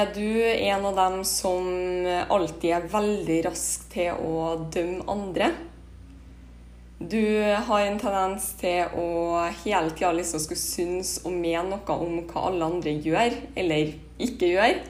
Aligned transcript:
Er 0.00 0.12
du 0.14 0.44
en 0.44 0.84
av 0.86 0.94
dem 0.96 1.24
som 1.28 1.66
alltid 2.28 2.70
er 2.72 2.86
veldig 2.88 3.34
rask 3.44 3.82
til 3.92 4.16
å 4.16 4.54
dømme 4.72 5.04
andre? 5.12 5.50
Du 7.00 7.20
har 7.66 7.82
en 7.82 7.98
tendens 8.00 8.46
til 8.60 8.94
å 8.96 9.42
hele 9.64 9.92
tida 9.92 10.12
liksom 10.16 10.40
skulle 10.40 10.62
synes 10.62 11.18
og 11.26 11.34
mene 11.34 11.74
noe 11.74 11.96
om 12.06 12.22
hva 12.30 12.46
alle 12.48 12.70
andre 12.70 12.94
gjør 12.96 13.36
eller 13.60 13.92
ikke 14.24 14.50
gjør. 14.54 14.80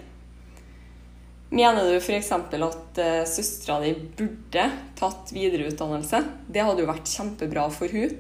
Mener 1.58 1.90
du 1.90 1.96
f.eks. 1.98 2.30
at 2.30 3.02
uh, 3.02 3.26
søstera 3.26 3.80
di 3.82 3.96
burde 3.98 4.68
tatt 5.00 5.34
videreutdannelse? 5.34 6.22
Det 6.46 6.62
hadde 6.62 6.84
jo 6.84 6.92
vært 6.92 7.10
kjempebra 7.10 7.66
for 7.74 7.90
hun. 7.90 8.14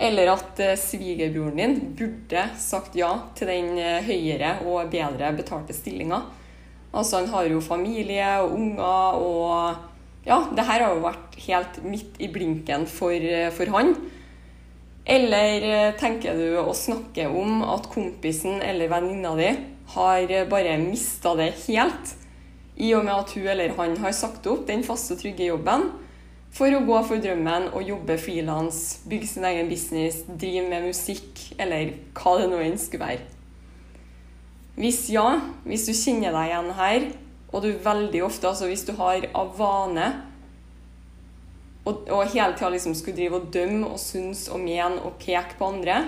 Eller 0.00 0.30
at 0.32 0.60
eh, 0.64 0.78
svigerbroren 0.80 1.58
din 1.60 1.74
burde 1.96 2.46
sagt 2.58 2.94
ja 2.96 3.10
til 3.36 3.50
den 3.50 3.74
eh, 3.76 4.00
høyere 4.06 4.54
og 4.64 4.88
bedre 4.92 5.32
betalte 5.36 5.76
stillinga. 5.76 6.22
Altså, 6.90 7.20
han 7.20 7.28
har 7.30 7.50
jo 7.50 7.60
familie 7.62 8.30
og 8.40 8.54
unger, 8.56 9.18
og 9.20 10.24
ja, 10.26 10.40
det 10.56 10.64
her 10.66 10.86
har 10.86 10.96
jo 10.96 11.04
vært 11.04 11.36
helt 11.44 11.82
midt 11.84 12.16
i 12.18 12.30
blinken 12.32 12.88
for, 12.88 13.12
eh, 13.12 13.52
for 13.52 13.76
han. 13.76 13.92
Eller 15.10 15.92
tenker 15.98 16.36
du 16.38 16.58
å 16.60 16.72
snakke 16.76 17.26
om 17.28 17.64
at 17.66 17.88
kompisen 17.90 18.60
eller 18.62 18.90
venninna 18.92 19.32
di 19.38 19.48
har 19.96 20.32
bare 20.48 20.76
mista 20.78 21.32
det 21.38 21.54
helt, 21.64 22.12
i 22.80 22.92
og 22.94 23.04
med 23.08 23.16
at 23.16 23.32
hun 23.34 23.48
eller 23.50 23.74
han 23.76 23.96
har 24.00 24.14
sagt 24.16 24.46
opp 24.48 24.68
den 24.68 24.84
faste, 24.86 25.16
trygge 25.18 25.48
jobben 25.48 25.88
for 26.50 26.74
å 26.74 26.82
gå 26.82 27.00
for 27.06 27.22
drømmen 27.22 27.68
og 27.70 27.86
jobbe 27.86 28.16
frilans, 28.18 29.00
bygge 29.08 29.28
sin 29.30 29.46
egen 29.46 29.68
business, 29.70 30.24
drive 30.28 30.66
med 30.70 30.88
musikk, 30.90 31.44
eller 31.62 31.94
hva 32.18 32.36
det 32.40 32.48
nå 32.50 32.58
enn 32.64 32.80
skulle 32.80 33.06
være. 33.06 33.28
Hvis 34.80 35.04
ja, 35.12 35.26
hvis 35.66 35.86
du 35.86 35.94
kjenner 35.94 36.34
deg 36.34 36.50
igjen 36.50 36.72
her, 36.78 37.06
og 37.50 37.64
du 37.64 37.70
veldig 37.84 38.22
ofte, 38.26 38.50
altså 38.50 38.68
hvis 38.70 38.86
du 38.86 38.94
har 38.98 39.26
av 39.36 39.54
vane 39.58 40.08
og, 41.84 42.04
og 42.12 42.28
hele 42.30 42.54
tida 42.54 42.70
liksom 42.70 42.94
skulle 42.94 43.16
drive 43.18 43.40
og 43.40 43.48
dømme 43.54 43.88
og 43.88 43.98
synes 44.00 44.46
og 44.52 44.60
mene 44.62 45.00
og 45.02 45.16
peke 45.22 45.56
på 45.58 45.70
andre, 45.72 46.04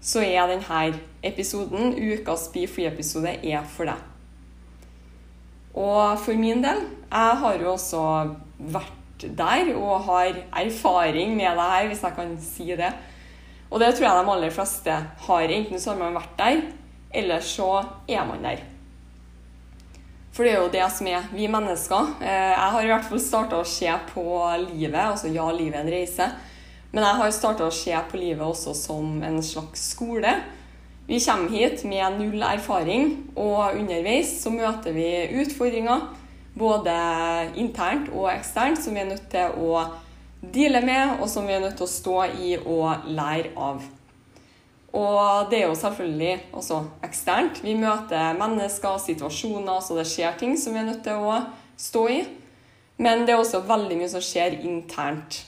så 0.00 0.22
er 0.22 0.50
denne 0.50 1.00
episoden, 1.26 1.94
ukas 1.96 2.48
Be 2.54 2.66
Free-episode, 2.70 3.38
er 3.42 3.64
for 3.66 3.90
deg. 3.90 4.04
Og 5.78 6.18
for 6.22 6.38
min 6.38 6.62
del, 6.64 6.84
jeg 7.10 7.40
har 7.42 7.58
jo 7.62 7.72
også 7.72 8.04
vært 8.58 8.97
der 9.22 9.74
og 9.76 10.04
har 10.06 10.36
erfaring 10.62 11.36
med 11.36 11.56
det 11.56 11.68
her, 11.72 11.86
hvis 11.86 12.02
jeg 12.02 12.16
kan 12.16 12.34
si 12.42 12.66
det. 12.76 12.92
Og 13.70 13.80
det 13.80 13.94
tror 13.94 14.06
jeg 14.06 14.24
de 14.24 14.32
aller 14.32 14.50
fleste 14.50 14.96
har. 15.26 15.52
Enten 15.52 15.80
så 15.80 15.92
har 15.92 15.98
man 15.98 16.16
vært 16.16 16.36
der, 16.38 16.60
eller 17.14 17.40
så 17.40 17.84
er 18.08 18.24
man 18.28 18.44
der. 18.44 18.62
For 20.32 20.46
det 20.46 20.52
er 20.54 20.60
jo 20.62 20.70
det 20.70 20.84
som 20.94 21.08
er 21.10 21.24
vi 21.34 21.48
mennesker. 21.50 22.12
Eh, 22.22 22.52
Jeg 22.54 22.70
har 22.72 22.82
i 22.82 22.86
hvert 22.92 23.08
fall 23.08 23.20
starta 23.20 23.58
å 23.58 23.66
se 23.66 23.90
på 24.12 24.22
livet, 24.68 25.00
altså 25.00 25.32
ja, 25.34 25.50
livet 25.50 25.74
er 25.74 25.80
en 25.80 25.90
reise. 25.90 26.28
Men 26.92 27.04
jeg 27.04 27.18
har 27.20 27.32
starta 27.34 27.66
å 27.66 27.74
se 27.74 27.96
på 28.10 28.16
livet 28.16 28.46
også 28.46 28.72
som 28.74 29.18
en 29.22 29.42
slags 29.42 29.90
skole. 29.96 30.30
Vi 31.08 31.18
kommer 31.24 31.50
hit 31.50 31.84
med 31.84 32.20
null 32.20 32.42
erfaring, 32.44 33.32
og 33.36 33.74
underveis 33.80 34.30
så 34.42 34.52
møter 34.52 34.94
vi 34.94 35.08
utfordringer. 35.42 36.06
Både 36.58 36.94
internt 37.60 38.10
og 38.10 38.30
eksternt, 38.32 38.80
som 38.82 38.96
vi 38.96 39.04
er 39.04 39.12
nødt 39.12 39.28
til 39.30 39.54
å 39.62 39.84
deale 40.42 40.82
med, 40.86 41.18
og 41.20 41.28
som 41.30 41.46
vi 41.46 41.54
er 41.54 41.62
nødt 41.62 41.78
til 41.78 41.86
å 41.86 41.92
stå 41.92 42.18
i 42.38 42.56
og 42.58 43.08
lære 43.10 43.54
av. 43.56 43.86
Og 44.98 45.50
det 45.50 45.60
er 45.60 45.66
jo 45.68 45.76
selvfølgelig 45.76 46.34
også 46.56 46.80
eksternt. 47.04 47.60
Vi 47.62 47.74
møter 47.76 48.38
mennesker, 48.38 48.96
situasjoner, 49.04 49.82
så 49.84 49.98
det 49.98 50.06
skjer 50.08 50.38
ting 50.40 50.56
som 50.58 50.74
vi 50.74 50.80
er 50.80 50.88
nødt 50.88 51.04
til 51.04 51.20
å 51.20 51.42
stå 51.78 52.06
i. 52.14 52.22
Men 52.98 53.26
det 53.26 53.34
er 53.34 53.42
også 53.42 53.60
veldig 53.68 53.98
mye 54.00 54.10
som 54.10 54.24
skjer 54.24 54.58
internt. 54.66 55.42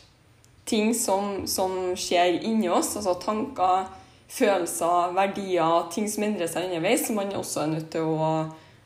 Ting 0.68 0.92
som, 0.94 1.48
som 1.50 1.96
skjer 1.98 2.44
inni 2.46 2.68
oss, 2.70 2.92
altså 3.00 3.16
tanker, 3.22 3.88
følelser, 4.30 5.16
verdier, 5.16 5.88
ting 5.90 6.06
som 6.10 6.28
endrer 6.28 6.50
seg 6.50 6.68
underveis, 6.68 7.08
som 7.08 7.18
man 7.18 7.32
også 7.34 7.64
er 7.64 7.72
nødt 7.72 7.90
til 7.90 8.06
å, 8.06 8.30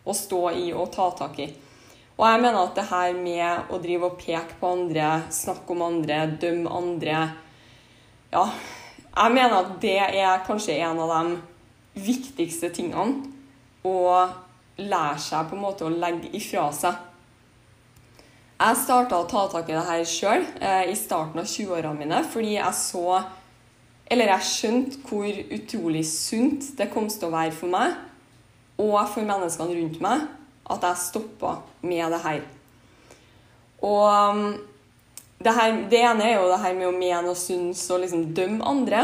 å 0.06 0.16
stå 0.16 0.46
i 0.62 0.70
og 0.72 0.88
ta 0.94 1.10
tak 1.18 1.42
i. 1.44 1.50
Og 2.14 2.26
jeg 2.28 2.42
mener 2.44 2.60
at 2.60 2.76
det 2.78 2.86
her 2.86 3.16
med 3.18 3.72
å 3.74 3.80
drive 3.82 4.06
og 4.06 4.20
peke 4.20 4.58
på 4.60 4.70
andre, 4.76 5.24
snakke 5.34 5.74
om 5.74 5.82
andre, 5.82 6.20
dømme 6.40 6.70
andre 6.70 7.24
Ja, 8.34 8.44
jeg 9.14 9.34
mener 9.34 9.56
at 9.60 9.74
det 9.82 9.98
er 9.98 10.44
kanskje 10.46 10.78
en 10.82 11.00
av 11.02 11.10
de 11.10 12.02
viktigste 12.06 12.70
tingene 12.74 13.30
å 13.86 13.98
lære 14.78 15.18
seg 15.22 15.50
på 15.50 15.54
en 15.54 15.62
måte 15.62 15.86
å 15.86 15.92
legge 15.92 16.30
ifra 16.34 16.68
seg. 16.74 16.96
Jeg 18.58 18.78
starta 18.80 19.18
å 19.18 19.26
ta 19.30 19.44
tak 19.50 19.70
i 19.70 19.74
det 19.74 19.84
her 19.86 20.04
sjøl 20.06 20.46
eh, 20.62 20.90
i 20.90 20.96
starten 20.98 21.42
av 21.42 21.50
20-årene 21.50 21.98
mine 21.98 22.20
fordi 22.30 22.54
jeg 22.54 22.78
så 22.78 23.18
Eller 24.06 24.28
jeg 24.30 24.46
skjønte 24.46 25.00
hvor 25.08 25.38
utrolig 25.56 26.04
sunt 26.06 26.66
det 26.78 26.90
kom 26.92 27.08
til 27.08 27.30
å 27.30 27.34
være 27.34 27.54
for 27.56 27.72
meg 27.72 27.94
og 28.78 28.98
for 29.10 29.26
menneskene 29.26 29.74
rundt 29.78 30.00
meg 30.04 30.26
at 30.70 30.86
jeg 30.88 31.02
stoppa 31.02 31.56
med 31.84 32.14
det 32.14 32.20
her. 32.24 32.44
Og 33.84 34.04
um, 34.08 34.44
det, 35.38 35.52
her, 35.52 35.76
det 35.90 36.00
ene 36.00 36.28
er 36.28 36.38
jo 36.38 36.48
det 36.48 36.60
her 36.62 36.76
med 36.78 36.88
å 36.88 36.96
mene 36.96 37.32
og 37.32 37.38
synes 37.38 37.82
og 37.92 38.00
liksom 38.04 38.30
dømme 38.36 38.64
andre. 38.64 39.02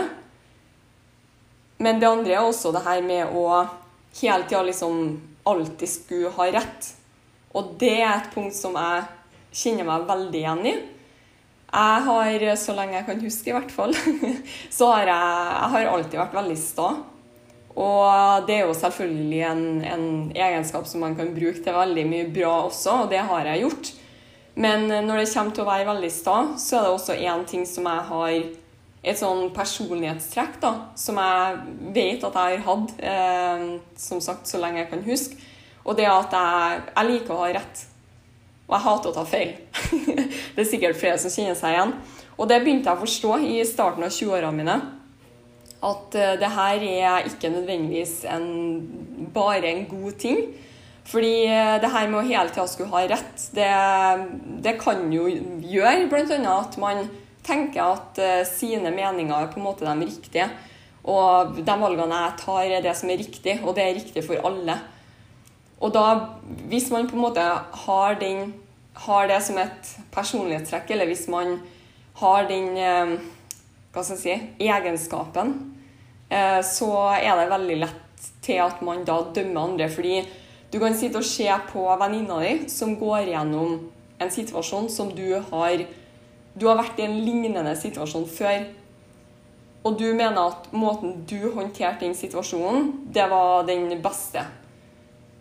Men 1.80 2.00
det 2.00 2.08
andre 2.08 2.36
er 2.36 2.44
også 2.44 2.72
det 2.76 2.84
her 2.84 3.02
med 3.04 3.36
å 3.36 3.44
hele 4.20 4.46
tida 4.48 4.62
liksom 4.64 5.02
alltid 5.48 5.88
skulle 5.88 6.32
ha 6.36 6.48
rett. 6.52 6.94
Og 7.56 7.74
det 7.80 7.96
er 7.98 8.12
et 8.14 8.32
punkt 8.34 8.56
som 8.56 8.76
jeg 8.78 9.04
kjenner 9.50 9.88
meg 9.88 10.08
veldig 10.08 10.40
igjen 10.40 10.66
i. 10.70 10.74
Jeg 11.70 12.02
har, 12.06 12.44
så 12.58 12.74
lenge 12.74 12.96
jeg 12.96 13.06
kan 13.06 13.22
huske 13.22 13.50
i 13.50 13.54
hvert 13.54 13.70
fall, 13.70 13.92
så 14.76 14.90
har 14.90 15.06
jeg, 15.06 15.34
jeg 15.54 15.72
har 15.74 15.90
alltid 15.92 16.18
vært 16.18 16.38
veldig 16.40 16.56
sta. 16.58 16.88
Og 17.80 18.46
det 18.48 18.58
er 18.58 18.66
jo 18.66 18.76
selvfølgelig 18.76 19.40
en, 19.48 19.64
en, 19.88 20.06
egenskap 20.36 20.88
som 20.88 21.00
man 21.04 21.16
kan 21.16 21.32
bruke 21.32 21.62
til 21.64 21.76
veldig 21.76 22.06
mye 22.10 22.28
bra 22.34 22.54
også, 22.66 23.04
og 23.04 23.12
det 23.12 23.22
har 23.24 23.48
jeg 23.48 23.64
gjort. 23.64 23.92
Men 24.60 24.88
når 25.06 25.22
det 25.22 25.30
kommer 25.32 25.54
til 25.56 25.64
å 25.64 25.70
være 25.70 25.86
veldig 25.88 26.10
sta, 26.12 26.38
så 26.60 26.76
er 26.76 26.84
det 26.84 26.96
også 26.96 27.16
én 27.16 27.46
ting 27.48 27.64
som 27.68 27.86
jeg 27.88 28.08
har 28.10 28.34
et 29.00 29.16
sånn 29.16 29.46
personlighetstrekk 29.56 30.58
da, 30.60 30.72
som 30.98 31.16
jeg 31.22 31.60
vet 31.96 32.26
at 32.26 32.36
jeg 32.36 32.58
har 32.58 32.66
hatt, 32.66 32.92
eh, 33.00 33.62
som 33.96 34.20
sagt, 34.20 34.50
så 34.50 34.60
lenge 34.60 34.82
jeg 34.82 34.90
kan 34.90 35.06
huske. 35.06 35.40
Og 35.86 35.96
det 35.96 36.04
er 36.04 36.12
at 36.12 36.34
jeg, 36.36 36.82
jeg 36.90 37.08
liker 37.08 37.32
å 37.34 37.40
ha 37.40 37.52
rett. 37.56 37.84
Og 38.68 38.76
jeg 38.76 38.84
hater 38.84 39.10
å 39.10 39.16
ta 39.16 39.24
feil. 39.26 39.54
det 40.54 40.60
er 40.60 40.68
sikkert 40.68 41.00
flere 41.00 41.18
som 41.22 41.32
kjenner 41.32 41.56
seg 41.58 41.78
igjen. 41.78 41.94
Og 42.36 42.48
det 42.50 42.60
begynte 42.60 42.90
jeg 42.90 43.00
å 43.00 43.04
forstå 43.06 43.38
i 43.48 43.56
starten 43.68 44.04
av 44.04 44.12
20-årene 44.12 44.58
mine. 44.60 44.76
At 45.80 46.16
uh, 46.16 46.34
det 46.40 46.50
her 46.56 46.82
er 46.86 47.28
ikke 47.30 47.52
nødvendigvis 47.52 48.24
en, 48.28 49.30
bare 49.34 49.64
en 49.70 49.86
god 49.88 50.18
ting. 50.20 50.42
Fordi 51.04 51.34
uh, 51.48 51.76
det 51.82 51.92
her 51.92 52.10
med 52.10 52.20
å 52.20 52.26
hele 52.28 52.52
tida 52.52 52.66
skulle 52.68 52.92
ha 52.92 53.06
rett, 53.08 53.46
det, 53.56 53.70
det 54.64 54.76
kan 54.82 55.06
jo 55.12 55.28
gjøre 55.30 56.08
bl.a. 56.10 56.40
at 56.58 56.76
man 56.80 57.06
tenker 57.46 57.82
at 57.86 58.20
uh, 58.20 58.42
sine 58.48 58.92
meninger 58.92 59.36
er 59.36 59.50
på 59.52 59.60
en 59.60 59.68
måte 59.70 59.88
de 59.88 60.10
riktige. 60.10 60.50
Og 61.08 61.56
de 61.56 61.76
valgene 61.80 62.24
jeg 62.26 62.40
tar, 62.42 62.64
er 62.68 62.84
det 62.84 62.96
som 62.98 63.10
er 63.10 63.22
riktig, 63.22 63.60
og 63.64 63.74
det 63.76 63.86
er 63.86 63.96
riktig 63.96 64.24
for 64.26 64.40
alle. 64.44 64.76
Og 65.80 65.92
da, 65.96 66.06
hvis 66.68 66.90
man 66.92 67.08
på 67.08 67.16
en 67.16 67.24
måte 67.24 67.40
har, 67.40 68.18
den, 68.20 68.52
har 69.06 69.28
det 69.30 69.40
som 69.42 69.58
et 69.58 69.94
personlighetstrekk, 70.12 70.92
eller 70.92 71.08
hvis 71.08 71.24
man 71.32 71.56
har 72.20 72.48
den 72.50 72.76
eh, 72.76 73.14
hva 73.94 74.04
skal 74.04 74.18
jeg 74.18 74.22
si, 74.22 74.66
egenskapen, 74.68 75.54
eh, 75.54 75.69
så 76.30 76.90
er 77.16 77.40
det 77.40 77.48
veldig 77.50 77.78
lett 77.80 78.28
til 78.44 78.60
at 78.62 78.82
man 78.86 79.02
da 79.04 79.16
dømmer 79.34 79.64
andre. 79.66 79.88
Fordi 79.90 80.20
du 80.70 80.78
kan 80.78 80.94
sitte 80.94 81.18
og 81.18 81.26
se 81.26 81.48
på 81.72 81.86
venninna 81.98 82.36
di 82.44 82.68
som 82.70 82.94
går 83.00 83.32
gjennom 83.32 83.80
en 84.20 84.30
situasjon 84.30 84.86
som 84.92 85.10
du 85.16 85.40
har 85.50 85.86
du 86.54 86.66
har 86.66 86.78
vært 86.80 86.98
i 86.98 87.06
en 87.06 87.20
lignende 87.22 87.74
situasjon 87.78 88.26
før, 88.28 88.64
og 89.86 89.96
du 89.96 90.10
mener 90.12 90.40
at 90.42 90.72
måten 90.76 91.22
du 91.28 91.52
håndterte 91.54 92.04
den 92.04 92.16
situasjonen, 92.16 92.90
det 93.14 93.24
var 93.30 93.64
den 93.68 93.86
beste. 94.02 94.42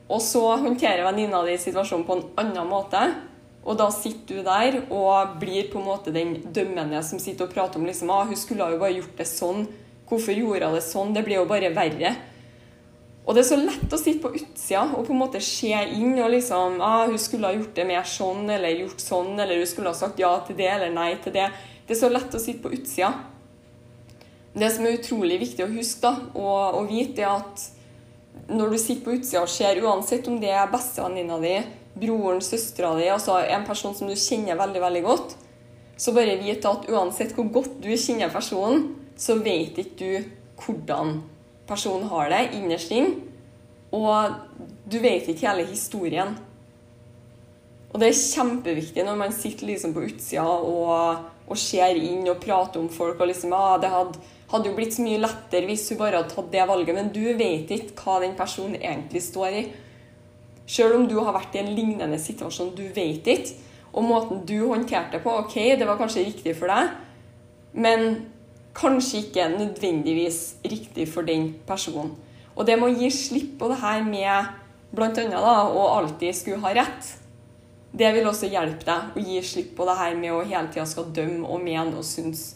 Og 0.09 0.21
så 0.23 0.43
håndterer 0.61 1.03
venninna 1.05 1.41
di 1.45 1.57
situasjonen 1.59 2.05
på 2.07 2.15
en 2.15 2.23
annen 2.45 2.69
måte, 2.69 3.01
og 3.65 3.75
da 3.77 3.89
sitter 3.91 4.39
du 4.39 4.45
der 4.45 4.77
og 4.87 5.35
blir 5.41 5.67
på 5.69 5.81
en 5.81 5.89
måte 5.89 6.13
den 6.15 6.37
dømmende 6.55 7.01
som 7.03 7.19
sitter 7.19 7.49
og 7.49 7.53
prater 7.53 7.81
om 7.81 7.89
liksom, 7.89 8.09
ah, 8.13 8.23
hun 8.29 8.39
skulle 8.39 8.69
jo 8.71 8.79
bare 8.79 8.95
gjort 8.95 9.19
det 9.19 9.27
sånn. 9.27 9.67
Hvorfor 10.09 10.33
gjorde 10.33 10.67
hun 10.67 10.77
det 10.77 10.83
sånn? 10.85 11.13
Det 11.13 11.23
blir 11.25 11.39
jo 11.39 11.47
bare 11.49 11.71
verre. 11.75 12.15
Og 13.29 13.35
det 13.37 13.43
er 13.43 13.49
så 13.51 13.59
lett 13.61 13.91
å 13.93 13.99
sitte 14.01 14.23
på 14.23 14.31
utsida 14.33 14.87
og 14.97 15.03
på 15.05 15.13
en 15.13 15.19
måte 15.21 15.41
se 15.43 15.69
inn 15.69 16.15
og 16.17 16.31
liksom 16.33 16.79
ah, 16.81 17.03
Hun 17.05 17.19
skulle 17.21 17.51
ha 17.51 17.53
gjort 17.53 17.75
det 17.77 17.85
mer 17.85 18.07
sånn 18.09 18.47
eller 18.49 18.79
gjort 18.79 19.03
sånn, 19.03 19.35
eller 19.35 19.61
hun 19.61 19.69
skulle 19.69 19.91
ha 19.91 19.97
sagt 19.97 20.21
ja 20.21 20.31
til 20.47 20.57
det 20.57 20.69
eller 20.71 20.93
nei 20.95 21.11
til 21.21 21.35
det. 21.35 21.45
Det 21.85 21.93
er 21.93 21.99
så 21.99 22.09
lett 22.09 22.33
å 22.33 22.41
sitte 22.41 22.63
på 22.63 22.73
utsida. 22.73 23.11
Det 24.53 24.69
som 24.73 24.87
er 24.87 24.97
utrolig 24.97 25.37
viktig 25.43 25.61
å 25.61 25.69
huske 25.75 26.01
da, 26.07 26.15
og, 26.33 26.79
og 26.79 26.89
vite, 26.89 27.21
er 27.21 27.35
at 27.37 28.49
når 28.49 28.73
du 28.73 28.79
sitter 28.81 29.05
på 29.05 29.13
utsida 29.19 29.43
og 29.43 29.51
ser, 29.53 29.81
uansett 29.85 30.25
om 30.29 30.39
det 30.41 30.49
er 30.49 30.71
bestevenninna 30.71 31.37
di, 31.43 31.53
broren, 31.99 32.41
søstera 32.41 32.95
di, 32.97 33.05
altså 33.13 33.37
en 33.43 33.67
person 33.67 33.93
som 33.93 34.09
du 34.09 34.17
kjenner 34.17 34.57
veldig, 34.57 34.81
veldig 34.81 35.03
godt, 35.05 35.37
så 35.99 36.15
bare 36.15 36.39
vite 36.41 36.71
at 36.71 36.89
uansett 36.89 37.35
hvor 37.37 37.49
godt 37.59 37.77
du 37.83 37.91
kjenner 37.93 38.33
personen, 38.33 38.87
så 39.19 39.35
vet 39.43 39.77
ikke 39.81 39.97
du 39.99 40.29
hvordan 40.63 41.19
personen 41.69 42.07
har 42.11 42.31
det 42.31 42.45
innerst 42.57 42.93
inne. 42.95 43.25
Og 43.95 44.35
du 44.89 44.99
vet 45.01 45.27
ikke 45.27 45.47
hele 45.49 45.65
historien. 45.69 46.35
Og 47.89 47.97
det 48.01 48.11
er 48.11 48.19
kjempeviktig 48.19 49.05
når 49.05 49.17
man 49.17 49.33
sitter 49.33 49.71
liksom 49.71 49.95
på 49.95 50.05
utsida 50.05 50.45
og, 50.45 51.29
og 51.49 51.57
ser 51.57 51.97
inn 51.97 52.27
og 52.29 52.41
prater 52.43 52.81
om 52.81 52.89
folk 52.93 53.17
og 53.17 53.31
liksom 53.31 53.55
ah, 53.57 53.79
det 53.81 53.89
hadde, 53.89 54.21
hadde 54.51 54.69
jo 54.69 54.75
blitt 54.77 54.93
så 54.93 55.05
mye 55.05 55.21
lettere 55.23 55.65
hvis 55.65 55.87
hun 55.89 56.01
bare 56.03 56.21
hadde 56.21 56.35
tatt 56.35 56.51
det 56.53 56.67
valget, 56.69 56.93
men 56.95 57.09
du 57.13 57.23
vet 57.39 57.73
ikke 57.73 57.97
hva 58.03 58.19
den 58.21 58.37
personen 58.37 58.77
egentlig 58.77 59.23
står 59.25 59.57
i. 59.57 59.63
Selv 60.69 60.99
om 60.99 61.07
du 61.09 61.17
har 61.17 61.33
vært 61.33 61.57
i 61.57 61.63
en 61.63 61.73
lignende 61.73 62.21
situasjon, 62.21 62.75
du 62.77 62.85
vet 62.93 63.25
ikke. 63.25 63.57
Og 63.89 64.05
måten 64.05 64.43
du 64.45 64.59
håndterte 64.69 65.17
det 65.17 65.23
på, 65.23 65.33
ok, 65.41 65.55
det 65.81 65.87
var 65.89 65.97
kanskje 65.97 66.27
riktig 66.27 66.53
for 66.59 66.69
deg, 66.69 66.91
men 67.73 68.19
kanskje 68.79 69.25
ikke 69.25 69.49
nødvendigvis 69.57 70.55
riktig 70.63 71.07
for 71.11 71.27
den 71.27 71.53
personen. 71.67 72.15
Og 72.55 72.67
det 72.67 72.77
med 72.79 72.91
å 72.91 72.99
gi 72.99 73.09
slipp 73.13 73.57
på 73.59 73.69
det 73.71 73.79
her 73.79 74.03
med 74.03 74.51
bl.a. 74.95 75.55
å 75.69 75.87
alltid 75.99 76.35
skulle 76.35 76.63
ha 76.63 76.73
rett, 76.75 77.15
det 77.91 78.11
vil 78.13 78.27
også 78.29 78.49
hjelpe 78.51 78.85
deg 78.85 79.17
å 79.17 79.25
gi 79.25 79.41
slipp 79.45 79.73
på 79.77 79.87
det 79.87 79.97
her 79.97 80.15
med 80.17 80.33
å 80.35 80.43
hele 80.43 80.69
tida 80.69 80.85
skal 80.87 81.09
dømme 81.15 81.47
og 81.47 81.61
mene 81.63 81.97
og 81.97 82.05
synes. 82.05 82.53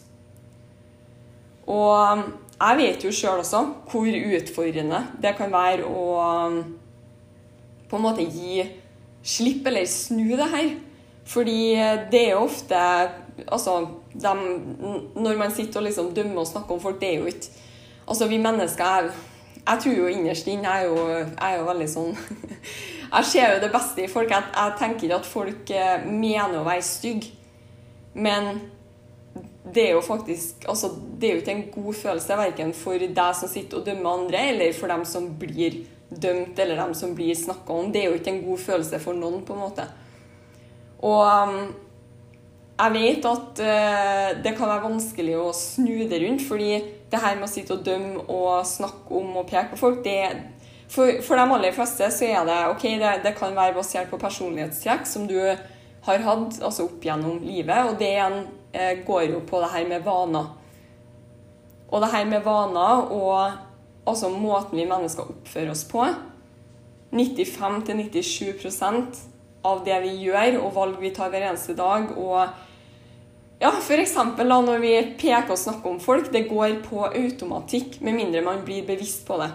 Og 1.66 2.24
jeg 2.54 2.78
vet 2.78 3.04
jo 3.04 3.12
sjøl 3.14 3.42
også 3.42 3.62
hvor 3.90 4.08
utfordrende 4.38 5.00
det 5.22 5.34
kan 5.38 5.52
være 5.52 5.88
å 5.88 6.04
på 7.88 7.98
en 7.98 8.04
måte 8.04 8.26
gi 8.26 8.62
slipp 9.24 9.66
eller 9.70 9.88
snu 9.88 10.36
det 10.36 10.48
her. 10.52 10.70
Fordi 11.24 11.58
det 12.12 12.20
er 12.26 12.34
jo 12.34 12.46
ofte 12.46 12.80
Altså, 13.50 13.72
de, 14.14 14.32
når 15.14 15.38
man 15.38 15.54
sitter 15.54 15.80
og 15.80 15.86
liksom 15.88 16.12
dømmer 16.14 16.42
og 16.42 16.50
snakker 16.50 16.76
om 16.76 16.82
folk, 16.82 17.00
det 17.00 17.12
er 17.12 17.22
jo 17.22 17.30
ikke 17.32 17.62
Altså, 18.04 18.26
vi 18.28 18.36
mennesker 18.36 18.84
er 18.84 19.06
Jeg 19.66 19.78
tror 19.82 19.94
jo 19.96 20.06
innerst 20.12 20.46
inne 20.46 20.68
jeg 20.68 20.90
er 21.40 21.56
jo, 21.56 21.64
veldig 21.64 21.88
sånn 21.88 22.12
Jeg 23.14 23.28
ser 23.30 23.54
jo 23.54 23.60
det 23.62 23.70
beste 23.70 24.02
i 24.02 24.10
folk. 24.10 24.30
Jeg, 24.30 24.42
jeg 24.56 24.74
tenker 24.80 25.14
at 25.14 25.26
folk 25.28 25.70
eh, 25.70 26.02
mener 26.02 26.56
å 26.58 26.64
være 26.66 26.82
stygge. 26.82 27.28
Men 28.18 28.56
det 29.74 29.84
er 29.84 29.92
jo 29.94 30.00
faktisk 30.02 30.64
altså, 30.68 30.90
Det 31.20 31.28
er 31.28 31.36
jo 31.36 31.42
ikke 31.42 31.54
en 31.54 31.68
god 31.76 31.94
følelse 31.94 32.38
verken 32.40 32.72
for 32.74 32.98
deg 32.98 33.38
som 33.38 33.52
sitter 33.52 33.78
og 33.78 33.86
dømmer 33.86 34.18
andre, 34.18 34.40
eller 34.50 34.74
for 34.74 34.90
dem 34.90 35.04
som 35.06 35.28
blir 35.38 35.84
dømt, 36.10 36.58
eller 36.58 36.80
dem 36.80 36.94
som 36.94 37.14
blir 37.14 37.34
snakka 37.38 37.72
om. 37.72 37.92
Det 37.92 38.02
er 38.02 38.10
jo 38.10 38.18
ikke 38.18 38.34
en 38.34 38.44
god 38.44 38.58
følelse 38.66 39.00
for 39.02 39.18
noen, 39.18 39.44
på 39.46 39.54
en 39.54 39.62
måte. 39.62 39.86
Og 41.04 41.22
um, 41.22 41.72
jeg 42.74 42.92
vet 42.96 43.26
at 43.30 43.60
uh, 43.62 44.30
det 44.42 44.52
kan 44.58 44.66
være 44.66 44.88
vanskelig 44.88 45.36
å 45.38 45.52
snu 45.54 46.08
det 46.10 46.18
rundt, 46.24 46.42
fordi 46.42 46.72
det 47.10 47.20
her 47.22 47.36
med 47.38 47.46
å 47.46 47.52
sitte 47.52 47.76
og 47.76 47.84
dømme 47.86 48.24
og 48.26 48.66
snakke 48.66 49.14
om 49.14 49.36
og 49.38 49.46
peke 49.50 49.70
på 49.74 49.78
folk, 49.78 50.00
det 50.02 50.18
for, 50.90 51.20
for 51.24 51.38
de 51.38 51.44
aller 51.44 51.74
fleste 51.74 52.08
så 52.12 52.26
er 52.26 52.42
det 52.46 52.58
ok, 52.70 52.84
det, 53.00 53.12
det 53.24 53.32
kan 53.38 53.54
være 53.56 53.76
basert 53.76 54.10
på 54.10 54.18
personlighetstrekk 54.20 55.06
som 55.08 55.28
du 55.30 55.38
har 55.38 56.26
hatt 56.26 56.58
altså 56.60 56.88
opp 56.88 57.06
gjennom 57.06 57.38
livet, 57.46 57.78
og 57.86 57.96
det 58.02 58.10
igjen 58.16 58.40
uh, 58.74 58.94
går 59.06 59.28
jo 59.30 59.44
på 59.46 59.62
det 59.62 59.70
her 59.76 59.88
med 59.94 60.04
vaner. 60.06 60.50
Og 61.94 62.02
det 62.02 62.10
her 62.10 62.26
med 62.26 62.42
vaner 62.42 63.06
og 63.14 63.38
altså 64.04 64.32
måten 64.34 64.80
vi 64.80 64.88
mennesker 64.88 65.30
oppfører 65.30 65.70
oss 65.72 65.84
på 65.88 66.02
95-97 67.14 68.58
av 69.64 69.82
det 69.86 69.96
vi 70.04 70.12
gjør 70.26 70.60
og 70.60 70.72
valg 70.76 71.00
vi 71.02 71.12
tar 71.14 71.32
hver 71.32 71.48
eneste 71.48 71.76
dag. 71.78 72.10
Og 72.14 73.60
ja, 73.62 73.70
f.eks. 73.72 74.16
når 74.38 74.82
vi 74.82 74.94
peker 75.20 75.54
og 75.54 75.60
snakker 75.60 75.90
om 75.90 76.00
folk, 76.02 76.30
det 76.32 76.46
går 76.50 76.80
på 76.86 77.04
automatikk, 77.08 78.00
med 78.04 78.18
mindre 78.18 78.44
man 78.44 78.64
blir 78.66 78.86
bevisst 78.86 79.26
på 79.28 79.38
det. 79.40 79.50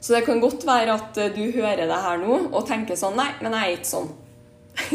Så 0.00 0.14
det 0.14 0.26
kan 0.26 0.40
godt 0.40 0.66
være 0.66 0.94
at 0.94 1.18
du 1.34 1.44
hører 1.56 1.86
det 1.88 2.02
her 2.04 2.20
nå 2.20 2.36
og 2.52 2.66
tenker 2.68 2.98
sånn 2.98 3.16
Nei, 3.18 3.30
men 3.42 3.56
jeg 3.56 3.62
er 3.62 3.78
ikke 3.78 3.90
sånn. 3.90 4.10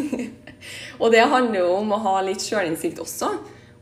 og 1.01 1.09
det 1.11 1.25
handler 1.25 1.63
jo 1.63 1.71
om 1.79 1.95
å 1.97 2.03
ha 2.05 2.19
litt 2.23 2.45
sjølinnsikt 2.45 3.01
også. 3.01 3.33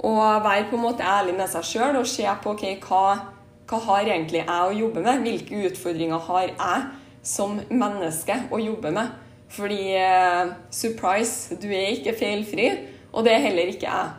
Og 0.08 0.22
være 0.46 0.70
på 0.70 0.80
en 0.80 0.86
måte 0.88 1.06
ærlig 1.06 1.36
med 1.38 1.52
seg 1.52 1.68
sjøl 1.68 2.00
og 2.00 2.08
se 2.08 2.26
på 2.42 2.56
okay, 2.56 2.80
hva 2.80 3.36
hva 3.70 3.78
har 3.86 4.08
egentlig 4.08 4.42
jeg 4.42 4.50
å 4.50 4.74
jobbe 4.74 5.02
med? 5.06 5.26
Hvilke 5.26 5.58
utfordringer 5.70 6.22
har 6.26 6.46
jeg 6.48 6.86
som 7.22 7.60
menneske 7.70 8.38
å 8.50 8.58
jobbe 8.62 8.92
med? 8.96 9.12
Fordi 9.50 9.82
eh, 9.98 10.52
surprise, 10.72 11.58
du 11.58 11.68
er 11.74 11.96
ikke 11.96 12.18
feilfri, 12.20 12.70
og 13.12 13.26
det 13.26 13.34
er 13.34 13.46
heller 13.48 13.72
ikke 13.72 13.90
jeg. 13.90 14.12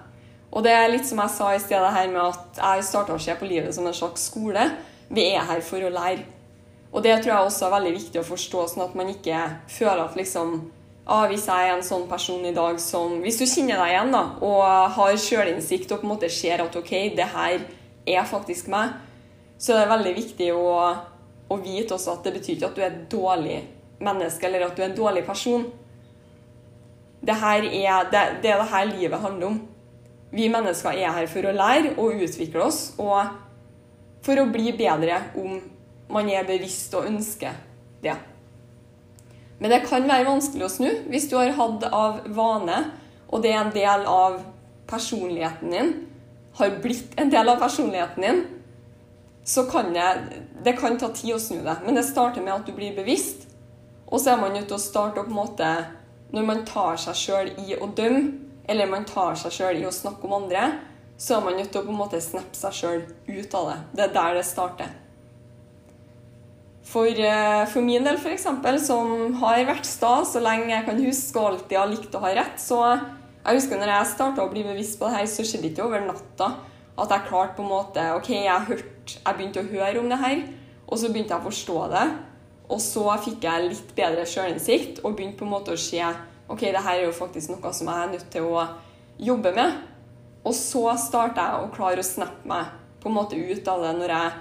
Og 0.51 0.65
det 0.67 0.73
er 0.75 0.91
litt 0.91 1.07
som 1.07 1.21
jeg 1.23 1.31
sa 1.37 1.53
i 1.55 1.63
stedet 1.63 1.93
her 1.95 2.11
med 2.11 2.25
at 2.25 2.59
jeg 2.59 2.89
starta 2.89 3.15
å 3.15 3.23
se 3.23 3.37
på 3.39 3.47
livet 3.47 3.75
som 3.75 3.87
en 3.87 3.95
slags 3.95 4.27
skole. 4.33 4.65
Vi 5.11 5.29
er 5.31 5.47
her 5.47 5.63
for 5.63 5.83
å 5.87 5.93
lære. 5.95 6.27
Og 6.91 7.05
det 7.07 7.21
tror 7.21 7.31
jeg 7.31 7.47
også 7.47 7.69
er 7.69 7.77
veldig 7.77 7.93
viktig 7.95 8.19
å 8.19 8.27
forstå, 8.27 8.67
sånn 8.73 8.87
at 8.89 8.97
man 8.99 9.13
ikke 9.13 9.45
føler 9.71 10.03
at 10.03 10.17
liksom 10.19 10.57
ah, 11.07 11.29
Hvis 11.31 11.47
jeg 11.47 11.69
er 11.69 11.77
en 11.77 11.87
sånn 11.87 12.09
person 12.11 12.43
i 12.47 12.55
dag 12.55 12.81
som 12.83 13.21
Hvis 13.23 13.39
du 13.39 13.45
kjenner 13.47 13.79
deg 13.79 13.93
igjen 13.93 14.11
da, 14.17 14.25
og 14.43 14.65
har 14.97 15.21
sjølinnsikt 15.23 15.93
og 15.95 16.03
på 16.03 16.09
en 16.09 16.13
måte 16.17 16.33
ser 16.35 16.65
at 16.65 16.81
ok, 16.81 16.93
det 17.15 17.29
her 17.31 17.63
er 18.11 18.27
faktisk 18.27 18.71
meg, 18.73 18.97
så 19.61 19.77
det 19.77 19.85
er 19.85 19.93
veldig 19.93 20.15
viktig 20.17 20.49
å, 20.57 20.67
å 21.47 21.57
vite 21.63 21.95
også 21.95 22.17
at 22.17 22.27
det 22.27 22.35
betyr 22.39 22.57
ikke 22.57 22.71
at 22.73 22.79
du 22.79 22.83
er 22.83 22.99
dårlig 23.13 23.59
menneske 24.01 24.49
eller 24.49 24.67
at 24.67 24.77
du 24.77 24.83
er 24.83 24.91
en 24.91 24.97
dårlig 24.97 25.25
person. 25.27 25.67
Det, 27.21 27.37
er, 27.37 27.67
det, 28.11 28.23
det 28.43 28.53
er 28.53 28.63
det 28.63 28.71
her 28.73 28.89
livet 28.89 29.21
handler 29.21 29.53
om. 29.53 29.61
Vi 30.31 30.49
mennesker 30.49 30.95
er 30.95 31.13
her 31.13 31.27
for 31.31 31.47
å 31.47 31.55
lære 31.55 31.97
og 31.99 32.23
utvikle 32.23 32.63
oss, 32.63 32.93
og 33.03 33.33
for 34.25 34.39
å 34.39 34.49
bli 34.53 34.71
bedre 34.79 35.19
om 35.39 35.59
man 36.11 36.31
er 36.31 36.47
bevisst 36.47 36.95
og 36.99 37.09
ønsker 37.11 37.57
det. 38.03 38.15
Men 39.61 39.75
det 39.75 39.83
kan 39.89 40.07
være 40.09 40.29
vanskelig 40.29 40.65
å 40.65 40.73
snu 40.73 40.89
hvis 41.11 41.29
du 41.31 41.37
har 41.37 41.53
hatt 41.59 41.85
av 41.91 42.23
vane, 42.33 42.79
og 43.31 43.43
det 43.45 43.53
er 43.53 43.61
en 43.61 43.75
del 43.75 44.07
av 44.09 44.41
personligheten 44.91 45.75
din, 45.75 45.93
har 46.59 46.81
blitt 46.83 47.15
en 47.21 47.31
del 47.31 47.51
av 47.53 47.61
personligheten 47.61 48.25
din, 48.25 48.41
så 49.45 49.67
kan 49.71 49.93
det, 49.95 50.09
det 50.65 50.77
kan 50.79 50.99
ta 50.99 51.11
tid 51.15 51.35
å 51.35 51.43
snu 51.43 51.61
det. 51.65 51.77
Men 51.85 51.99
det 51.99 52.07
starter 52.09 52.43
med 52.45 52.55
at 52.55 52.67
du 52.67 52.75
blir 52.77 52.95
bevisst. 52.97 53.50
Og 54.11 54.21
så 54.21 54.33
er 54.33 54.41
man 54.41 54.55
nødt 54.55 54.69
til 54.71 54.79
å 54.79 54.83
starte 54.83 55.23
opp 55.23 55.31
måte 55.31 55.67
Når 56.35 56.47
man 56.47 56.65
tar 56.67 56.99
seg 57.01 57.19
sjøl 57.19 57.49
i 57.63 57.75
å 57.79 57.89
dømme, 57.97 58.47
eller 58.71 58.87
man 58.87 59.07
tar 59.09 59.35
seg 59.39 59.55
sjøl 59.55 59.81
i 59.81 59.87
å 59.87 59.95
snakke 59.95 60.29
om 60.29 60.37
andre, 60.45 60.69
så 61.19 61.37
er 61.37 61.45
man 61.45 61.57
nødt 61.59 61.73
til 61.75 61.83
å 61.83 61.87
på 61.89 61.91
en 61.91 61.99
måte 61.99 62.21
snappe 62.23 62.55
seg 62.55 62.77
sjøl 62.77 63.01
ut 63.27 63.57
av 63.59 63.67
det. 63.67 63.79
Det 63.97 64.05
er 64.05 64.13
der 64.15 64.37
det 64.39 64.45
starter. 64.47 64.93
For, 66.87 67.07
eh, 67.07 67.65
for 67.71 67.83
min 67.83 68.07
del, 68.07 68.17
f.eks., 68.19 68.47
som 68.87 69.35
har 69.43 69.65
vært 69.67 69.87
sta 69.87 70.21
så 70.27 70.43
lenge 70.43 70.71
jeg 70.71 70.87
kan 70.87 71.03
huske 71.03 71.43
og 71.43 71.51
alltid 71.51 71.77
har 71.79 71.91
likt 71.91 72.15
å 72.15 72.23
ha 72.23 72.33
rett, 72.39 72.63
så 72.63 72.81
jeg 72.95 73.59
husker 73.59 73.79
når 73.81 73.93
jeg 73.95 74.09
starta 74.15 74.45
å 74.45 74.51
bli 74.53 74.65
bevisst 74.67 74.99
på 75.01 75.11
det 75.11 75.19
her, 75.19 75.29
så 75.31 75.45
skjedde 75.45 75.67
det 75.67 75.75
ikke 75.75 75.87
over 75.87 76.07
natta 76.07 76.55
at 77.01 77.13
jeg 77.15 77.29
klarte 77.29 77.57
på 77.57 77.65
en 77.65 77.71
måte 77.71 78.09
OK, 78.17 78.33
jeg, 78.35 78.67
hørt, 78.71 79.15
jeg 79.17 79.37
begynte 79.37 79.63
å 79.63 79.71
høre 79.71 80.03
om 80.03 80.11
det 80.11 80.19
her, 80.21 80.43
og 80.87 80.99
så 81.01 81.11
begynte 81.13 81.35
jeg 81.35 81.43
å 81.43 81.47
forstå 81.49 81.79
det. 81.95 82.07
Og 82.71 82.81
så 82.83 83.05
fikk 83.25 83.45
jeg 83.47 83.69
litt 83.69 83.95
bedre 83.97 84.27
sjølinnsikt 84.29 85.03
og 85.03 85.17
begynte 85.17 85.41
på 85.41 85.49
en 85.49 85.55
måte 85.57 85.75
å 85.75 85.81
se 85.81 86.03
OK, 86.51 86.63
det 86.67 86.83
her 86.83 86.99
er 86.99 87.07
jo 87.07 87.15
faktisk 87.15 87.53
noe 87.53 87.73
som 87.75 87.91
jeg 87.91 88.05
er 88.05 88.13
nødt 88.15 88.31
til 88.33 88.47
å 88.51 88.67
jobbe 89.23 89.53
med. 89.55 89.81
Og 90.47 90.55
så 90.57 90.85
starta 90.99 91.47
jeg 91.47 91.65
å 91.65 91.73
klare 91.75 92.03
å 92.03 92.07
snappe 92.07 92.49
meg 92.49 92.71
på 93.01 93.11
en 93.11 93.17
måte 93.17 93.39
ut 93.39 93.69
av 93.71 93.85
det 93.85 93.93
når 93.99 94.15
jeg 94.15 94.39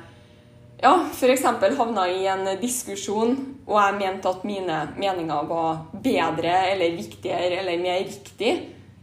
ja, 0.79 0.93
f.eks. 1.11 1.43
havna 1.75 2.05
i 2.07 2.23
en 2.31 2.45
diskusjon, 2.61 3.33
og 3.67 3.75
jeg 3.81 3.97
mente 3.99 4.31
at 4.31 4.45
mine 4.47 4.77
meninger 4.95 5.49
var 5.49 5.81
bedre 5.91 6.53
eller 6.69 6.95
viktigere 6.95 7.59
eller 7.59 7.81
mer 7.81 7.99
riktig 8.05 8.53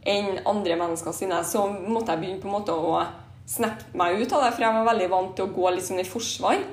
enn 0.07 0.41
andre 0.49 0.79
mennesker 0.81 1.13
sine, 1.13 1.43
så 1.45 1.67
måtte 1.69 2.15
jeg 2.15 2.23
begynne 2.23 2.41
på 2.41 2.49
en 2.49 2.57
måte 2.57 2.73
å 2.73 3.03
snappe 3.47 3.93
meg 3.99 4.23
ut 4.23 4.33
av 4.33 4.47
det, 4.47 4.55
for 4.55 4.65
jeg 4.65 4.79
var 4.79 4.89
veldig 4.89 5.11
vant 5.13 5.37
til 5.37 5.45
å 5.47 5.53
gå 5.53 5.75
liksom 5.77 6.01
i 6.01 6.09
forsvar. 6.09 6.65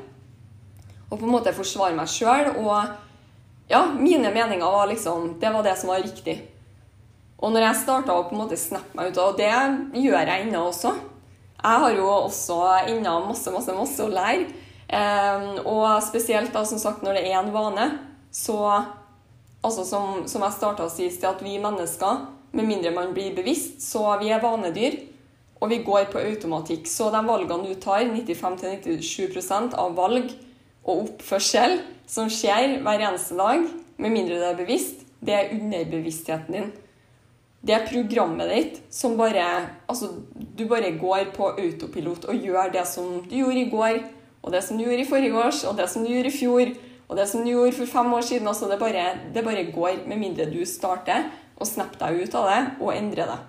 Og 1.14 1.20
på 1.20 1.28
en 1.28 1.36
måte 1.36 1.54
forsvare 1.54 1.94
meg 1.98 2.10
sjøl. 2.10 2.50
Og 2.58 3.70
ja, 3.70 3.84
mine 3.94 4.34
meninger 4.34 4.66
var 4.66 4.90
liksom 4.90 5.36
Det 5.40 5.54
var 5.54 5.64
det 5.64 5.78
som 5.78 5.94
var 5.94 6.02
riktig. 6.02 6.40
Og 7.38 7.52
når 7.54 7.68
jeg 7.68 7.82
starta 7.84 8.16
å 8.16 8.26
på 8.26 8.34
en 8.34 8.42
måte 8.46 8.58
snappe 8.58 8.96
meg 8.98 9.12
ut, 9.12 9.20
og 9.20 9.38
det 9.38 9.52
gjør 10.00 10.30
jeg 10.30 10.46
ennå 10.46 10.62
også 10.70 10.94
Jeg 11.60 11.82
har 11.84 11.96
jo 11.98 12.06
også 12.08 12.60
ennå 12.88 13.18
masse, 13.28 13.52
masse, 13.52 13.76
masse 13.76 14.04
å 14.04 14.12
lære. 14.12 14.48
Eh, 14.88 15.46
og 15.64 15.86
spesielt 16.04 16.54
da, 16.54 16.64
som 16.68 16.80
sagt, 16.80 17.04
når 17.04 17.20
det 17.20 17.24
er 17.30 17.40
en 17.40 17.54
vane, 17.54 17.88
så 18.32 18.60
Altså 19.64 19.86
som, 19.88 20.26
som 20.28 20.44
jeg 20.44 20.56
starta 20.58 20.84
å 20.84 20.92
si, 20.92 21.06
at 21.24 21.40
vi 21.40 21.54
mennesker, 21.62 22.26
med 22.52 22.68
mindre 22.68 22.92
man 22.92 23.14
blir 23.16 23.32
bevisst, 23.32 23.78
så 23.80 24.18
vi 24.20 24.28
er 24.36 24.42
vanedyr. 24.44 24.98
Og 25.64 25.70
vi 25.72 25.78
går 25.86 26.10
på 26.12 26.20
automatikk. 26.20 26.90
Så 26.92 27.08
de 27.14 27.22
valgene 27.24 27.70
du 27.70 27.78
tar, 27.80 28.04
95-97% 28.10 29.78
av 29.80 29.96
valg 29.96 30.34
og 30.84 31.06
oppførsel 31.08 31.80
som 32.10 32.30
skjer 32.32 32.80
hver 32.84 33.04
eneste 33.08 33.38
dag, 33.40 33.64
med 33.98 34.12
mindre 34.12 34.40
det 34.42 34.50
er 34.50 34.60
bevisst, 34.60 35.04
det 35.24 35.36
er 35.36 35.54
underbevisstheten 35.56 36.56
din. 36.58 36.72
Det 37.64 37.76
er 37.78 37.86
programmet 37.88 38.50
ditt 38.52 38.80
som 38.92 39.16
bare 39.16 39.44
Altså, 39.88 40.10
du 40.36 40.66
bare 40.68 40.92
går 41.00 41.32
på 41.36 41.54
autopilot 41.54 42.26
og 42.28 42.36
gjør 42.36 42.74
det 42.74 42.84
som 42.88 43.22
du 43.30 43.38
gjorde 43.38 43.62
i 43.62 43.70
går, 43.70 44.02
og 44.44 44.52
det 44.52 44.64
som 44.64 44.78
du 44.78 44.84
gjorde 44.84 45.06
i 45.06 45.08
forrige 45.08 45.38
års, 45.38 45.64
og 45.64 45.78
det 45.78 45.88
som 45.90 46.04
du 46.04 46.12
gjorde 46.12 46.28
i 46.28 46.38
fjor, 46.38 46.74
og 47.08 47.18
det 47.18 47.28
som 47.30 47.44
du 47.44 47.52
gjorde 47.54 47.78
for 47.78 47.86
fem 47.86 48.14
år 48.14 48.22
siden. 48.22 48.48
Altså, 48.48 48.68
det 48.68 48.80
bare, 48.80 49.06
det 49.34 49.44
bare 49.44 49.72
går, 49.72 50.04
med 50.08 50.20
mindre 50.20 50.50
du 50.52 50.66
starter 50.66 51.30
og 51.56 51.68
snapper 51.68 52.02
deg 52.02 52.24
ut 52.26 52.36
av 52.36 52.50
det 52.50 52.62
og 52.82 52.96
endrer 52.96 53.32
det. 53.32 53.40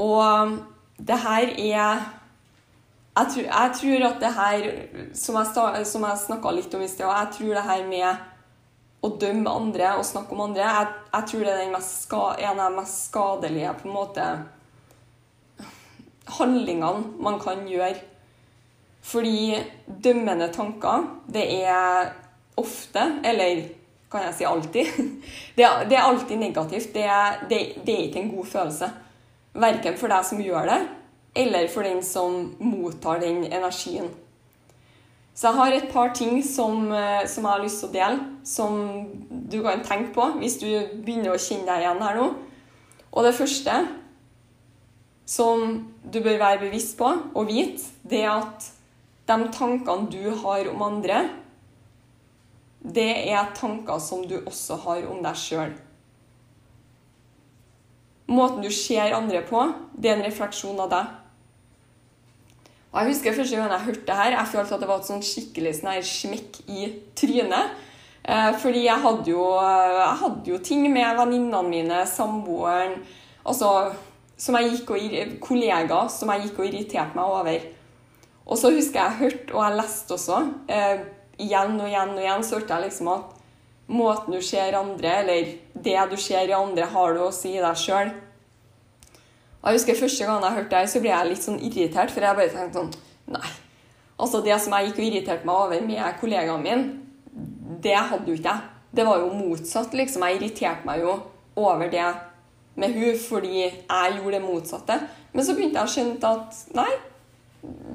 Og 0.00 0.58
det 0.98 1.18
her 1.22 1.52
er 1.54 2.06
jeg 3.10 3.32
tror, 3.32 3.44
jeg 3.44 3.72
tror, 3.80 4.04
at 4.06 4.20
det 4.22 4.32
her, 4.36 4.66
som 5.18 5.38
jeg, 5.40 5.86
som 5.86 6.04
jeg 6.06 6.24
snakka 6.24 6.52
litt 6.54 6.74
om 6.74 6.84
i 6.84 6.88
sted, 6.88 7.08
jeg 7.08 7.32
tror 7.36 7.56
det 7.56 7.64
her 7.66 7.82
med 7.88 8.28
å 9.00 9.10
dømme 9.20 9.50
andre 9.50 9.94
og 9.96 10.06
snakke 10.06 10.36
om 10.36 10.44
andre, 10.44 10.62
jeg, 10.62 10.94
jeg 11.14 11.28
tror 11.30 11.44
det 11.46 11.56
er 11.56 11.72
mest, 11.72 12.14
en 12.14 12.60
av 12.60 12.62
de 12.62 12.76
mest 12.76 13.02
skadelige 13.08 13.74
på 13.80 13.88
en 13.88 13.96
måte 13.96 14.28
handlingene 16.38 17.20
man 17.24 17.40
kan 17.42 17.66
gjøre. 17.68 18.06
Fordi 19.10 19.56
dømmende 19.86 20.50
tanker, 20.52 21.06
det 21.32 21.46
er 21.64 22.12
ofte, 22.60 23.06
eller 23.24 23.64
kan 24.10 24.26
jeg 24.26 24.36
si 24.36 24.44
alltid 24.44 24.88
Det 25.56 25.64
er, 25.64 25.84
det 25.88 25.96
er 25.96 26.06
alltid 26.06 26.38
negativt. 26.38 26.92
Det 26.94 27.04
er, 27.08 27.40
det, 27.50 27.60
det 27.86 27.94
er 27.94 28.06
ikke 28.06 28.24
en 28.24 28.32
god 28.34 28.50
følelse. 28.52 28.90
Verken 29.60 29.96
for 29.98 30.12
deg 30.12 30.26
som 30.28 30.42
gjør 30.44 30.68
det, 30.68 30.80
eller 31.34 31.68
for 31.68 31.86
den 31.86 32.02
som 32.02 32.54
mottar 32.58 33.20
den 33.20 33.44
energien. 33.44 34.10
Så 35.34 35.48
jeg 35.48 35.56
har 35.56 35.72
et 35.72 35.88
par 35.92 36.12
ting 36.14 36.42
som, 36.44 36.92
eh, 36.92 37.26
som, 37.26 37.44
jeg 37.44 37.52
har 37.52 37.62
lyst 37.62 37.78
til 37.80 37.88
å 37.88 37.92
dele, 37.92 38.24
som 38.44 38.74
du 39.30 39.62
kan 39.62 39.84
tenke 39.86 40.12
på 40.14 40.26
hvis 40.40 40.58
du 40.60 40.66
begynner 41.04 41.32
å 41.32 41.40
kjenne 41.40 41.68
deg 41.70 41.84
igjen 41.84 42.02
her 42.04 42.18
nå. 42.18 42.26
Og 43.10 43.24
det 43.24 43.34
første 43.38 43.76
som 45.30 45.86
du 46.12 46.20
bør 46.20 46.38
være 46.42 46.64
bevisst 46.66 46.98
på 46.98 47.08
og 47.34 47.46
vite, 47.46 47.82
det 48.02 48.24
er 48.24 48.34
at 48.34 48.66
de 49.30 49.46
tankene 49.54 50.10
du 50.10 50.34
har 50.42 50.66
om 50.72 50.82
andre, 50.82 51.28
det 52.80 53.30
er 53.30 53.54
tanker 53.54 53.98
som 54.02 54.26
du 54.26 54.40
også 54.40 54.76
har 54.84 55.06
om 55.08 55.22
deg 55.22 55.38
sjøl. 55.38 55.72
Måten 58.30 58.62
du 58.62 58.70
ser 58.70 59.14
andre 59.14 59.42
på, 59.46 59.62
det 59.94 60.10
er 60.10 60.18
en 60.18 60.26
refleksjon 60.26 60.78
av 60.82 60.90
deg. 60.92 61.16
Og 62.90 62.98
Jeg 63.00 63.12
husker 63.12 63.36
første 63.36 63.56
gang 63.56 63.70
jeg 63.70 63.86
hørte 63.86 64.06
det 64.06 64.16
her, 64.18 64.34
jeg 64.34 64.50
følte 64.50 64.74
at 64.74 64.82
det 64.82 64.88
var 64.90 64.98
et 64.98 65.08
sånn 65.08 65.22
skikkelig 65.22 65.74
smekk 65.78 66.56
i 66.66 66.88
trynet. 67.18 67.76
Eh, 68.24 68.50
fordi 68.60 68.84
jeg 68.84 69.02
hadde 69.04 69.30
jo, 69.30 69.44
jeg 69.62 70.16
hadde 70.22 70.50
jo 70.50 70.58
ting 70.58 70.82
med 70.92 71.16
venninnene 71.16 71.62
mine, 71.70 72.00
samboeren 72.06 72.98
altså, 73.46 73.92
som 74.36 74.58
jeg 74.58 74.74
gikk 74.74 74.90
og, 74.92 75.36
Kollegaer 75.40 76.10
som 76.12 76.32
jeg 76.34 76.48
gikk 76.48 76.58
og 76.60 76.68
irriterte 76.68 77.16
meg 77.16 77.36
over. 77.38 77.68
Og 78.50 78.58
så 78.58 78.72
husker 78.74 79.00
jeg 79.00 79.20
hørte, 79.22 79.54
og 79.54 79.62
jeg 79.62 79.78
leste 79.78 80.16
også, 80.16 80.40
eh, 80.68 81.04
igjen 81.40 81.78
og 81.78 81.86
igjen 81.86 82.16
og 82.16 82.24
igjen, 82.24 82.44
så 82.44 82.58
hørte 82.58 82.74
jeg 82.74 82.88
liksom 82.88 83.12
at 83.14 83.36
måten 83.90 84.34
du 84.34 84.42
ser 84.42 84.78
andre, 84.78 85.14
eller 85.22 85.54
det 85.86 86.10
du 86.10 86.18
ser 86.18 86.50
i 86.50 86.58
andre, 86.58 86.90
har 86.90 87.14
du 87.14 87.22
også 87.24 87.54
i 87.54 87.62
deg 87.62 87.78
sjøl. 87.78 88.12
Og 89.60 89.68
jeg 89.68 89.78
husker 89.80 90.00
Første 90.00 90.26
gang 90.26 90.44
jeg 90.44 90.56
hørte 90.58 90.76
det, 90.76 90.90
så 90.90 91.02
ble 91.02 91.12
jeg 91.12 91.30
litt 91.30 91.44
sånn 91.44 91.60
irritert, 91.60 92.12
for 92.14 92.24
jeg 92.24 92.38
bare 92.38 92.52
tenkte 92.54 92.80
sånn 92.80 92.94
Nei. 93.30 93.50
Altså, 94.20 94.40
det 94.44 94.56
som 94.60 94.74
jeg 94.76 94.90
gikk 94.90 94.98
og 94.98 95.06
irriterte 95.06 95.48
meg 95.48 95.60
over 95.64 95.84
med 95.86 96.16
kollegaen 96.20 96.64
min, 96.64 96.82
det 97.80 97.94
hadde 97.96 98.28
jo 98.28 98.36
ikke 98.36 98.52
jeg. 98.52 98.66
Det 98.90 99.04
var 99.06 99.20
jo 99.22 99.28
motsatt, 99.32 99.94
liksom. 99.96 100.24
Jeg 100.26 100.40
irriterte 100.40 100.88
meg 100.88 101.04
jo 101.04 101.14
over 101.60 101.88
det 101.92 102.08
med 102.80 102.96
hun 102.96 103.16
fordi 103.20 103.62
jeg 103.62 104.16
gjorde 104.16 104.34
det 104.34 104.42
motsatte. 104.44 104.98
Men 105.32 105.46
så 105.46 105.54
begynte 105.54 105.78
jeg 105.78 105.88
å 105.88 105.94
skjønne 105.94 106.32
at 106.34 106.60
nei, 106.76 106.90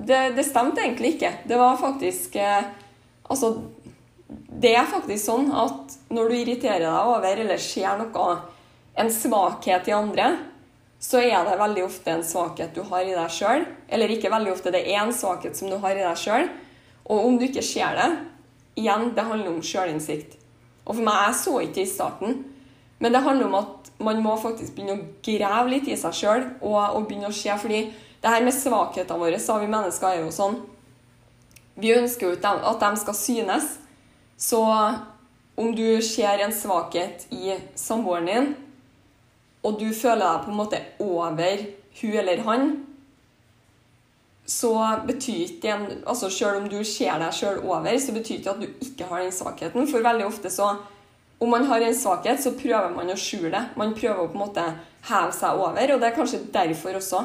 det, 0.07 0.21
det 0.37 0.47
stemte 0.47 0.83
egentlig 0.83 1.15
ikke. 1.15 1.31
Det 1.49 1.59
var 1.59 1.77
faktisk 1.81 2.39
eh, 2.39 2.73
Altså, 3.25 3.55
det 4.29 4.75
er 4.77 4.85
faktisk 4.85 5.23
sånn 5.23 5.47
at 5.49 5.95
når 6.13 6.27
du 6.29 6.35
irriterer 6.37 6.83
deg 6.83 7.07
over 7.09 7.39
eller 7.41 7.57
ser 7.57 7.97
noe, 7.97 8.25
en 8.93 9.09
svakhet 9.09 9.89
i 9.89 9.95
andre, 9.97 10.27
så 10.99 11.19
er 11.21 11.43
det 11.45 11.57
veldig 11.59 11.83
ofte 11.85 12.13
en 12.13 12.23
svakhet 12.25 12.75
du 12.75 12.81
har 12.89 13.03
i 13.05 13.15
deg 13.15 13.33
sjøl. 13.33 13.65
Eller 13.91 14.13
ikke 14.13 14.31
veldig 14.33 14.53
ofte, 14.53 14.73
det 14.73 14.85
er 14.87 15.03
en 15.03 15.13
svakhet 15.13 15.57
som 15.57 15.69
du 15.69 15.77
har 15.83 15.97
i 15.97 16.05
deg 16.05 16.17
sjøl. 16.19 16.49
Og 17.05 17.27
om 17.27 17.37
du 17.37 17.45
ikke 17.49 17.65
ser 17.65 17.97
det 17.99 18.09
Igjen, 18.75 19.13
det 19.15 19.23
handler 19.23 19.53
om 19.53 19.61
sjølinnsikt. 19.63 20.33
Og 20.83 20.97
for 20.97 21.05
meg, 21.05 21.29
jeg 21.29 21.35
så 21.39 21.53
ikke 21.63 21.77
det 21.77 21.85
i 21.85 21.91
starten. 21.93 22.33
Men 22.99 23.13
det 23.15 23.21
handler 23.23 23.47
om 23.47 23.55
at 23.61 23.91
man 24.03 24.19
må 24.23 24.33
faktisk 24.39 24.75
begynne 24.75 24.97
å 24.97 25.05
grave 25.23 25.71
litt 25.71 25.87
i 25.87 25.95
seg 25.99 26.17
sjøl 26.17 26.43
og, 26.59 26.75
og, 26.75 27.05
begynne 27.07 27.29
å 27.31 27.35
se. 27.35 27.55
fordi 27.61 27.85
det 28.19 28.33
her 28.33 28.43
med 28.43 28.55
svakhetene 28.55 29.21
våre, 29.21 29.39
sa 29.39 29.55
vi 29.61 29.71
mennesker, 29.71 30.09
er 30.09 30.25
jo 30.25 30.33
sånn 30.33 30.59
Vi 31.79 31.91
ønsker 31.95 32.31
jo 32.31 32.35
at 32.43 32.83
de 32.83 32.91
skal 32.99 33.15
synes. 33.15 33.65
Så 34.35 34.61
om 35.55 35.71
du 35.75 36.01
ser 36.03 36.43
en 36.43 36.53
svakhet 36.55 37.27
i 37.31 37.55
samboeren 37.75 38.27
din, 38.27 38.53
og 39.65 39.79
du 39.81 39.87
føler 39.93 40.21
deg 40.21 40.43
på 40.45 40.51
en 40.53 40.59
måte 40.59 40.81
over 41.01 41.63
hun 41.99 42.17
eller 42.21 42.43
han, 42.45 42.73
så 44.45 44.71
betyr 45.07 45.39
ikke 45.47 45.61
det 45.89 46.01
altså 46.05 46.29
Selv 46.29 46.59
om 46.59 46.67
du 46.69 46.83
ser 46.85 47.17
deg 47.17 47.33
sjøl 47.33 47.63
over, 47.65 47.95
så 47.97 48.13
betyr 48.13 48.35
ikke 48.37 48.51
at 48.51 48.61
du 48.61 48.67
ikke 48.85 49.07
har 49.09 49.23
den 49.23 49.33
svakheten. 49.33 49.87
For 49.89 50.05
veldig 50.05 50.27
ofte 50.27 50.51
så 50.53 50.75
Om 51.39 51.49
man 51.49 51.65
har 51.67 51.81
en 51.81 51.95
svakhet, 51.95 52.39
så 52.39 52.53
prøver 52.55 52.93
man 52.95 53.09
å 53.11 53.17
skjule 53.19 53.49
det. 53.51 53.63
Man 53.75 53.91
prøver 53.97 54.21
å 54.21 54.29
på 54.29 54.37
en 54.37 54.43
måte 54.45 54.63
heve 55.09 55.33
seg 55.35 55.57
over, 55.59 55.91
og 55.91 55.99
det 55.99 56.07
er 56.07 56.15
kanskje 56.15 56.39
derfor 56.53 56.95
også. 56.95 57.19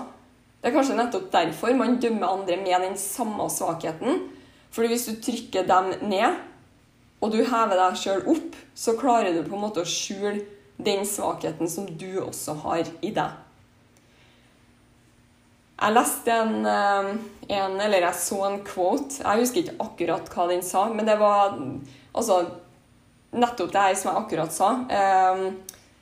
Det 0.60 0.66
er 0.66 0.74
kanskje 0.74 0.96
nettopp 0.98 1.28
derfor 1.30 1.76
man 1.78 1.94
dømmer 2.02 2.26
andre 2.26 2.56
med 2.58 2.82
den 2.88 2.96
samme 2.98 3.46
svakheten. 3.54 4.24
Fordi 4.74 4.90
hvis 4.90 5.06
du 5.06 5.20
trykker 5.22 5.68
dem 5.68 5.92
ned, 6.10 6.40
og 7.22 7.30
du 7.30 7.38
hever 7.38 7.78
deg 7.78 8.00
sjøl 8.00 8.26
opp, 8.34 8.58
så 8.74 8.96
klarer 8.98 9.30
du 9.36 9.44
på 9.46 9.54
en 9.54 9.62
måte 9.62 9.84
å 9.84 9.88
skjule 9.88 10.42
den 10.84 11.06
svakheten 11.06 11.70
som 11.70 11.86
du 11.98 12.20
også 12.22 12.56
har 12.64 12.84
i 13.00 13.12
deg. 13.14 13.38
Jeg 15.80 15.96
leste 15.96 16.32
en, 16.32 16.66
eh, 16.66 17.10
en, 17.56 17.80
Eller 17.80 18.04
jeg 18.04 18.14
så 18.14 18.44
en 18.44 18.58
quote. 18.64 19.22
Jeg 19.22 19.40
husker 19.40 19.62
ikke 19.62 19.80
akkurat 19.80 20.28
hva 20.34 20.48
den 20.50 20.62
sa, 20.62 20.88
men 20.92 21.06
det 21.06 21.16
var 21.18 21.56
altså 22.12 22.42
nettopp 23.32 23.72
det 23.72 23.84
her 23.86 23.94
som 23.94 24.10
jeg 24.10 24.22
akkurat 24.24 24.52
sa. 24.52 24.70
Eh, 24.90 25.46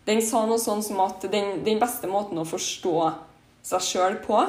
den 0.09 0.23
sa 0.25 0.47
noe 0.47 0.59
sånn 0.59 0.83
som 0.83 1.01
at 1.05 1.23
den, 1.31 1.63
den 1.65 1.79
beste 1.79 2.09
måten 2.11 2.41
å 2.41 2.49
forstå 2.49 2.97
seg 3.69 3.85
sjøl 3.85 4.19
på, 4.25 4.41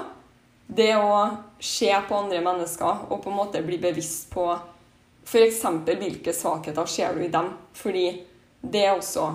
det 0.66 0.94
å 0.96 1.38
se 1.60 1.90
på 2.08 2.16
andre 2.16 2.42
mennesker 2.46 3.10
og 3.10 3.24
på 3.24 3.32
en 3.32 3.40
måte 3.40 3.62
bli 3.66 3.80
bevisst 3.82 4.30
på 4.32 4.46
f.eks. 5.26 5.64
hvilke 5.86 6.34
svakheter 6.34 6.90
ser 6.90 7.18
du 7.18 7.26
i 7.26 7.32
dem. 7.34 7.52
Fordi 7.74 8.06
det 8.62 8.86
er 8.86 8.96
også 8.96 9.28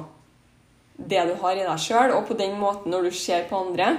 det 0.97 1.23
du 1.29 1.35
har 1.41 1.57
i 1.57 1.65
deg 1.67 1.81
sjøl, 1.81 2.13
og 2.15 2.27
på 2.29 2.37
den 2.39 2.59
måten, 2.61 2.93
når 2.93 3.09
du 3.09 3.17
ser 3.17 3.49
på 3.49 3.59
andre, 3.59 3.97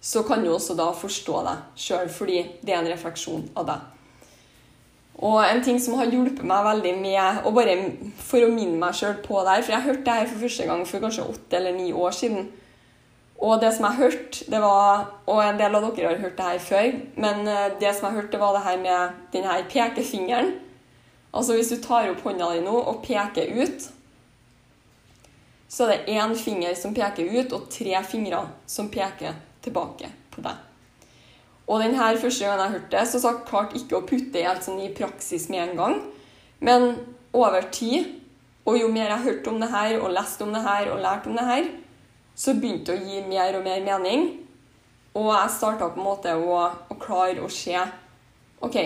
så 0.00 0.22
kan 0.24 0.44
du 0.44 0.52
også 0.52 0.76
da 0.78 0.90
forstå 0.96 1.40
deg 1.46 1.80
sjøl, 1.80 2.08
fordi 2.12 2.44
det 2.62 2.74
er 2.74 2.80
en 2.80 2.92
refleksjon 2.92 3.48
av 3.58 3.66
deg. 3.68 3.88
Og 5.20 5.42
en 5.44 5.60
ting 5.60 5.76
som 5.82 5.98
har 5.98 6.08
hjulpet 6.08 6.46
meg 6.48 6.64
veldig 6.64 6.94
med 6.96 7.42
og 7.44 7.52
bare 7.58 7.74
for 8.16 8.40
å 8.40 8.52
minne 8.52 8.78
meg 8.80 8.96
sjøl 8.96 9.18
på 9.20 9.42
det 9.44 9.58
her 9.58 9.66
For 9.66 9.74
jeg 9.74 9.84
hørte 9.84 10.06
det 10.06 10.14
her 10.16 10.30
for 10.30 10.44
første 10.46 10.68
gang 10.70 10.86
for 10.88 11.04
kanskje 11.04 11.26
åtte 11.28 11.58
eller 11.58 11.76
ni 11.76 11.90
år 11.92 12.16
siden. 12.16 12.46
Og 13.40 13.60
det 13.60 13.74
som 13.76 13.84
jeg 13.88 14.00
hørte, 14.00 14.46
det 14.52 14.62
var 14.64 15.04
Og 15.26 15.42
en 15.44 15.60
del 15.60 15.76
av 15.76 15.84
dere 15.90 16.14
har 16.14 16.22
hørt 16.24 16.38
det 16.38 16.48
her 16.48 16.64
før, 16.64 16.88
men 17.20 17.46
eh, 17.48 17.68
det 17.80 17.92
som 17.96 18.08
jeg 18.08 18.22
hørte, 18.22 18.40
var 18.40 18.56
det 18.56 18.64
her 18.64 18.80
med 18.80 19.20
denne 19.34 19.60
pekefingeren. 19.68 20.54
Altså 21.34 21.54
hvis 21.54 21.70
du 21.70 21.76
tar 21.82 22.08
opp 22.10 22.24
hånda 22.24 22.54
di 22.56 22.64
nå 22.64 22.74
og 22.80 23.04
peker 23.04 23.52
ut, 23.60 23.90
så 25.70 25.86
er 25.86 25.92
det 25.92 26.16
én 26.18 26.34
finger 26.34 26.74
som 26.74 26.94
peker 26.94 27.30
ut, 27.30 27.52
og 27.54 27.68
tre 27.70 27.94
fingre 28.02 28.42
som 28.66 28.90
peker 28.90 29.36
tilbake 29.62 30.10
på 30.34 30.42
deg. 30.42 30.66
Og 31.70 31.82
den 31.84 31.94
her 31.94 32.16
første 32.18 32.44
gangen 32.44 32.64
jeg 32.64 32.74
hørte 32.74 32.96
det, 32.96 33.02
så 33.06 33.20
sa 33.22 33.30
jeg 33.36 33.46
klart 33.46 33.76
ikke 33.78 34.00
å 34.00 34.06
putte 34.06 34.32
det 34.34 34.42
helt 34.48 34.64
sånn 34.66 34.80
i 34.82 34.90
praksis 34.94 35.46
med 35.52 35.68
en 35.68 35.76
gang. 35.78 36.00
Men 36.58 36.88
over 37.30 37.68
tid, 37.70 38.08
og 38.66 38.80
jo 38.80 38.88
mer 38.90 39.12
jeg 39.12 39.26
hørte 39.28 39.52
om 39.52 39.60
det 39.62 39.68
her, 39.70 39.94
og 40.00 40.10
leste 40.16 40.42
om 40.42 40.50
det 40.54 40.64
her, 40.64 40.90
og 40.90 41.02
lærte 41.04 41.30
om 41.30 41.38
det 41.38 41.46
her, 41.46 41.68
så 42.34 42.56
begynte 42.58 42.96
det 42.96 42.98
å 42.98 43.12
gi 43.12 43.22
mer 43.28 43.58
og 43.58 43.62
mer 43.68 43.84
mening. 43.86 44.26
Og 45.14 45.30
jeg 45.30 45.52
starta 45.54 45.92
på 45.92 46.00
en 46.00 46.08
måte 46.08 46.34
å, 46.34 46.58
å 46.90 46.96
klare 46.98 47.44
å 47.44 47.50
se 47.50 47.76
OK, 48.60 48.76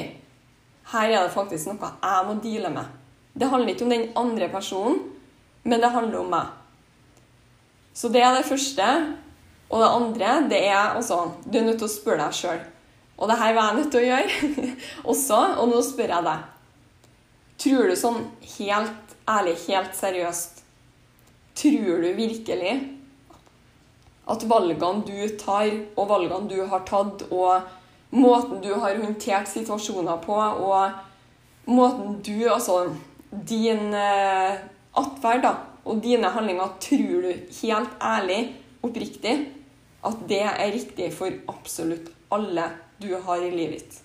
her 0.92 1.08
er 1.08 1.24
det 1.24 1.32
faktisk 1.34 1.72
noe 1.72 1.88
jeg 1.88 2.28
må 2.28 2.36
deale 2.44 2.70
med. 2.76 2.92
Det 3.32 3.48
handler 3.50 3.72
ikke 3.72 3.88
om 3.88 3.94
den 3.96 4.04
andre 4.20 4.50
personen, 4.52 5.00
men 5.64 5.80
det 5.80 5.90
handler 5.90 6.20
om 6.20 6.30
meg. 6.36 6.52
Så 7.94 8.10
det 8.10 8.22
er 8.22 8.34
det 8.34 8.48
første. 8.48 8.88
Og 9.70 9.80
det 9.80 9.90
andre, 9.90 10.32
det 10.50 10.60
er 10.68 10.94
altså 10.94 11.32
Du 11.44 11.58
er 11.58 11.64
nødt 11.66 11.78
til 11.80 11.88
å 11.88 11.94
spørre 11.94 12.26
deg 12.26 12.36
sjøl. 12.36 12.64
Og 13.14 13.30
det 13.30 13.38
her 13.38 13.54
var 13.54 13.70
jeg 13.70 13.78
nødt 13.78 13.92
til 13.94 14.02
å 14.02 14.08
gjøre 14.08 14.72
også, 15.12 15.40
og 15.62 15.70
nå 15.70 15.80
spør 15.86 16.12
jeg 16.16 16.26
deg. 16.26 16.50
Tror 17.64 17.88
du 17.88 17.96
sånn 17.96 18.20
helt 18.56 19.14
ærlig, 19.30 19.54
helt 19.68 19.94
seriøst 19.96 20.60
Tror 21.54 22.02
du 22.02 22.08
virkelig 22.16 22.72
at 24.26 24.42
valgene 24.48 25.04
du 25.06 25.36
tar, 25.38 25.68
og 25.94 26.08
valgene 26.10 26.48
du 26.50 26.64
har 26.66 26.82
tatt, 26.88 27.26
og 27.30 27.68
måten 28.10 28.62
du 28.64 28.72
har 28.72 28.96
håndtert 28.98 29.46
situasjoner 29.50 30.18
på, 30.24 30.34
og 30.34 31.68
måten 31.70 32.18
du 32.24 32.48
Altså 32.50 32.88
din 33.30 33.94
eh, 33.94 34.58
atferd, 34.96 35.44
da, 35.44 35.52
og 35.84 36.00
dine 36.02 36.30
handlinger, 36.32 36.76
tror 36.80 37.26
du 37.26 37.32
helt 37.60 37.98
ærlig, 38.02 38.40
oppriktig, 38.84 39.34
at 40.04 40.24
det 40.28 40.42
er 40.44 40.72
riktig 40.72 41.10
for 41.16 41.32
absolutt 41.48 42.10
alle 42.32 42.68
du 43.00 43.10
har 43.26 43.42
i 43.44 43.52
livet 43.52 43.80
ditt? 43.80 44.00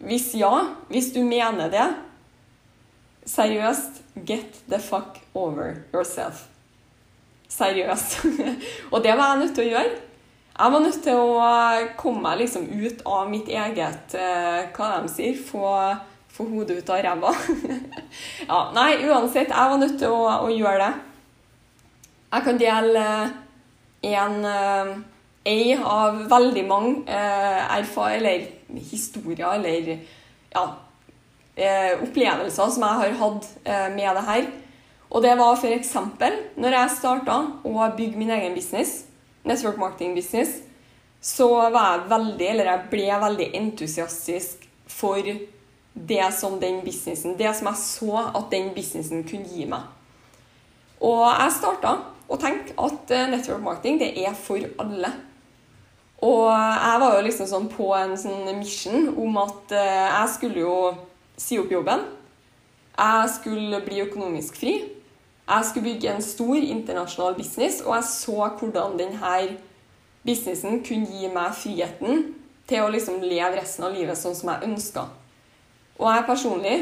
Hvis 0.00 0.30
ja, 0.40 0.52
hvis 0.88 1.10
du 1.12 1.20
mener 1.24 1.68
det, 1.72 1.88
seriøst, 3.28 4.00
get 4.26 4.62
the 4.68 4.80
fuck 4.80 5.20
over 5.34 5.74
yourself. 5.92 6.46
Seriøst. 7.48 8.24
og 8.92 9.02
det 9.04 9.16
var 9.18 9.34
jeg 9.34 9.42
nødt 9.42 9.54
til 9.58 9.66
å 9.66 9.74
gjøre. 9.74 9.98
Jeg 10.60 10.72
var 10.72 10.82
nødt 10.84 11.02
til 11.04 11.16
å 11.16 11.50
komme 12.00 12.22
meg 12.24 12.40
liksom 12.42 12.66
ut 12.68 13.04
av 13.08 13.28
mitt 13.30 13.48
eget 13.48 14.14
eh, 14.18 14.66
Hva 14.76 14.88
de 15.00 15.08
sier? 15.08 15.38
Få, 15.40 15.70
få 16.30 16.46
hodet 16.48 16.78
ut 16.80 16.90
av 16.90 17.02
ræva. 17.04 17.34
ja, 18.50 18.60
nei, 18.76 18.90
uansett. 19.06 19.52
Jeg 19.52 19.72
var 19.72 19.80
nødt 19.80 19.98
til 20.00 20.14
å, 20.14 20.26
å 20.46 20.50
gjøre 20.52 20.86
det. 20.86 20.92
Jeg 22.30 22.46
kan 22.46 22.60
dele 22.60 23.06
en 24.10 24.44
eh, 24.46 24.92
ei 25.50 25.74
av 25.74 26.22
veldig 26.30 26.64
mange 26.68 26.94
eh, 27.08 27.60
erfar 27.78 28.14
eller 28.18 28.46
historier 28.90 29.56
eller 29.56 29.90
ja, 30.52 30.64
eh, 31.56 31.94
opplevelser 32.00 32.72
som 32.74 32.84
jeg 32.86 33.00
har 33.02 33.20
hatt 33.22 33.48
eh, 33.64 33.86
med 33.94 34.16
det 34.16 34.26
her. 34.28 34.50
Og 35.10 35.24
det 35.24 35.34
var 35.40 35.56
f.eks. 35.58 35.94
når 36.60 36.76
jeg 36.76 36.96
starta 36.98 37.38
å 37.66 37.88
bygge 37.96 38.18
min 38.20 38.30
egen 38.30 38.54
business, 38.54 39.06
network 39.42 39.80
marketing 39.80 40.14
business, 40.14 40.60
så 41.20 41.48
var 41.72 41.96
jeg 41.96 42.10
veldig, 42.12 42.46
eller 42.52 42.70
jeg 42.70 42.90
ble 42.92 43.08
veldig 43.24 43.48
entusiastisk 43.58 44.68
for 44.88 45.26
det 45.94 46.34
som 46.36 46.60
den 46.60 46.80
businessen, 46.84 47.38
det 47.38 47.50
som 47.56 47.70
jeg 47.70 47.82
så 47.82 48.20
at 48.28 48.46
den 48.52 48.70
businessen 48.74 49.24
kunne 49.28 49.48
gi 49.50 49.66
meg. 49.68 49.88
Og 51.00 51.24
jeg 51.26 51.56
starta 51.56 51.96
å 52.30 52.38
tenke 52.40 52.76
at 52.78 53.12
eh, 53.14 53.28
network 53.32 53.64
marketing 53.64 53.98
det 54.02 54.12
er 54.22 54.36
for 54.36 54.62
alle. 54.82 55.10
Og 56.20 56.50
jeg 56.52 57.00
var 57.00 57.14
jo 57.16 57.24
liksom 57.24 57.48
sånn 57.48 57.68
på 57.72 57.88
en 57.96 58.16
sånn 58.20 58.48
mission 58.58 59.08
om 59.16 59.38
at 59.40 59.72
eh, 59.72 60.08
jeg 60.12 60.32
skulle 60.34 60.62
jo 60.62 60.74
si 61.40 61.58
opp 61.60 61.72
jobben. 61.72 62.04
Jeg 63.00 63.30
skulle 63.32 63.80
bli 63.86 64.02
økonomisk 64.04 64.60
fri. 64.60 64.74
Jeg 65.50 65.66
skulle 65.66 65.88
bygge 65.88 66.12
en 66.12 66.22
stor 66.22 66.58
internasjonal 66.60 67.34
business, 67.34 67.80
og 67.82 67.96
jeg 67.96 68.06
så 68.06 68.36
hvordan 68.60 68.98
denne 69.00 69.38
businessen 70.22 70.84
kunne 70.86 71.08
gi 71.10 71.30
meg 71.32 71.56
friheten 71.56 72.28
til 72.70 72.84
å 72.84 72.92
liksom 72.92 73.24
leve 73.24 73.56
resten 73.56 73.88
av 73.88 73.96
livet 73.96 74.20
sånn 74.20 74.36
som 74.38 74.52
jeg 74.52 74.68
ønska. 74.68 75.08
Og 76.00 76.06
jeg 76.08 76.26
personlig, 76.26 76.76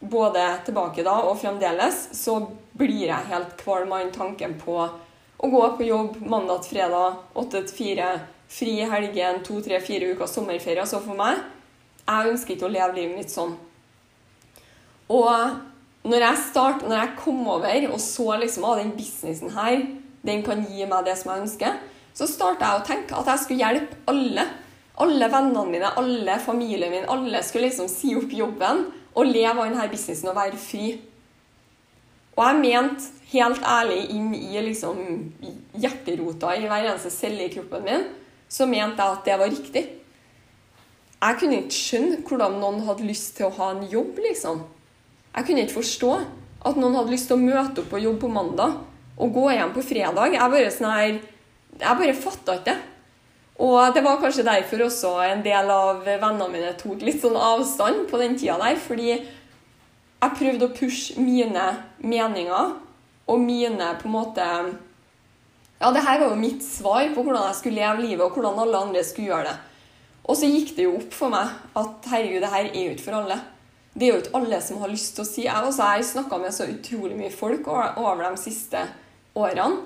både 0.00 0.42
tilbake 0.64 1.04
da 1.04 1.18
og 1.28 1.36
fremdeles, 1.40 2.08
så 2.16 2.38
blir 2.76 3.10
jeg 3.10 3.30
helt 3.30 3.56
kvalm 3.60 3.92
av 3.92 4.08
tanken 4.14 4.56
på 4.60 4.78
å 5.44 5.50
gå 5.50 5.62
på 5.76 5.88
jobb 5.88 6.16
mandag 6.24 6.64
til 6.64 6.78
fredag, 6.78 7.20
åtte 7.36 7.60
til 7.66 7.76
fire, 7.76 8.08
fri 8.48 8.78
i 8.80 8.88
helgen, 8.88 9.42
to, 9.44 9.58
tre, 9.64 9.80
fire 9.84 10.14
uker 10.14 10.30
sommerferie. 10.30 10.86
Så 10.88 11.02
for 11.04 11.18
meg, 11.18 11.42
jeg 12.04 12.32
ønsker 12.32 12.56
ikke 12.56 12.68
å 12.68 12.72
leve 12.72 12.96
livet 12.96 13.18
mitt 13.18 13.32
sånn. 13.32 13.52
Og 15.12 16.08
når 16.08 16.26
jeg 16.28 16.42
start, 16.48 16.84
når 16.88 16.98
jeg 17.00 17.16
kom 17.20 17.44
over 17.48 17.88
og 17.90 18.00
så 18.00 18.38
liksom 18.40 18.66
at 18.68 18.80
den 18.80 18.94
businessen 18.96 19.52
her, 19.56 19.84
den 20.24 20.44
kan 20.44 20.64
gi 20.64 20.88
meg 20.88 21.04
det 21.04 21.18
som 21.20 21.34
jeg 21.34 21.44
ønsker, 21.44 21.80
så 22.16 22.28
starta 22.30 22.70
jeg 22.70 22.80
å 22.80 22.86
tenke 22.86 23.16
at 23.18 23.28
jeg 23.32 23.42
skulle 23.42 23.64
hjelpe 23.64 24.00
alle. 24.08 24.46
Alle 25.02 25.26
vennene 25.30 25.64
mine, 25.66 25.90
alle 25.98 26.36
familien 26.38 26.92
min, 26.92 27.08
alle 27.10 27.42
skulle 27.42 27.66
liksom 27.66 27.88
si 27.90 28.12
opp 28.14 28.30
jobben 28.32 28.84
og 29.14 29.26
leve 29.26 29.56
av 29.56 29.66
denne 29.66 29.88
businessen 29.90 30.30
og 30.30 30.38
være 30.38 30.60
fri. 30.60 30.92
Og 32.34 32.42
jeg 32.46 32.60
mente 32.60 33.10
helt 33.32 33.66
ærlig 33.66 33.98
inn 34.14 34.30
i 34.36 34.62
liksom 34.62 35.00
hjerterota 35.78 36.54
i 36.54 36.68
hver 36.68 36.86
eneste 36.92 37.10
celle 37.14 37.46
i 37.46 37.52
kroppen 37.52 37.84
min, 37.86 38.06
så 38.48 38.66
mente 38.70 39.02
jeg 39.02 39.18
at 39.18 39.26
det 39.26 39.38
var 39.40 39.50
riktig. 39.50 39.84
Jeg 41.24 41.38
kunne 41.40 41.60
ikke 41.62 41.78
skjønne 41.78 42.22
hvordan 42.28 42.58
noen 42.60 42.82
hadde 42.86 43.06
lyst 43.08 43.36
til 43.38 43.48
å 43.48 43.54
ha 43.56 43.70
en 43.72 43.86
jobb, 43.90 44.18
liksom. 44.22 44.62
Jeg 45.34 45.46
kunne 45.48 45.64
ikke 45.64 45.78
forstå 45.80 46.10
at 46.68 46.78
noen 46.78 46.98
hadde 46.98 47.14
lyst 47.14 47.30
til 47.30 47.38
å 47.38 47.44
møte 47.44 47.82
opp 47.82 47.90
på 47.90 48.02
jobb 48.02 48.18
på 48.22 48.30
mandag 48.30 48.76
og 49.14 49.32
gå 49.34 49.46
hjem 49.54 49.72
på 49.74 49.84
fredag. 49.86 50.34
Jeg 50.36 50.52
bare 50.54 50.74
sånn 50.74 51.22
bare 51.80 52.18
fatta 52.18 52.58
ikke 52.58 52.70
det. 52.70 52.76
Og 53.62 53.94
det 53.94 54.02
var 54.02 54.18
kanskje 54.18 54.46
derfor 54.46 54.86
også 54.86 55.12
en 55.28 55.42
del 55.44 55.68
av 55.70 56.02
vennene 56.06 56.48
mine 56.50 56.72
tok 56.78 57.04
litt 57.06 57.20
sånn 57.22 57.38
avstand 57.38 58.08
på 58.10 58.18
den 58.18 58.34
tida 58.38 58.56
der. 58.58 58.80
Fordi 58.80 59.12
jeg 59.14 60.38
prøvde 60.40 60.66
å 60.66 60.74
pushe 60.74 61.20
mine 61.22 61.68
meninger 62.02 62.74
og 63.30 63.40
mine 63.40 63.92
på 64.00 64.10
en 64.10 64.16
måte 64.18 64.48
Ja, 65.80 65.90
det 65.92 66.04
her 66.06 66.20
var 66.20 66.30
jo 66.32 66.40
mitt 66.40 66.62
svar 66.64 67.10
på 67.12 67.22
hvordan 67.22 67.48
jeg 67.50 67.56
skulle 67.58 67.82
leve 67.82 68.04
livet, 68.06 68.22
og 68.24 68.36
hvordan 68.36 68.60
alle 68.62 68.78
andre 68.86 69.02
skulle 69.04 69.32
gjøre 69.32 69.50
det. 69.50 69.56
Og 70.24 70.38
så 70.38 70.48
gikk 70.48 70.70
det 70.76 70.86
jo 70.86 70.94
opp 70.96 71.12
for 71.12 71.34
meg 71.34 71.50
at 71.76 72.06
herregud, 72.08 72.40
det 72.40 72.52
her 72.54 72.68
er 72.70 72.78
jo 72.78 72.94
ikke 72.94 73.06
for 73.08 73.18
alle 73.18 73.40
det 73.94 74.08
er 74.08 74.10
jo 74.10 74.20
ikke 74.24 74.38
alle 74.40 74.58
som 74.64 74.80
har 74.82 74.90
lyst 74.90 75.12
til 75.14 75.22
å 75.22 75.28
si 75.28 75.42
Jeg 75.44 75.54
har 75.54 76.00
snakka 76.02 76.38
med 76.42 76.54
så 76.54 76.66
utrolig 76.66 77.14
mye 77.14 77.30
folk 77.30 77.68
over 77.70 78.24
de 78.24 78.40
siste 78.42 78.80
årene. 79.38 79.84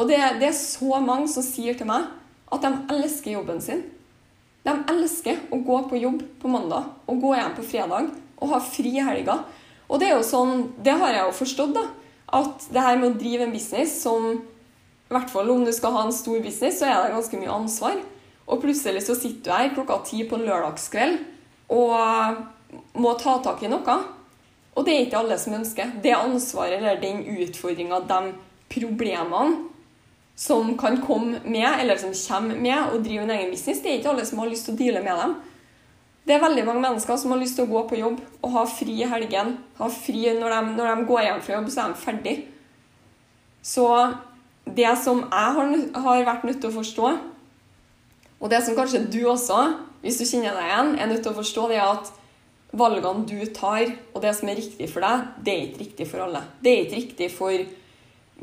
Og 0.00 0.08
det, 0.08 0.16
det, 0.40 0.48
er 0.48 0.56
så 0.56 1.00
mange 1.04 1.28
som 1.28 1.44
sier 1.44 1.76
til 1.76 1.90
meg 1.90 2.08
at 2.54 2.64
de 2.64 2.96
elsker 2.96 3.34
jobben 3.34 3.60
sin. 3.62 3.82
De 4.64 4.72
elsker 4.94 5.42
å 5.52 5.58
gå 5.60 5.80
på 5.90 6.00
jobb 6.00 6.22
på 6.40 6.50
mandag 6.50 6.88
og 7.10 7.20
gå 7.20 7.34
hjem 7.36 7.52
på 7.58 7.66
fredag 7.68 8.08
og 8.38 8.54
ha 8.54 8.60
fri 8.64 8.94
i 8.96 9.04
helga. 9.04 9.42
Og 9.88 10.00
det 10.00 10.08
er 10.08 10.16
jo 10.16 10.24
sånn, 10.26 10.70
det 10.80 10.96
har 10.96 11.12
jeg 11.12 11.26
jo 11.26 11.36
forstått, 11.42 11.76
da. 11.76 11.84
At 12.34 12.64
det 12.72 12.82
her 12.82 12.96
med 12.98 13.12
å 13.12 13.18
drive 13.20 13.46
en 13.46 13.54
business 13.54 13.98
som 14.02 14.32
i 14.34 15.12
hvert 15.12 15.30
fall 15.30 15.52
om 15.52 15.62
du 15.66 15.72
skal 15.74 15.92
ha 15.94 16.06
en 16.06 16.16
stor 16.16 16.40
business, 16.42 16.80
så 16.80 16.88
er 16.88 16.96
det 17.04 17.14
ganske 17.14 17.38
mye 17.38 17.52
ansvar. 17.52 18.00
Og 18.48 18.62
plutselig 18.64 19.04
så 19.06 19.16
sitter 19.16 19.44
du 19.44 19.52
her 19.52 19.74
klokka 19.76 20.00
ti 20.08 20.24
på 20.28 20.38
en 20.38 20.46
lørdagskveld 20.48 21.20
og 21.74 22.96
må 23.00 23.12
ta 23.20 23.36
tak 23.44 23.62
i 23.64 23.70
noe. 23.72 23.98
Og 24.74 24.86
det 24.86 24.94
er 24.94 25.04
ikke 25.04 25.20
alle 25.20 25.38
som 25.38 25.54
ønsker. 25.56 25.92
Det 26.02 26.16
ansvaret 26.16 26.80
eller 26.80 26.98
den 27.02 27.22
utfordringa, 27.44 28.00
de 28.08 28.34
problemene 28.72 29.73
som 30.34 30.78
kan 30.78 30.98
komme 31.02 31.40
med, 31.44 31.68
eller 31.80 31.96
som 32.00 32.14
kommer 32.14 32.58
med 32.58 32.92
og 32.92 33.04
drive 33.04 33.22
en 33.22 33.34
egen 33.36 33.52
business, 33.54 33.82
det 33.82 33.90
er 33.90 34.00
ikke 34.00 34.14
alle 34.14 34.26
som 34.26 34.40
har 34.42 34.50
lyst 34.50 34.66
til 34.66 34.74
å 34.74 34.80
deale 34.80 35.02
med 35.04 35.20
dem. 35.20 35.34
Det 36.24 36.34
er 36.34 36.42
veldig 36.42 36.64
mange 36.64 36.82
mennesker 36.82 37.18
som 37.20 37.34
har 37.34 37.40
lyst 37.42 37.58
til 37.58 37.66
å 37.66 37.70
gå 37.70 37.82
på 37.90 38.00
jobb 38.00 38.20
og 38.40 38.54
ha 38.54 38.64
fri 38.68 38.96
i 39.04 39.08
helgen. 39.08 39.58
Ha 39.78 39.88
fri 39.92 40.24
når 40.38 40.54
de, 40.54 40.60
når 40.78 40.90
de 40.90 41.08
går 41.10 41.22
hjem 41.26 41.42
fra 41.44 41.58
jobb, 41.58 41.68
så 41.70 41.82
er 41.82 41.92
de 41.92 42.00
ferdig. 42.00 42.34
Så 43.64 43.86
det 44.64 44.90
som 45.04 45.20
jeg 45.20 45.54
har, 45.58 45.74
har 46.06 46.26
vært 46.30 46.48
nødt 46.48 46.60
til 46.64 46.72
å 46.72 46.78
forstå, 46.78 47.12
og 48.40 48.50
det 48.52 48.60
som 48.64 48.76
kanskje 48.76 49.04
du 49.12 49.22
også, 49.30 49.60
hvis 50.02 50.18
du 50.20 50.26
kjenner 50.26 50.56
deg 50.56 50.68
igjen, 50.68 50.92
er 50.98 51.08
nødt 51.08 51.22
til 51.24 51.32
å 51.32 51.38
forstå, 51.38 51.68
det 51.70 51.78
er 51.78 51.92
at 51.92 52.10
valgene 52.74 53.24
du 53.28 53.38
tar, 53.54 53.92
og 54.12 54.24
det 54.24 54.34
som 54.36 54.50
er 54.50 54.58
riktig 54.58 54.88
for 54.90 55.04
deg, 55.04 55.28
det 55.44 55.54
er 55.54 55.66
ikke 55.68 55.82
riktig 55.84 56.08
for 56.10 56.24
alle. 56.24 56.42
Det 56.60 56.72
er 56.72 56.82
ikke 56.82 56.98
riktig 56.98 57.30
for 57.32 57.64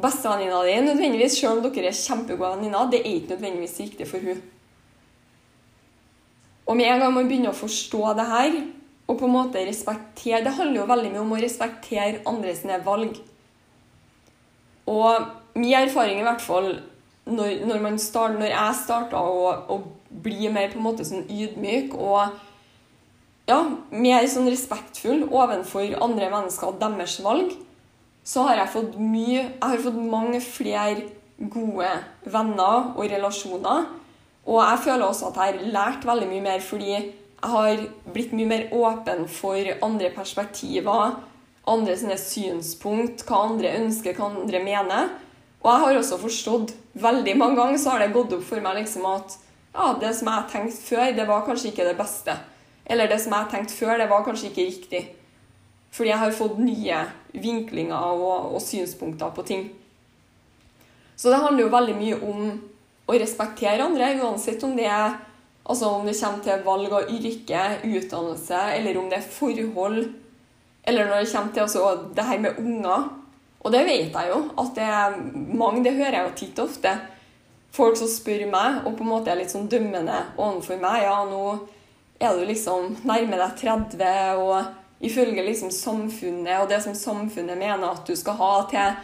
bestevenninna 0.02 0.64
di 0.66 0.76
nødvendigvis, 0.86 1.38
selv 1.40 1.60
om 1.60 1.64
dere 1.66 1.92
er 1.92 1.98
kjempegode 1.98 2.56
venninner. 2.56 2.90
Det 2.92 3.02
er 3.02 3.16
ikke 3.16 3.36
nødvendigvis 3.36 3.80
riktig 3.80 4.08
for 4.08 4.26
hun. 4.26 4.42
Og 6.66 6.78
med 6.78 6.88
en 6.88 7.00
gang 7.04 7.14
man 7.14 7.28
begynner 7.28 7.52
å 7.52 7.58
forstå 7.58 8.14
det 8.18 8.28
her, 8.30 8.62
og 9.10 9.18
på 9.20 9.28
en 9.28 9.34
måte 9.34 9.66
respektere 9.68 10.44
Det 10.46 10.54
handler 10.56 10.80
jo 10.80 10.88
veldig 10.88 11.10
mye 11.12 11.24
om 11.26 11.34
å 11.36 11.40
respektere 11.42 12.22
andre 12.30 12.54
sine 12.56 12.78
valg. 12.86 13.18
Og 14.88 15.26
min 15.56 15.74
erfaring 15.76 16.22
i 16.22 16.26
hvert 16.26 16.44
fall 16.44 16.70
når, 17.26 17.66
når, 17.68 17.98
start, 18.02 18.38
når 18.40 18.54
jeg 18.54 18.78
starta 18.82 19.20
å, 19.20 19.50
å, 19.70 19.82
bli 20.24 20.50
mer 20.52 20.72
på 20.72 20.80
en 20.80 20.84
måte 20.84 21.06
sånn 21.08 21.28
ydmyk 21.32 21.94
og 21.96 22.34
ja, 23.48 23.60
mer 23.92 24.26
sånn 24.28 24.50
respektfull 24.52 25.24
overfor 25.30 25.94
andre 26.04 26.28
mennesker 26.34 26.72
og 26.72 26.82
deres 26.82 27.16
valg, 27.24 27.54
så 28.24 28.46
har 28.48 28.60
jeg 28.60 28.74
fått 28.76 29.00
mye 29.02 29.40
Jeg 29.40 29.64
har 29.64 29.82
fått 29.82 29.98
mange 29.98 30.42
flere 30.44 31.08
gode 31.42 31.90
venner 32.30 32.94
og 32.94 33.02
relasjoner. 33.10 33.88
Og 34.46 34.62
jeg 34.62 34.84
føler 34.86 35.06
også 35.06 35.32
at 35.32 35.40
jeg 35.40 35.58
har 35.58 35.74
lært 35.74 36.06
veldig 36.06 36.30
mye 36.30 36.46
mer 36.46 36.64
fordi 36.66 36.92
jeg 36.92 37.10
har 37.42 37.82
blitt 38.14 38.34
mye 38.38 38.50
mer 38.50 38.68
åpen 38.78 39.26
for 39.30 39.70
andre 39.82 40.12
perspektiver, 40.14 41.16
andre 41.72 41.96
sine 41.98 42.18
synspunkt, 42.18 43.24
hva 43.26 43.48
andre 43.50 43.74
ønsker, 43.80 44.14
hva 44.18 44.30
andre 44.30 44.62
mener. 44.62 45.10
Og 45.62 45.70
jeg 45.72 45.84
har 45.86 45.98
også 45.98 46.20
forstått 46.22 46.76
veldig 47.02 47.38
mange 47.38 47.58
ganger 47.58 47.82
så 47.82 47.96
har 47.96 48.04
det 48.04 48.14
gått 48.14 48.34
opp 48.38 48.46
for 48.46 48.62
meg 48.62 48.82
liksom 48.82 49.06
at 49.10 49.38
ja, 49.72 49.94
det 50.02 50.12
som 50.18 50.28
jeg 50.28 50.50
tenkte 50.52 50.82
før, 50.84 51.12
det 51.16 51.28
var 51.30 51.46
kanskje 51.48 51.72
ikke 51.72 51.88
det 51.88 51.98
beste. 51.98 52.36
Eller 52.86 53.08
det 53.08 53.22
som 53.24 53.34
jeg 53.38 53.52
tenkte 53.54 53.78
før, 53.78 53.98
det 54.02 54.10
var 54.12 54.26
kanskje 54.26 54.50
ikke 54.50 54.68
riktig. 54.68 55.04
Fordi 55.92 56.12
jeg 56.12 56.22
har 56.22 56.36
fått 56.36 56.60
nye 56.64 57.02
vinklinger 57.32 58.16
og, 58.16 58.56
og 58.56 58.62
synspunkter 58.64 59.34
på 59.36 59.44
ting. 59.48 59.66
Så 61.16 61.30
det 61.30 61.42
handler 61.44 61.66
jo 61.66 61.74
veldig 61.74 61.98
mye 62.00 62.20
om 62.26 62.46
å 63.12 63.18
respektere 63.20 63.84
andre, 63.84 64.14
uansett 64.24 64.64
om 64.64 64.74
det 64.78 64.88
er 64.90 65.20
altså 65.62 65.92
om 65.94 66.08
det 66.08 66.18
kommer 66.18 66.44
til 66.46 66.64
valg 66.66 66.94
av 66.98 67.12
yrke, 67.12 67.66
utdannelse, 67.86 68.62
eller 68.78 68.98
om 68.98 69.10
det 69.12 69.20
er 69.20 69.28
forhold, 69.36 70.00
eller 70.88 71.10
når 71.10 71.22
det 71.22 71.32
kommer 71.34 71.54
til 71.54 71.66
altså, 71.68 71.84
det 72.16 72.26
her 72.26 72.42
med 72.42 72.62
unger. 72.62 73.10
Og 73.62 73.74
det 73.76 73.84
vet 73.86 74.16
jeg 74.16 74.32
jo, 74.32 74.40
at 74.58 74.72
det 74.76 74.88
er 74.90 75.18
mange, 75.54 75.84
det 75.86 75.94
hører 76.00 76.18
jeg 76.18 76.28
jo 76.28 76.38
titt 76.40 76.62
og 76.64 76.72
ofte. 76.72 76.96
Folk 77.72 78.00
som 78.00 78.10
spør 78.10 78.48
meg, 78.52 78.82
og 78.88 78.98
på 78.98 79.06
en 79.06 79.12
måte 79.12 79.32
er 79.32 79.40
litt 79.40 79.54
sånn 79.54 79.70
dømmende 79.72 80.18
overfor 80.34 80.82
meg. 80.82 81.06
Ja, 81.06 81.22
nå 81.30 81.44
er 82.22 82.38
du 82.38 82.48
liksom 82.50 82.96
nærmer 83.06 83.46
deg 83.46 83.62
30, 83.62 84.42
og 84.42 84.81
ifølge 85.02 85.46
liksom 85.46 85.72
samfunnet 85.74 86.62
og 86.62 86.70
det 86.70 86.82
som 86.84 86.96
samfunnet 86.96 87.58
mener 87.58 87.90
at 87.90 88.08
du 88.08 88.16
skal 88.16 88.38
ha 88.40 88.54
til 88.70 88.98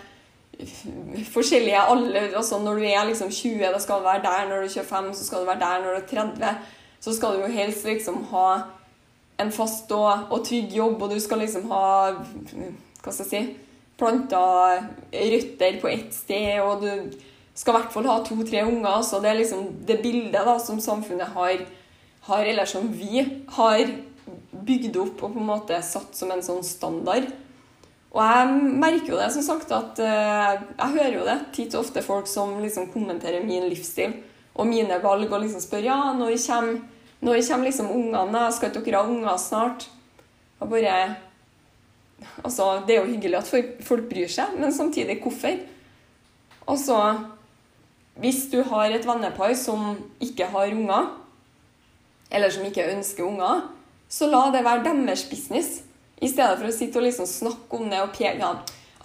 forskjellige 1.33 1.81
alle, 1.91 2.19
altså 2.35 2.59
Når 2.59 2.75
du 2.75 2.83
er 2.83 3.03
liksom 3.05 3.29
20, 3.31 3.59
da 3.59 3.79
skal 3.79 3.99
du 3.99 4.03
være 4.03 4.23
der. 4.23 4.49
Når 4.49 4.55
du 4.55 4.79
er 4.79 4.83
25, 4.83 5.13
så 5.13 5.25
skal 5.25 5.39
du 5.39 5.45
være 5.45 5.59
der. 5.59 5.83
Når 5.83 5.89
du 5.89 5.97
er 5.97 6.07
30, 6.07 6.57
så 6.99 7.13
skal 7.15 7.35
du 7.35 7.41
jo 7.41 7.51
helst 7.53 7.85
liksom 7.85 8.23
ha 8.31 8.47
en 9.39 9.51
fast 9.51 9.91
og, 9.91 10.31
og 10.31 10.45
trygg 10.45 10.73
jobb, 10.73 11.01
og 11.01 11.11
du 11.13 11.19
skal 11.19 11.37
liksom 11.37 11.69
ha 11.71 12.11
Hva 13.03 13.13
skal 13.13 13.25
jeg 13.25 13.29
si 13.29 13.41
planta 13.97 14.41
røtter 15.11 15.79
på 15.81 15.89
ett 15.89 16.13
sted, 16.13 16.59
og 16.61 16.83
du 16.83 17.17
skal 17.57 17.73
i 17.73 17.77
hvert 17.79 17.93
fall 17.93 18.09
ha 18.09 18.19
to-tre 18.25 18.63
unger. 18.65 19.01
Så 19.01 19.21
det 19.21 19.31
er 19.31 19.39
liksom 19.39 19.63
det 19.87 20.01
bildet 20.03 20.45
da, 20.45 20.57
som 20.61 20.81
samfunnet 20.81 21.33
har, 21.33 21.63
har, 22.29 22.43
eller 22.45 22.69
som 22.69 22.91
vi 22.93 23.23
har 23.57 23.93
bygd 24.67 24.97
opp 25.01 25.23
og 25.23 25.35
på 25.35 25.41
en 25.41 25.49
måte 25.49 25.79
satt 25.85 26.15
som 26.17 26.31
en 26.33 26.43
sånn 26.45 26.63
standard. 26.65 27.29
Og 28.13 28.21
jeg 28.23 28.77
merker 28.81 29.13
jo 29.13 29.19
det, 29.19 29.29
som 29.35 29.45
sagt, 29.45 29.71
at 29.75 29.99
uh, 29.99 30.63
jeg 30.71 30.95
hører 30.95 31.15
jo 31.17 31.25
det 31.27 31.37
titt 31.55 31.75
og 31.75 31.83
ofte 31.83 32.03
folk 32.05 32.29
som 32.29 32.55
liksom 32.63 32.89
kommenterer 32.93 33.45
min 33.45 33.67
livsstil 33.69 34.15
og 34.57 34.69
mine 34.69 34.97
valg 35.03 35.29
og 35.29 35.43
liksom 35.43 35.61
spør 35.61 35.85
ja, 35.85 35.97
når 36.17 36.33
kommer, 36.47 36.79
når 37.21 37.41
kommer 37.49 37.69
liksom 37.69 37.91
ungene? 37.93 38.43
Skal 38.55 38.71
ikke 38.71 38.85
dere 38.87 39.03
ha 39.03 39.11
unger 39.11 39.39
snart? 39.41 39.87
Og 40.59 40.69
bare 40.71 40.97
Altså, 42.41 42.81
det 42.87 42.95
er 42.95 43.03
jo 43.03 43.11
hyggelig 43.11 43.37
at 43.37 43.49
folk 43.85 44.07
bryr 44.09 44.29
seg, 44.31 44.55
men 44.57 44.71
samtidig 44.73 45.19
hvorfor? 45.21 45.59
Altså, 46.65 46.95
hvis 48.17 48.47
du 48.49 48.63
har 48.65 48.89
et 48.89 49.05
vennepar 49.05 49.53
som 49.53 49.91
ikke 50.17 50.47
har 50.49 50.73
unger, 50.73 51.11
eller 52.31 52.49
som 52.49 52.65
ikke 52.65 52.87
ønsker 52.95 53.27
unger, 53.27 53.67
så 54.09 54.29
la 54.31 54.47
det 54.53 54.63
være 54.65 54.85
deres 54.87 55.25
business. 55.29 55.81
I 56.21 56.29
stedet 56.31 56.57
for 56.57 56.69
å 56.69 56.73
sitte 56.73 56.97
og 56.97 57.05
liksom 57.05 57.27
snakke 57.29 57.77
om 57.77 57.89
det 57.91 57.99
og 58.01 58.13
peke 58.15 58.39
ja, 58.41 58.53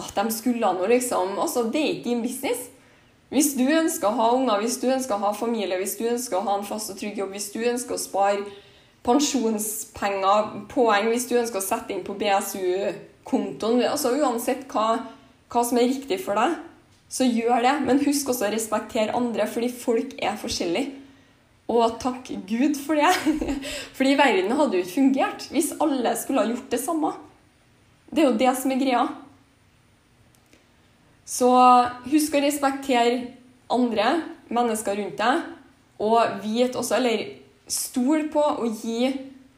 at 0.00 0.16
de 0.16 0.32
skulle 0.32 0.64
noe, 0.64 0.88
liksom. 0.88 1.34
Altså, 1.38 1.66
det 1.68 1.80
er 1.80 1.90
ikke 1.96 2.08
din 2.08 2.22
business. 2.24 2.68
Hvis 3.32 3.54
du 3.56 3.64
ønsker 3.64 4.10
å 4.10 4.16
ha 4.18 4.30
unger, 4.36 4.60
hvis 4.60 4.78
du 4.80 4.90
ønsker 4.92 5.16
å 5.16 5.24
ha 5.26 5.32
familie, 5.36 5.78
hvis 5.80 5.96
du 5.96 6.04
ønsker 6.08 6.38
å 6.38 6.44
ha 6.46 6.58
en 6.58 6.66
fast 6.68 6.92
og 6.92 6.98
trygg 7.00 7.20
jobb, 7.20 7.32
hvis 7.32 7.48
du 7.54 7.62
ønsker 7.64 7.96
å 7.96 8.00
spare 8.00 8.42
pensjonspenger, 9.06 10.50
poeng, 10.70 11.08
hvis 11.10 11.28
du 11.30 11.38
ønsker 11.40 11.60
å 11.60 11.64
sette 11.64 11.94
inn 11.94 12.04
på 12.06 12.16
BSU-kontoen 12.20 13.86
altså 13.88 14.12
Uansett 14.20 14.66
hva, 14.70 15.02
hva, 15.48 15.64
som 15.64 15.80
er 15.80 15.88
riktig 15.90 16.20
for 16.22 16.38
deg, 16.38 16.58
så 17.12 17.26
gjør 17.28 17.64
det. 17.64 17.74
Men 17.88 18.02
husk 18.04 18.30
også 18.32 18.48
å 18.48 18.52
respektere 18.52 19.16
andre, 19.16 19.48
fordi 19.48 19.72
folk 19.74 20.12
er 20.20 20.36
forskjellige. 20.40 21.01
Og 21.70 21.98
takk 22.02 22.30
Gud 22.48 22.78
for 22.80 22.98
det. 22.98 23.12
fordi 23.96 24.16
verden 24.18 24.56
hadde 24.58 24.78
jo 24.78 24.84
ikke 24.84 24.96
fungert 24.98 25.46
hvis 25.52 25.72
alle 25.82 26.14
skulle 26.18 26.42
ha 26.42 26.50
gjort 26.50 26.72
det 26.72 26.80
samme. 26.82 27.12
Det 28.12 28.24
er 28.24 28.30
jo 28.30 28.40
det 28.40 28.54
som 28.60 28.74
er 28.74 28.80
greia. 28.82 29.04
Så 31.24 31.48
husk 32.10 32.34
å 32.34 32.42
respektere 32.42 33.20
andre 33.72 34.18
mennesker 34.52 34.98
rundt 34.98 35.20
deg, 35.20 35.46
og 36.02 36.42
vit 36.42 36.74
også, 36.76 36.98
eller 36.98 37.22
Stol 37.72 38.26
på 38.32 38.42
å 38.42 38.66
gi 38.82 39.06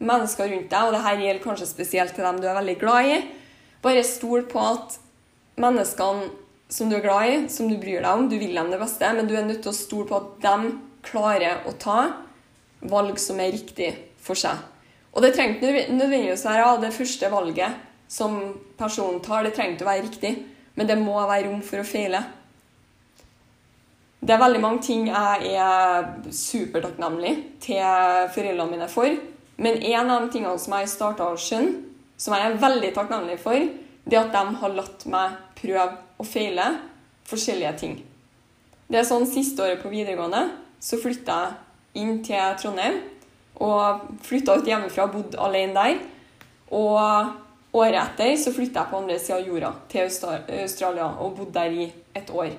mennesker 0.05 0.51
rundt 0.53 0.71
deg, 0.71 0.87
og 0.87 0.95
dette 0.95 1.15
gjelder 1.19 1.43
kanskje 1.43 1.67
spesielt 1.67 2.15
til 2.15 2.27
dem 2.27 2.41
du 2.41 2.47
er 2.47 2.59
veldig 2.59 2.77
glad 2.79 3.11
i. 3.11 3.17
Bare 3.83 4.05
stol 4.07 4.45
på 4.51 4.61
at 4.61 4.99
menneskene 5.61 6.29
som 6.73 6.91
du 6.91 6.97
er 6.99 7.05
glad 7.05 7.31
i, 7.31 7.39
som 7.53 7.69
du 7.71 7.77
bryr 7.81 8.05
deg 8.05 8.11
om, 8.11 8.29
du 8.29 8.37
vil 8.39 8.55
dem 8.57 8.71
det 8.73 8.81
beste, 8.81 9.11
men 9.17 9.29
du 9.29 9.35
er 9.37 9.47
nødt 9.49 9.63
til 9.65 9.73
å 9.73 9.77
stole 9.77 10.09
på 10.11 10.21
at 10.21 10.31
de 10.45 10.73
klarer 11.09 11.65
å 11.69 11.75
ta 11.81 11.99
valg 12.85 13.19
som 13.21 13.41
er 13.41 13.55
riktig 13.55 13.91
for 14.21 14.39
seg. 14.39 14.59
Og 15.15 15.23
det 15.23 15.35
trenger 15.37 15.61
ikke 15.61 15.95
nødvendigvis 15.95 16.45
være 16.47 16.63
ja, 16.63 16.71
det 16.83 16.95
første 16.95 17.31
valget 17.31 17.83
som 18.11 18.39
personen 18.79 19.21
tar, 19.25 19.45
det 19.45 19.55
trenger 19.55 19.77
ikke 19.77 19.87
å 19.87 19.91
være 19.91 20.07
riktig, 20.09 20.33
men 20.75 20.89
det 20.91 20.97
må 20.99 21.15
være 21.21 21.47
rom 21.49 21.63
for 21.65 21.81
å 21.81 21.87
feile. 21.87 22.23
Det 24.25 24.33
er 24.33 24.41
veldig 24.41 24.61
mange 24.63 24.83
ting 24.83 25.07
jeg 25.11 25.55
er 25.61 26.07
supertakknemlig 26.33 27.35
til 27.63 27.83
foreldrene 28.35 28.71
mine 28.71 28.89
for. 28.89 29.13
Men 29.61 29.83
en 29.85 30.11
av 30.11 30.25
de 30.25 30.33
tingene 30.33 30.59
som 30.59 30.75
jeg 30.79 30.91
starta 30.91 31.29
å 31.29 31.39
skjønne, 31.39 31.83
som 32.17 32.35
jeg 32.35 32.47
er 32.47 32.61
veldig 32.63 32.91
takknemlig 32.97 33.37
for, 33.43 33.69
det 34.05 34.17
er 34.17 34.25
at 34.25 34.35
de 34.35 34.59
har 34.61 34.77
latt 34.77 35.05
meg 35.11 35.37
prøve 35.59 35.87
og 36.19 36.29
feile 36.29 36.67
forskjellige 37.29 37.73
ting. 37.81 37.95
Det 38.89 39.01
er 39.01 39.09
sånn 39.09 39.27
Siste 39.29 39.65
året 39.65 39.83
på 39.83 39.93
videregående 39.93 40.45
så 40.85 40.99
flytta 41.01 41.39
jeg 41.45 42.03
inn 42.03 42.19
til 42.27 42.59
Trondheim. 42.61 43.01
Og 43.65 44.05
flytta 44.27 44.59
ut 44.59 44.69
hjemmefra 44.69 45.07
og 45.07 45.15
bodde 45.15 45.41
alene 45.41 45.75
der. 45.79 46.03
Og 46.75 47.75
året 47.75 48.01
etter 48.03 48.35
så 48.41 48.53
flytta 48.55 48.83
jeg 48.83 48.93
på 48.93 49.01
andre 49.01 49.19
sida 49.23 49.39
av 49.39 49.49
jorda, 49.49 49.73
til 49.91 50.09
Australia, 50.61 51.09
og 51.23 51.37
bodde 51.39 51.57
der 51.57 51.79
i 51.85 51.89
et 52.17 52.31
år. 52.35 52.53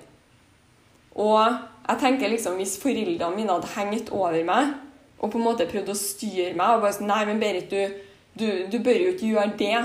Og 1.15 1.41
jeg 1.85 2.01
tenker 2.01 2.31
liksom, 2.31 2.57
hvis 2.59 2.79
foreldrene 2.81 3.35
mine 3.35 3.53
hadde 3.53 3.71
hengt 3.75 4.11
over 4.11 4.41
meg 4.47 4.73
og 5.15 5.31
på 5.31 5.39
en 5.39 5.45
måte 5.45 5.67
prøvd 5.69 5.93
å 5.93 5.97
styre 5.97 6.55
meg 6.57 6.75
og 6.75 6.83
bare 6.83 6.95
sånn 6.97 7.07
Nei, 7.09 7.21
men 7.29 7.39
Berit, 7.39 7.71
du, 7.71 8.01
du, 8.35 8.47
du 8.71 8.79
bør 8.83 8.99
jo 8.99 9.13
ikke 9.13 9.29
gjøre 9.31 9.53
det. 9.59 9.75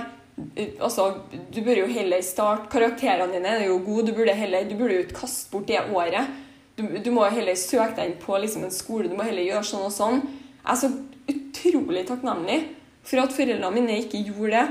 Altså, 0.83 1.07
du 1.53 1.61
bør 1.64 1.85
jo 1.85 1.90
heller 1.92 2.24
starte 2.24 2.70
Karakterene 2.72 3.37
dine 3.37 3.55
er 3.61 3.68
jo 3.68 3.79
gode. 3.85 4.11
Du 4.11 4.16
burde, 4.16 4.35
heller, 4.37 4.66
du 4.66 4.74
burde 4.79 4.96
jo 4.96 5.05
ikke 5.05 5.20
kaste 5.22 5.53
bort 5.53 5.68
det 5.70 5.85
året. 5.87 6.35
Du, 6.81 6.99
du 7.05 7.11
må 7.12 7.27
heller 7.29 7.59
søke 7.59 7.93
deg 7.99 8.09
inn 8.09 8.21
på 8.23 8.38
liksom, 8.40 8.64
en 8.64 8.75
skole. 8.75 9.11
Du 9.11 9.16
må 9.19 9.27
heller 9.27 9.45
gjøre 9.45 9.66
sånn 9.69 9.87
og 9.87 9.93
sånn. 9.93 10.23
Jeg 10.61 10.71
er 10.73 10.79
så 10.81 10.90
utrolig 11.31 12.07
takknemlig 12.09 12.61
for 13.05 13.21
at 13.23 13.35
foreldrene 13.35 13.75
mine 13.75 13.99
ikke 14.01 14.23
gjorde 14.31 14.55
det. 14.55 14.66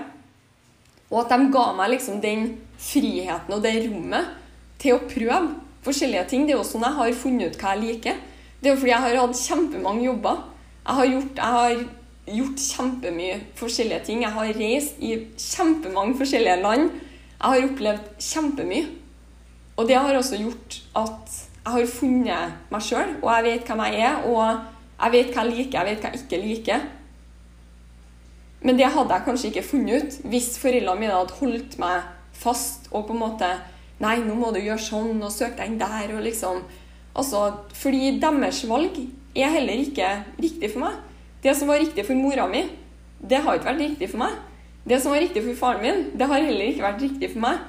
Og 1.10 1.22
at 1.24 1.34
de 1.34 1.50
ga 1.54 1.66
meg 1.78 1.94
liksom 1.94 2.20
den 2.24 2.52
friheten 2.80 3.56
og 3.56 3.64
det 3.66 3.76
rommet 3.88 4.34
til 4.82 4.96
å 4.96 5.04
prøve 5.10 5.42
forskjellige 5.86 6.26
ting. 6.32 6.46
Det 6.48 6.56
er 6.56 6.60
jo 6.60 6.68
sånn 6.68 6.86
jeg 6.88 6.98
har 7.00 7.18
funnet 7.22 7.54
ut 7.54 7.62
hva 7.62 7.76
jeg 7.76 7.86
liker. 7.86 8.20
Det 8.60 8.70
er 8.70 8.76
jo 8.76 8.82
fordi 8.82 8.94
jeg 8.94 9.06
har 9.06 9.20
hatt 9.22 9.42
kjempemange 9.42 10.06
jobber. 10.06 10.44
Jeg 10.86 10.98
har 11.00 11.12
gjort, 11.14 11.42
jeg 11.42 11.58
har 11.58 11.84
gjort 12.40 12.64
kjempemye 12.64 13.38
forskjellige 13.60 14.06
ting. 14.08 14.24
Jeg 14.26 14.36
har 14.38 14.56
reist 14.62 15.04
i 15.04 15.14
kjempemange 15.50 16.18
forskjellige 16.20 16.62
land. 16.64 16.90
Jeg 17.40 17.46
har 17.46 17.68
opplevd 17.70 18.10
kjempemye. 18.30 18.88
Og 19.80 19.88
det 19.88 19.96
har 19.96 20.18
også 20.20 20.42
gjort 20.42 20.82
at 21.00 21.38
jeg 21.60 21.74
har 21.74 21.90
funnet 21.92 22.72
meg 22.72 22.84
sjøl, 22.86 23.12
og 23.22 23.30
jeg 23.36 23.46
vet 23.46 23.68
hvem 23.68 23.82
jeg 23.86 24.06
er. 24.08 24.24
Og 24.30 24.44
jeg 25.00 25.16
vet 25.16 25.34
hva 25.36 25.44
jeg 25.44 25.56
liker, 25.56 25.76
jeg 25.80 25.90
vet 25.90 26.06
hva 26.06 26.12
jeg 26.14 26.24
ikke 26.24 26.42
liker. 26.44 26.88
Men 28.62 28.80
det 28.80 28.92
hadde 28.92 29.16
jeg 29.16 29.26
kanskje 29.28 29.52
ikke 29.54 29.68
funnet 29.70 30.04
ut 30.04 30.32
hvis 30.32 30.50
foreldrene 30.60 31.00
mine 31.00 31.16
hadde 31.16 31.38
holdt 31.40 31.78
meg 31.80 32.10
fast 32.36 32.90
og 32.92 33.06
på 33.08 33.16
en 33.16 33.22
måte 33.28 33.52
Nei, 34.00 34.22
nå 34.24 34.32
må 34.40 34.54
du 34.56 34.62
gjøre 34.62 34.80
sånn, 34.80 35.18
og 35.20 35.32
søke 35.32 35.58
deg 35.58 35.74
inn 35.74 35.80
der, 35.82 36.14
og 36.16 36.24
liksom 36.24 36.62
Altså, 37.20 37.50
fordi 37.76 38.14
deres 38.22 38.62
valg 38.70 38.96
er 39.36 39.50
heller 39.52 39.82
ikke 39.82 40.08
riktig 40.40 40.70
for 40.72 40.86
meg. 40.86 41.00
Det 41.44 41.52
som 41.58 41.68
var 41.68 41.82
riktig 41.82 42.06
for 42.08 42.16
mora 42.16 42.46
mi, 42.48 42.62
det 43.20 43.42
har 43.44 43.58
ikke 43.58 43.68
vært 43.68 43.82
riktig 43.84 44.10
for 44.12 44.22
meg. 44.22 44.38
Det 44.88 45.02
som 45.02 45.12
var 45.12 45.20
riktig 45.20 45.44
for 45.44 45.60
faren 45.60 45.84
min, 45.84 46.06
det 46.16 46.30
har 46.30 46.46
heller 46.46 46.70
ikke 46.70 46.86
vært 46.86 47.04
riktig 47.04 47.32
for 47.34 47.44
meg. 47.44 47.66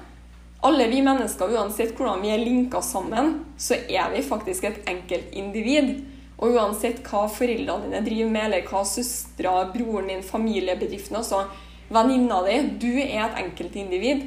Alle 0.63 0.89
vi 0.89 1.01
mennesker, 1.01 1.55
uansett 1.57 1.95
hvordan 1.97 2.21
vi 2.21 2.33
er 2.35 2.43
linka 2.43 2.83
sammen, 2.85 3.39
så 3.57 3.79
er 3.89 4.11
vi 4.13 4.21
faktisk 4.25 4.67
et 4.69 4.83
enkelt 4.91 5.33
individ. 5.33 5.95
Og 6.41 6.57
uansett 6.57 7.01
hva 7.07 7.27
foreldrene 7.33 7.89
dine 7.89 8.03
driver 8.05 8.35
med, 8.35 8.47
eller 8.49 8.67
hva 8.69 8.83
søstera, 8.89 9.71
broren 9.73 10.11
din, 10.13 10.25
familiebedriften, 10.25 11.17
altså 11.17 11.47
venninna 11.93 12.43
di 12.45 12.59
Du 12.81 12.91
er 12.93 13.25
et 13.25 13.41
enkeltindivid. 13.45 14.27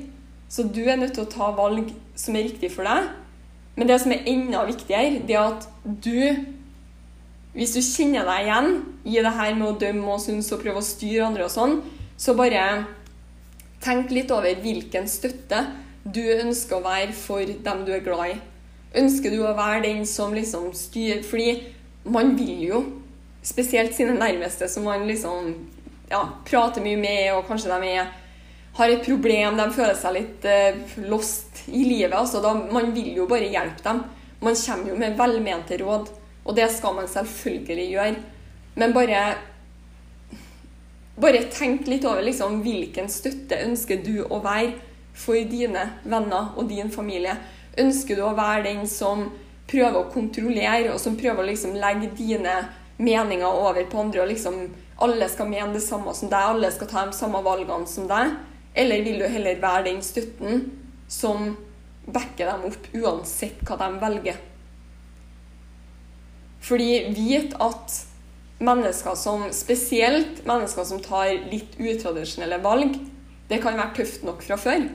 Så 0.49 0.63
du 0.63 0.81
er 0.85 0.97
nødt 0.97 1.13
til 1.13 1.25
å 1.25 1.29
ta 1.29 1.51
valg 1.57 1.93
som 2.15 2.35
er 2.35 2.49
riktig 2.49 2.71
for 2.73 2.85
deg. 2.85 3.13
Men 3.77 3.89
det 3.89 3.99
som 4.01 4.13
er 4.13 4.25
enda 4.29 4.65
viktigere, 4.65 5.21
det 5.25 5.37
er 5.37 5.53
at 5.53 5.69
du 5.83 6.49
Hvis 7.53 7.75
du 7.75 7.81
kjenner 7.85 8.25
deg 8.25 8.47
igjen 8.47 8.69
i 9.05 9.19
det 9.21 9.31
her 9.37 9.51
med 9.53 9.67
å 9.67 9.77
dømme 9.77 10.15
og 10.15 10.21
synes 10.23 10.47
og 10.55 10.63
prøve 10.63 10.81
å 10.81 10.85
styre 10.85 11.27
andre 11.27 11.43
og 11.45 11.51
sånn, 11.53 11.75
så 12.17 12.33
bare 12.33 12.63
tenk 13.83 14.09
litt 14.09 14.31
over 14.33 14.57
hvilken 14.63 15.05
støtte 15.05 15.59
du 16.03 16.21
ønsker 16.21 16.77
å 16.77 16.83
være 16.83 17.13
for 17.15 17.47
dem 17.65 17.85
du 17.87 17.93
er 17.95 18.03
glad 18.03 18.33
i. 18.33 18.39
Ønsker 18.99 19.31
du 19.33 19.39
å 19.43 19.55
være 19.57 19.85
den 19.87 20.03
som 20.05 20.35
liksom 20.35 20.67
styrer 20.77 21.23
Fordi 21.25 21.53
man 22.03 22.35
vil 22.37 22.59
jo, 22.67 22.81
spesielt 23.43 23.95
sine 23.95 24.13
nærmeste, 24.17 24.67
som 24.69 24.83
man 24.83 25.07
liksom 25.07 25.53
ja, 26.11 26.21
prater 26.45 26.83
mye 26.83 26.99
med, 26.99 27.29
og 27.33 27.47
kanskje 27.47 27.71
de 27.71 27.93
er, 27.95 28.11
har 28.75 28.91
et 28.91 29.05
problem, 29.05 29.57
de 29.57 29.65
føler 29.71 29.95
seg 29.99 30.15
litt 30.17 30.45
eh, 30.47 30.97
lost 31.07 31.63
i 31.67 31.85
livet. 31.87 32.15
Altså, 32.17 32.41
da, 32.43 32.53
man 32.75 32.91
vil 32.95 33.13
jo 33.17 33.27
bare 33.29 33.47
hjelpe 33.51 33.83
dem. 33.85 34.03
Man 34.43 34.59
kommer 34.59 34.91
jo 34.91 34.99
med 34.99 35.17
velmente 35.19 35.79
råd, 35.79 36.11
og 36.43 36.55
det 36.59 36.67
skal 36.75 36.95
man 36.99 37.07
selvfølgelig 37.07 37.89
gjøre. 37.95 38.21
Men 38.75 38.95
bare 38.95 39.23
bare 41.15 41.43
tenk 41.53 41.87
litt 41.87 42.05
over 42.09 42.25
liksom, 42.25 42.61
hvilken 42.65 43.09
støtte 43.11 43.59
ønsker 43.67 44.01
du 44.03 44.23
å 44.25 44.39
være 44.43 44.73
for 45.13 45.37
dine 45.49 45.87
venner 46.03 46.53
og 46.57 46.69
din 46.69 46.91
familie. 46.91 47.35
Ønsker 47.79 48.17
du 48.17 48.23
å 48.25 48.35
være 48.37 48.67
den 48.67 48.87
som 48.89 49.27
prøver 49.69 49.99
å 49.99 50.09
kontrollere, 50.13 50.93
og 50.93 50.99
som 51.01 51.17
prøver 51.17 51.43
å 51.43 51.49
liksom 51.49 51.75
legge 51.79 52.11
dine 52.17 52.55
meninger 52.97 53.47
over 53.47 53.85
på 53.89 54.01
andre, 54.03 54.23
og 54.23 54.31
liksom 54.33 54.59
alle 55.03 55.27
skal 55.31 55.49
mene 55.49 55.73
det 55.73 55.83
samme 55.83 56.13
som 56.15 56.29
deg, 56.31 56.53
alle 56.53 56.71
skal 56.71 56.89
ta 56.89 57.05
de 57.07 57.17
samme 57.17 57.41
valgene 57.45 57.89
som 57.89 58.07
deg? 58.09 58.35
Eller 58.73 59.03
vil 59.05 59.21
du 59.21 59.27
heller 59.29 59.61
være 59.61 59.89
den 59.89 60.01
støtten 60.05 60.65
som 61.11 61.53
backer 62.05 62.49
dem 62.49 62.65
opp 62.69 62.89
uansett 62.97 63.61
hva 63.67 63.77
de 63.81 63.89
velger? 64.01 64.41
Fordi 66.63 66.89
vit 67.13 67.55
at 67.61 67.97
mennesker 68.63 69.17
som 69.19 69.49
Spesielt 69.51 70.45
mennesker 70.47 70.87
som 70.87 71.01
tar 71.03 71.33
litt 71.51 71.75
utradisjonelle 71.75 72.61
valg, 72.63 72.95
det 73.49 73.59
kan 73.61 73.75
være 73.77 73.97
tøft 73.97 74.23
nok 74.23 74.43
fra 74.45 74.57
før. 74.57 74.85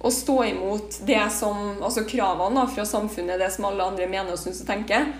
Å 0.00 0.10
stå 0.12 0.36
imot 0.48 1.00
det 1.04 1.22
som, 1.34 1.74
altså 1.84 2.06
kravene 2.08 2.62
da, 2.62 2.66
fra 2.72 2.86
samfunnet, 2.88 3.40
det 3.40 3.50
som 3.52 3.66
alle 3.68 3.84
andre 3.92 4.08
mener 4.08 4.32
og 4.32 4.40
syns 4.40 4.62
og 4.64 4.70
tenker, 4.70 5.10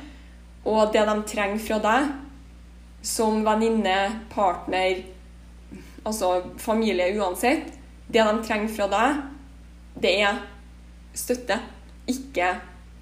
og 0.65 0.93
det 0.95 1.03
de 1.09 1.17
trenger 1.29 1.61
fra 1.65 1.81
deg 1.85 2.09
som 3.05 3.43
venninne, 3.45 3.97
partner, 4.33 5.03
altså 6.05 6.33
familie 6.61 7.11
uansett, 7.17 7.69
det 8.09 8.25
de 8.25 8.43
trenger 8.45 8.73
fra 8.75 8.89
deg, 8.91 9.21
det 10.01 10.15
er 10.25 10.41
støtte. 11.17 11.61
Ikke 12.11 12.55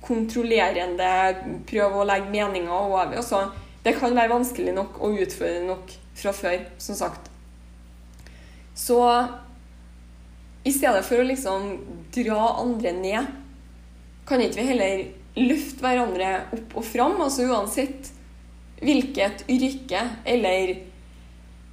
kontrollerende 0.04 1.62
prøve 1.68 2.02
å 2.02 2.06
legge 2.06 2.30
meninger 2.32 2.74
over. 2.74 3.14
Altså, 3.18 3.48
det 3.84 3.96
kan 3.98 4.14
være 4.16 4.34
vanskelig 4.34 4.74
nok 4.76 5.00
og 5.02 5.18
utfordrende 5.24 5.72
nok 5.72 5.94
fra 6.18 6.34
før, 6.34 6.62
som 6.82 6.98
sagt. 6.98 7.30
Så 8.78 8.98
i 10.68 10.74
stedet 10.74 11.04
for 11.06 11.20
å 11.20 11.26
liksom 11.26 11.70
dra 12.14 12.52
andre 12.60 12.92
ned, 12.96 13.32
kan 14.28 14.42
ikke 14.44 14.60
vi 14.60 14.68
heller 14.68 15.02
løfte 15.38 15.84
hverandre 15.84 16.32
opp 16.56 16.78
og 16.80 16.86
fram? 16.86 17.16
Altså 17.24 17.48
uansett 17.48 18.12
hvilket 18.78 19.46
yrke 19.50 20.04
eller 20.28 20.76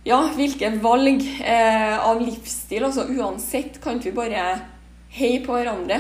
ja, 0.06 0.20
hvilke 0.38 0.70
valg 0.84 1.24
eh, 1.42 1.96
av 1.98 2.22
livsstil. 2.22 2.86
altså 2.86 3.08
Uansett 3.10 3.80
kan 3.82 3.98
ikke 3.98 4.12
vi 4.12 4.20
bare 4.20 4.46
heie 5.16 5.42
på 5.46 5.56
hverandre. 5.56 6.00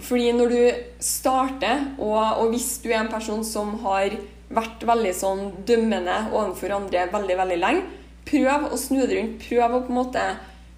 Fordi 0.00 0.32
når 0.34 0.52
du 0.54 0.82
starter, 1.02 1.84
og, 1.98 2.18
og, 2.18 2.50
hvis 2.54 2.78
du 2.82 2.90
er 2.90 3.02
en 3.02 3.12
person 3.12 3.42
som 3.46 3.76
har 3.84 4.14
vært 4.50 4.82
veldig 4.86 5.12
sånn 5.14 5.42
dømmende 5.66 6.16
overfor 6.32 6.74
andre 6.80 7.06
veldig 7.12 7.36
veldig 7.38 7.58
lenge, 7.60 7.84
prøv 8.26 8.70
å 8.70 8.78
snu 8.78 9.04
det 9.04 9.18
rundt. 9.18 9.44
Prøv 9.46 9.76
å 9.76 9.82
på 9.84 9.92
en 9.92 10.00
måte 10.00 10.24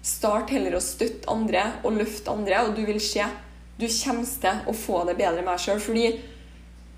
starte 0.03 0.57
heller 0.57 0.75
å 0.75 0.83
støtte 0.83 1.31
andre 1.31 1.63
og 1.83 1.97
løfte 1.97 2.31
andre, 2.33 2.61
og 2.67 2.75
du 2.75 2.83
vil 2.87 2.99
se. 3.01 3.25
Du 3.79 3.87
kommer 3.87 4.27
til 4.27 4.69
å 4.69 4.75
få 4.77 5.03
det 5.07 5.17
bedre 5.17 5.41
med 5.41 5.53
deg 5.55 5.63
sjøl. 5.63 5.81
Fordi, 5.81 6.07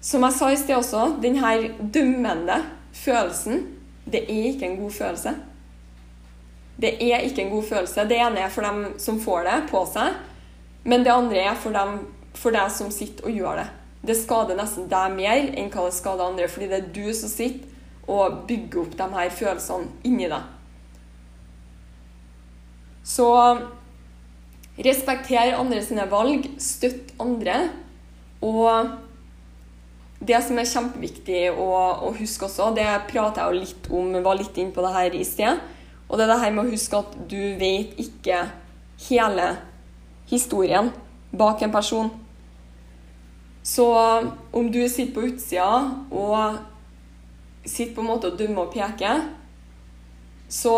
som 0.03 0.25
jeg 0.25 0.37
sa 0.37 0.51
i 0.51 0.59
sted 0.59 0.77
også, 0.77 1.03
denne 1.23 1.53
dømmende 1.79 2.59
følelsen, 2.95 3.67
det 4.05 4.25
er 4.25 4.49
ikke 4.51 4.69
en 4.69 4.79
god 4.81 4.95
følelse. 4.97 5.35
Det 6.75 6.91
er 6.99 7.23
ikke 7.23 7.45
en 7.45 7.53
god 7.53 7.69
følelse. 7.69 8.07
Det 8.09 8.17
ene 8.19 8.43
er 8.43 8.51
for 8.51 8.67
dem 8.67 8.99
som 9.01 9.21
får 9.21 9.47
det 9.47 9.59
på 9.69 9.85
seg. 9.93 10.17
Men 10.85 11.05
det 11.05 11.13
andre 11.13 11.45
er 11.47 11.55
for, 11.57 11.73
dem, 11.73 12.01
for 12.37 12.53
deg 12.53 12.73
som 12.73 12.91
sitter 12.93 13.29
og 13.29 13.39
gjør 13.39 13.61
det. 13.61 13.69
Det 14.05 14.17
skader 14.19 14.59
nesten 14.59 14.89
deg 14.91 15.15
mer 15.15 15.47
enn 15.57 15.71
hva 15.73 15.87
det 15.87 15.95
skader 15.95 16.27
andre, 16.27 16.49
fordi 16.51 16.67
det 16.69 16.81
er 16.81 16.91
du 16.93 17.07
som 17.17 17.31
sitter 17.31 17.71
og 18.11 18.43
bygger 18.45 18.83
opp 18.83 18.97
de 18.99 19.07
her 19.15 19.31
følelsene 19.33 20.05
inni 20.05 20.27
deg. 20.29 20.54
Så 23.05 23.29
respekter 24.81 25.55
andre 25.59 25.81
sine 25.85 26.07
valg, 26.09 26.47
støtt 26.61 27.13
andre. 27.21 27.67
Og 28.43 30.25
det 30.25 30.41
som 30.43 30.57
er 30.57 30.69
kjempeviktig 30.69 31.45
å, 31.53 31.69
å 32.07 32.11
huske 32.17 32.47
også, 32.47 32.71
det 32.75 32.87
prata 33.11 33.45
jeg 33.45 33.53
jo 33.53 33.61
litt 33.61 33.89
om, 33.93 34.11
var 34.25 34.39
litt 34.39 34.57
inn 34.61 34.73
på 34.73 34.83
det 34.85 34.93
her 34.95 35.17
i 35.17 35.23
sted. 35.27 35.61
Og 36.09 36.17
det 36.17 36.25
er 36.25 36.33
det 36.33 36.41
her 36.43 36.53
med 36.55 36.65
å 36.65 36.73
huske 36.73 37.01
at 37.01 37.15
du 37.29 37.41
vet 37.59 37.97
ikke 38.01 38.45
hele 39.07 39.49
historien 40.29 40.91
bak 41.35 41.61
en 41.61 41.73
person. 41.73 42.11
Så 43.65 43.85
om 44.53 44.69
du 44.71 44.83
sitter 44.89 45.13
på 45.13 45.25
utsida 45.25 45.69
og 46.13 46.59
sitter 47.65 47.95
på 47.95 48.03
en 48.03 48.11
måte 48.11 48.29
og 48.29 48.37
dømmer 48.37 48.67
og 48.67 48.75
peker, 48.75 49.23
så 50.55 50.73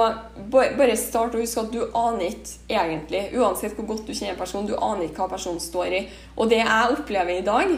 bare 0.49 0.95
start 0.97 1.35
å 1.37 1.41
huske 1.41 1.61
at 1.61 1.73
du 1.73 1.83
aner 1.93 2.31
ikke 2.31 2.73
egentlig, 2.73 3.19
uansett 3.37 3.75
hvor 3.77 3.85
godt 3.91 4.07
du 4.07 4.13
kjenner 4.15 4.37
personen, 4.39 4.65
du 4.65 4.73
aner 4.73 5.05
ikke 5.05 5.21
hva 5.21 5.35
personen 5.35 5.61
står 5.61 5.93
i. 5.93 5.99
Og 6.33 6.49
det 6.49 6.63
jeg 6.63 6.95
opplever 6.95 7.37
i 7.37 7.45
dag, 7.45 7.75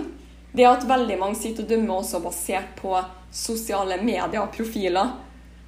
det 0.54 0.64
er 0.64 0.72
at 0.72 0.88
veldig 0.88 1.18
mange 1.20 1.36
sitter 1.36 1.66
og 1.66 1.74
dømmer 1.74 1.98
også 2.00 2.22
basert 2.24 2.70
på 2.80 2.94
sosiale 3.36 3.98
medier 4.00 4.40
og 4.40 4.54
profiler. 4.56 5.12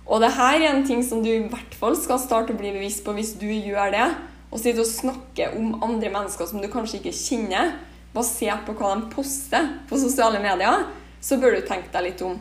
Og 0.07 0.23
det 0.23 0.31
her 0.37 0.55
er 0.61 0.69
en 0.69 0.85
ting 0.87 1.03
som 1.05 1.19
du 1.23 1.29
i 1.33 1.49
hvert 1.51 1.75
fall 1.77 1.97
skal 1.99 2.21
starte 2.23 2.55
å 2.55 2.61
bli 2.61 2.71
bevisst 2.77 3.03
på 3.03 3.15
hvis 3.17 3.33
du 3.41 3.49
gjør 3.51 3.91
det 3.93 4.07
og 4.51 4.59
sitter 4.59 4.81
og 4.85 4.87
snakker 4.87 5.57
om 5.59 5.75
andre 5.83 6.13
mennesker 6.15 6.47
som 6.47 6.63
du 6.63 6.69
kanskje 6.71 7.01
ikke 7.01 7.15
kjenner, 7.15 7.75
basert 8.15 8.63
på 8.67 8.75
hva 8.79 8.95
de 8.99 9.11
poster 9.11 9.67
på 9.87 9.99
sosiale 9.99 10.39
medier, 10.43 10.87
så 11.23 11.37
bør 11.39 11.55
du 11.55 11.67
tenke 11.67 11.91
deg 11.93 12.07
litt 12.07 12.23
om. 12.27 12.39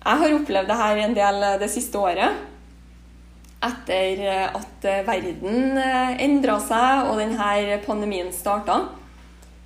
Jeg 0.00 0.22
har 0.22 0.38
opplevd 0.38 0.70
det 0.70 0.78
her 0.80 1.02
en 1.02 1.18
del 1.18 1.44
det 1.60 1.68
siste 1.70 1.98
året. 2.00 2.46
Etter 3.60 4.22
at 4.56 4.86
verden 5.04 5.76
endra 5.76 6.56
seg 6.64 7.10
og 7.10 7.18
denne 7.20 7.80
pandemien 7.84 8.30
starta. 8.32 8.78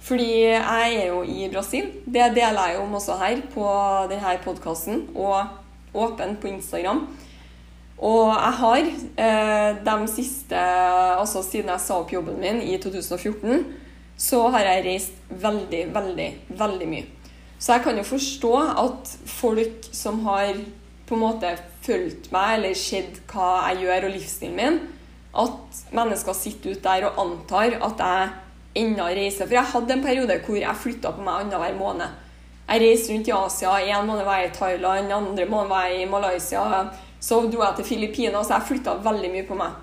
Fordi 0.04 0.30
jeg 0.42 0.96
er 0.98 1.06
jo 1.08 1.22
i 1.22 1.46
Brasil. 1.52 1.86
Det 2.04 2.32
deler 2.36 2.72
jeg 2.72 2.80
om 2.82 2.96
også 2.98 3.16
her 3.22 3.38
på 3.54 3.68
denne 4.10 4.34
podkasten 4.44 5.06
og 5.14 5.46
åpen 5.94 6.36
på 6.42 6.50
Instagram. 6.50 7.06
Og 8.04 8.28
jeg 8.34 8.54
har 8.58 8.80
eh, 8.82 9.76
de 9.86 10.08
siste 10.10 10.58
Altså 11.14 11.44
siden 11.46 11.70
jeg 11.70 11.80
sa 11.80 12.00
opp 12.02 12.12
jobben 12.12 12.40
min 12.42 12.60
i 12.60 12.76
2014, 12.82 13.64
så 14.18 14.48
har 14.52 14.66
jeg 14.66 14.84
reist 14.84 15.12
veldig, 15.30 15.86
veldig, 15.94 16.30
veldig 16.58 16.88
mye. 16.90 17.06
Så 17.58 17.76
jeg 17.76 17.84
kan 17.86 17.96
jo 17.96 18.04
forstå 18.04 18.54
at 18.82 19.12
folk 19.30 19.86
som 19.94 20.20
har 20.26 20.58
på 21.08 21.16
en 21.16 21.24
måte 21.24 21.50
fulgt 21.84 22.30
meg 22.32 22.58
eller 22.58 22.76
sett 22.78 23.20
hva 23.30 23.68
jeg 23.68 23.84
gjør 23.84 24.08
og 24.08 24.14
livsstilen 24.14 24.56
min, 24.56 24.80
at 25.34 25.80
mennesker 25.94 26.36
sitter 26.38 26.74
ute 26.74 26.84
der 26.84 27.08
og 27.08 27.20
antar 27.24 27.76
at 27.82 28.04
jeg 28.04 28.84
ennå 28.84 29.08
reiser. 29.10 29.46
For 29.46 29.58
jeg 29.58 29.72
hadde 29.72 29.96
en 29.96 30.04
periode 30.04 30.38
hvor 30.46 30.58
jeg 30.58 30.82
flytta 30.82 31.14
på 31.14 31.24
meg 31.24 31.42
annenhver 31.42 31.78
måned. 31.78 32.20
Jeg 32.64 32.80
reiste 32.80 33.12
rundt 33.12 33.28
i 33.28 33.34
Asia. 33.36 33.72
En 33.98 34.06
måned 34.08 34.24
var 34.24 34.40
jeg 34.40 34.50
i 34.50 34.54
Thailand, 34.58 35.12
andre 35.12 35.46
måned 35.50 35.72
var 35.72 35.88
jeg 35.90 36.02
i 36.02 36.10
Malaysia. 36.10 36.62
Så 37.20 37.40
dro 37.48 37.64
jeg 37.64 37.76
til 37.78 37.88
Filippinene, 37.90 38.44
så 38.44 38.56
jeg 38.56 38.68
flytta 38.70 38.96
veldig 39.04 39.32
mye 39.32 39.46
på 39.48 39.58
meg. 39.58 39.76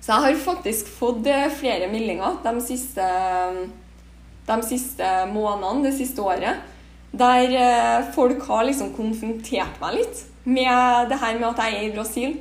Så 0.00 0.14
jeg 0.14 0.24
har 0.24 0.42
faktisk 0.46 0.88
fått 0.88 1.26
eh, 1.28 1.50
flere 1.52 1.88
meldinger 1.92 2.38
de 2.44 2.54
siste, 2.64 3.06
de 4.48 4.56
siste 4.64 5.10
månedene, 5.28 5.84
det 5.84 5.92
siste 5.98 6.24
året, 6.24 6.62
der 7.12 7.54
eh, 7.58 8.10
folk 8.14 8.42
har 8.46 8.66
liksom 8.68 8.92
konfrontert 8.94 9.80
meg 9.82 9.98
litt 9.98 10.24
med 10.44 11.10
det 11.10 11.18
her 11.20 11.38
med 11.38 11.48
at 11.50 11.62
jeg 11.64 11.76
er 11.76 11.88
i 11.88 11.94
Brasil. 11.94 12.36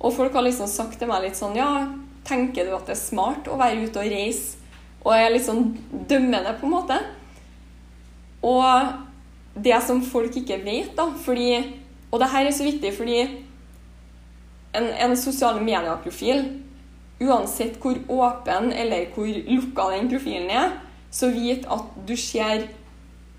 Og 0.00 0.14
folk 0.16 0.34
har 0.36 0.44
liksom 0.44 0.68
sagt 0.70 0.98
til 1.00 1.10
meg 1.10 1.24
litt 1.24 1.38
sånn 1.38 1.56
Ja, 1.56 1.86
tenker 2.26 2.66
du 2.66 2.74
at 2.76 2.88
det 2.88 2.96
er 2.96 3.00
smart 3.00 3.48
å 3.48 3.58
være 3.60 3.86
ute 3.86 4.02
og 4.02 4.10
reise, 4.10 4.56
og 5.04 5.14
er 5.14 5.30
litt 5.30 5.46
sånn 5.46 5.68
dømmende, 6.08 6.56
på 6.58 6.66
en 6.66 6.74
måte. 6.74 6.96
Og 8.42 9.62
det 9.62 9.76
som 9.86 10.02
folk 10.04 10.34
ikke 10.36 10.58
vet, 10.64 10.94
da, 10.96 11.10
fordi 11.24 11.82
Og 12.10 12.20
det 12.22 12.28
her 12.30 12.46
er 12.46 12.54
så 12.54 12.64
viktig, 12.64 12.92
fordi 12.94 13.16
en, 14.78 14.84
en 14.86 15.16
sosiale 15.18 15.60
medieprofil, 15.60 16.44
uansett 17.20 17.80
hvor 17.82 17.98
åpen 18.08 18.70
eller 18.72 19.08
hvor 19.12 19.26
lukka 19.26 19.88
den 19.90 20.08
profilen 20.08 20.50
er, 20.54 20.76
så 21.10 21.32
vit 21.34 21.66
at 21.66 21.96
du 22.06 22.14
ser 22.16 22.68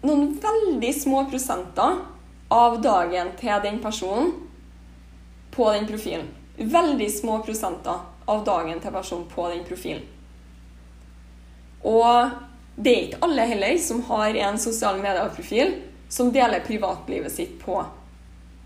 noen 0.08 0.34
veldig 0.42 0.94
små 0.96 1.26
prosenter 1.30 2.02
av 2.54 2.82
dagen 2.82 3.34
til 3.40 3.64
den 3.64 3.80
personen 3.84 4.34
på 5.52 5.72
den 5.74 5.88
profilen. 5.90 6.28
Veldig 6.58 7.10
små 7.12 7.42
prosenter 7.46 8.06
av 8.26 8.44
dagen 8.48 8.80
til 8.84 8.94
personen 8.94 9.28
på 9.32 9.50
den 9.52 9.64
profilen. 9.68 10.06
Og 11.88 12.32
det 12.76 12.94
er 12.94 13.04
ikke 13.08 13.24
alle 13.26 13.46
heller 13.50 13.78
som 13.82 14.02
har 14.10 14.36
en 14.48 14.60
sosiale 14.62 15.02
medier-profil 15.02 15.76
som 16.10 16.32
deler 16.34 16.64
privatlivet 16.66 17.32
sitt 17.32 17.58
på 17.62 17.80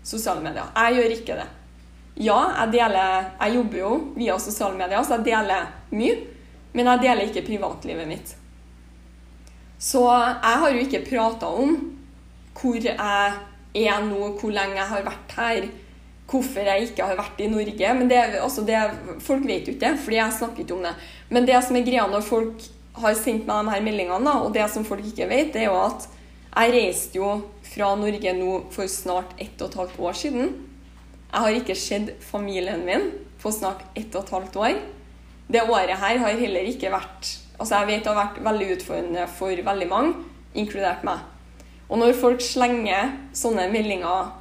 sosiale 0.04 0.42
medier. 0.44 0.68
Jeg 0.76 0.98
gjør 0.98 1.16
ikke 1.16 1.38
det. 1.40 1.48
Ja, 2.22 2.38
jeg 2.58 2.72
deler 2.74 3.30
Jeg 3.40 3.54
jobber 3.54 3.78
jo 3.78 3.92
via 4.16 4.38
sosiale 4.38 4.76
medier, 4.76 5.02
så 5.02 5.16
jeg 5.16 5.30
deler 5.30 5.70
mye. 5.90 6.18
Men 6.72 6.88
jeg 6.92 7.04
deler 7.06 7.28
ikke 7.28 7.46
privatlivet 7.46 8.08
mitt. 8.08 8.36
Så 9.82 10.02
jeg 10.06 10.58
har 10.62 10.70
jo 10.70 10.82
ikke 10.84 11.06
prata 11.08 11.48
om 11.50 11.74
hvor 12.54 12.76
jeg 12.78 12.98
er 13.74 14.04
nå, 14.06 14.20
hvor 14.38 14.52
lenge 14.54 14.78
jeg 14.78 14.90
har 14.92 15.06
vært 15.06 15.34
her, 15.34 15.66
hvorfor 16.30 16.68
jeg 16.68 16.86
ikke 16.86 17.08
har 17.08 17.18
vært 17.18 17.40
i 17.42 17.48
Norge. 17.50 17.94
Men 17.98 18.10
det, 18.10 18.20
altså 18.38 18.62
det, 18.68 18.78
folk 19.24 19.42
vet 19.48 19.66
jo 19.66 19.74
ikke 19.74 19.88
det, 19.88 19.98
fordi 20.04 20.20
jeg 20.20 20.38
snakker 20.38 20.64
ikke 20.64 20.76
om 20.76 20.86
det. 20.86 20.94
Men 21.32 21.48
det 21.48 21.58
som 21.66 21.76
er 21.76 21.86
greia 21.88 22.06
når 22.06 22.24
folk 22.28 22.68
har 23.02 23.18
sendt 23.18 23.48
meg 23.48 23.66
de 23.66 23.74
her 23.74 23.84
meldingene, 23.88 24.36
og 24.44 24.54
det 24.54 24.68
som 24.70 24.86
folk 24.86 25.04
ikke 25.08 25.30
vet, 25.32 25.50
det 25.54 25.64
er 25.64 25.70
jo 25.72 25.80
at 25.80 26.06
jeg 26.52 26.74
reiste 26.76 27.18
jo 27.18 27.34
fra 27.72 27.94
Norge 27.96 28.36
nå 28.36 28.56
for 28.70 28.90
snart 28.92 29.32
ett 29.40 29.56
og 29.64 29.72
et 29.72 29.78
halvt 29.80 30.00
år 30.04 30.18
siden. 30.22 30.56
Jeg 31.32 31.46
har 31.46 31.58
ikke 31.58 31.78
sett 31.80 32.12
familien 32.22 32.84
min 32.86 33.08
på 33.42 33.50
snart 33.50 33.82
ett 33.98 34.12
og 34.14 34.26
et 34.26 34.34
halvt 34.36 34.58
år. 34.60 34.82
Det 35.52 35.64
året 35.64 35.98
her 35.98 36.20
har 36.22 36.38
heller 36.38 36.68
ikke 36.68 36.92
vært 36.92 37.38
Altså 37.58 37.80
Jeg 37.80 37.88
vet 37.88 38.04
det 38.04 38.12
har 38.12 38.20
vært 38.20 38.44
veldig 38.44 38.68
utfordrende 38.76 39.26
for 39.30 39.64
veldig 39.68 39.88
mange, 39.90 40.14
inkludert 40.54 41.04
meg. 41.06 41.20
Og 41.88 42.00
når 42.00 42.16
folk 42.16 42.40
slenger 42.44 43.12
sånne 43.36 43.68
meldinger 43.72 44.32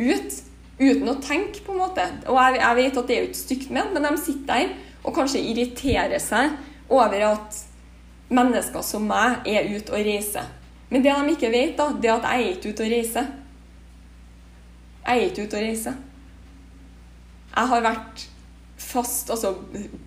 ut 0.00 0.38
uten 0.80 1.10
å 1.12 1.18
tenke, 1.20 1.60
på 1.60 1.74
en 1.74 1.82
måte 1.82 2.06
Og 2.30 2.38
jeg, 2.38 2.60
jeg 2.62 2.76
vet 2.78 3.00
at 3.00 3.08
det 3.08 3.16
er 3.16 3.20
jo 3.20 3.28
ikke 3.28 3.40
stygt 3.42 3.74
ment, 3.74 3.92
men 3.92 4.06
de 4.06 4.22
sitter 4.22 4.46
der 4.48 4.70
og 5.00 5.14
kanskje 5.16 5.42
irriterer 5.50 6.20
seg 6.20 6.56
over 6.92 7.22
at 7.24 7.60
mennesker 8.30 8.84
som 8.84 9.06
meg 9.08 9.46
er 9.48 9.68
ute 9.72 9.94
og 9.94 10.04
reiser. 10.04 10.48
Men 10.90 11.04
det 11.04 11.14
de 11.14 11.34
ikke 11.34 11.52
vet, 11.52 11.76
da, 11.78 11.88
det 11.94 12.10
er 12.10 12.18
at 12.18 12.26
jeg 12.28 12.42
er 12.42 12.52
ikke 12.52 12.72
ute 12.74 12.84
og 12.84 12.92
reiser. 12.92 13.30
Jeg 15.06 15.16
er 15.16 15.30
ikke 15.30 15.46
ute 15.46 15.56
og 15.56 15.64
reiser. 15.64 15.96
Jeg 17.50 17.72
har 17.72 17.84
vært 17.86 18.26
fast, 18.80 19.30
altså 19.32 19.54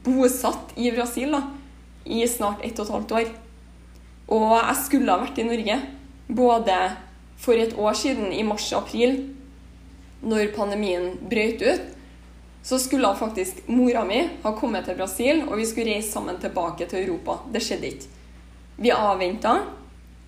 bosatt 0.06 0.74
i 0.80 0.92
Brasil 0.94 1.34
da, 1.34 1.42
i 2.06 2.26
snart 2.28 2.64
ett 2.66 2.80
og 2.80 2.88
et 2.88 2.94
halvt 2.94 3.16
år. 3.20 3.32
Og 4.34 4.54
jeg 4.58 4.80
skulle 4.86 5.12
ha 5.12 5.22
vært 5.24 5.40
i 5.40 5.48
Norge 5.48 5.80
både 6.28 6.78
for 7.44 7.60
et 7.60 7.76
år 7.76 7.96
siden, 7.98 8.32
i 8.32 8.44
mars-april, 8.48 9.18
når 10.24 10.54
pandemien 10.56 11.18
brøt 11.30 11.64
ut. 11.64 11.90
Så 12.64 12.80
skulle 12.80 13.10
faktisk 13.20 13.66
mora 13.68 14.06
mi 14.08 14.22
ha 14.44 14.54
kommet 14.56 14.88
til 14.88 14.96
Brasil, 14.96 15.44
og 15.50 15.58
vi 15.60 15.66
skulle 15.68 15.98
reise 15.98 16.14
sammen 16.14 16.40
tilbake 16.40 16.88
til 16.88 17.04
Europa. 17.04 17.42
Det 17.52 17.60
skjedde 17.64 17.90
ikke. 17.90 18.12
Vi 18.78 18.94
avventa, 18.96 19.58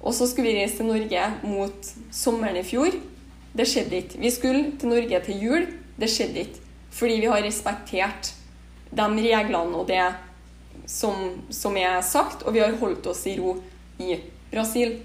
og 0.01 0.13
så 0.13 0.27
skulle 0.27 0.51
vi 0.51 0.59
reise 0.59 0.81
til 0.81 0.89
Norge 0.89 1.29
mot 1.47 1.91
sommeren 2.11 2.59
i 2.59 2.65
fjor. 2.67 2.91
Det 3.55 3.67
skjedde 3.71 4.01
ikke. 4.01 4.19
Vi 4.19 4.31
skulle 4.35 4.75
til 4.79 4.91
Norge 4.91 5.21
til 5.25 5.43
jul. 5.47 5.67
Det 5.95 6.11
skjedde 6.11 6.43
ikke. 6.43 6.61
Fordi 6.91 7.21
vi 7.23 7.31
har 7.31 7.43
respektert 7.43 8.33
de 8.91 9.07
reglene 9.07 9.79
og 9.79 9.87
det 9.87 10.03
som, 10.85 11.41
som 11.49 11.77
er 11.77 12.01
sagt, 12.05 12.45
og 12.45 12.55
vi 12.55 12.63
har 12.63 12.77
holdt 12.79 13.07
oss 13.11 13.25
i 13.27 13.35
ro 13.39 13.55
i 13.97 14.17
Brasil. 14.51 14.97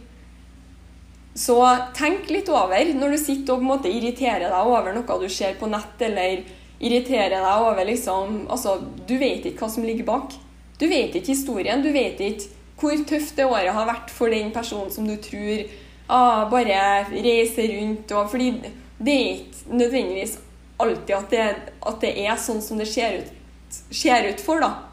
Så 1.34 1.56
tenk 1.96 2.30
litt 2.30 2.50
over 2.52 2.94
når 2.94 3.14
du 3.14 3.18
sitter 3.20 3.54
og 3.54 3.60
på 3.60 3.64
en 3.64 3.70
måte 3.70 3.92
irriterer 3.92 4.50
deg 4.50 4.70
over 4.72 4.94
noe 4.96 5.18
du 5.20 5.28
ser 5.30 5.54
på 5.60 5.68
nett, 5.70 6.00
eller 6.02 6.42
irriterer 6.80 7.36
deg 7.38 7.66
over 7.68 7.86
liksom 7.86 8.46
Altså, 8.50 8.78
du 9.06 9.16
vet 9.20 9.44
ikke 9.46 9.64
hva 9.64 9.70
som 9.72 9.86
ligger 9.86 10.08
bak. 10.08 10.34
Du 10.80 10.88
vet 10.88 11.14
ikke 11.14 11.34
historien. 11.34 11.84
Du 11.84 11.92
vet 11.92 12.20
ikke 12.24 12.56
hvor 12.80 12.96
tøft 13.04 13.36
det 13.36 13.44
året 13.44 13.74
har 13.76 13.88
vært 13.88 14.12
for 14.12 14.32
den 14.32 14.48
personen 14.54 14.88
som 14.92 15.04
du 15.04 15.18
tror 15.20 15.66
ah, 16.08 16.46
bare 16.50 17.04
reiser 17.12 17.68
rundt 17.76 18.12
og 18.16 18.30
Fordi 18.32 18.54
det 19.00 19.16
er 19.16 19.34
ikke 19.34 19.76
nødvendigvis 19.76 20.38
alltid 20.80 21.14
at 21.14 21.30
det, 21.30 21.44
at 21.86 22.00
det 22.00 22.12
er 22.24 22.40
sånn 22.40 22.62
som 22.64 22.80
det 22.80 22.88
ser 22.88 23.20
ut, 23.20 23.28
ut 23.70 24.40
for, 24.40 24.64
da. 24.64 24.89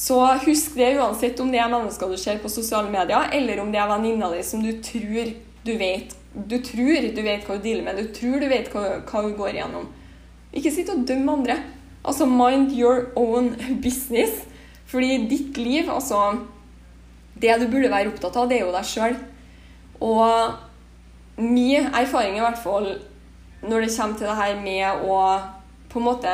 Så 0.00 0.16
husk 0.46 0.78
det 0.80 0.94
uansett 0.96 1.40
om 1.42 1.50
det 1.52 1.60
er 1.60 1.68
mennesker 1.68 2.08
du 2.08 2.16
ser 2.16 2.38
på 2.40 2.48
sosiale 2.48 2.88
medier, 2.88 3.26
eller 3.36 3.60
om 3.60 3.68
det 3.72 3.80
er 3.82 3.90
venninna 3.90 4.30
di 4.32 4.40
som 4.46 4.62
du 4.64 4.72
tror 4.80 5.34
du 5.66 5.74
vet 5.76 6.16
Du 6.32 6.56
tror 6.62 7.08
du 7.12 7.20
vet 7.26 7.44
hva 7.44 7.56
hun 7.56 7.64
dealer 7.64 7.84
med, 7.84 7.98
du 7.98 8.14
tror 8.14 8.40
du 8.40 8.46
vet 8.48 8.70
hva, 8.72 9.00
hva 9.04 9.22
hun 9.26 9.34
går 9.36 9.58
igjennom. 9.58 9.88
Ikke 10.56 10.72
sitt 10.72 10.88
og 10.92 11.02
døm 11.06 11.28
andre. 11.28 11.58
Altså 12.06 12.24
mind 12.26 12.72
your 12.72 13.10
own 13.18 13.50
business. 13.82 14.46
Fordi 14.86 15.26
ditt 15.30 15.58
liv, 15.58 15.90
altså 15.90 16.38
Det 17.40 17.58
du 17.60 17.66
burde 17.68 17.90
være 17.90 18.08
opptatt 18.10 18.36
av, 18.36 18.48
det 18.48 18.60
er 18.60 18.64
jo 18.64 18.72
deg 18.74 18.88
sjøl. 18.88 19.18
Og 20.00 21.40
min 21.40 21.90
erfaring 21.92 22.38
i 22.38 22.44
hvert 22.44 22.62
fall 22.62 22.88
når 23.60 23.84
det 23.84 23.92
kommer 23.96 24.16
til 24.16 24.30
det 24.30 24.38
her 24.38 24.56
med 24.62 25.04
å 25.04 25.20
på 25.90 26.00
en 26.00 26.06
måte 26.06 26.32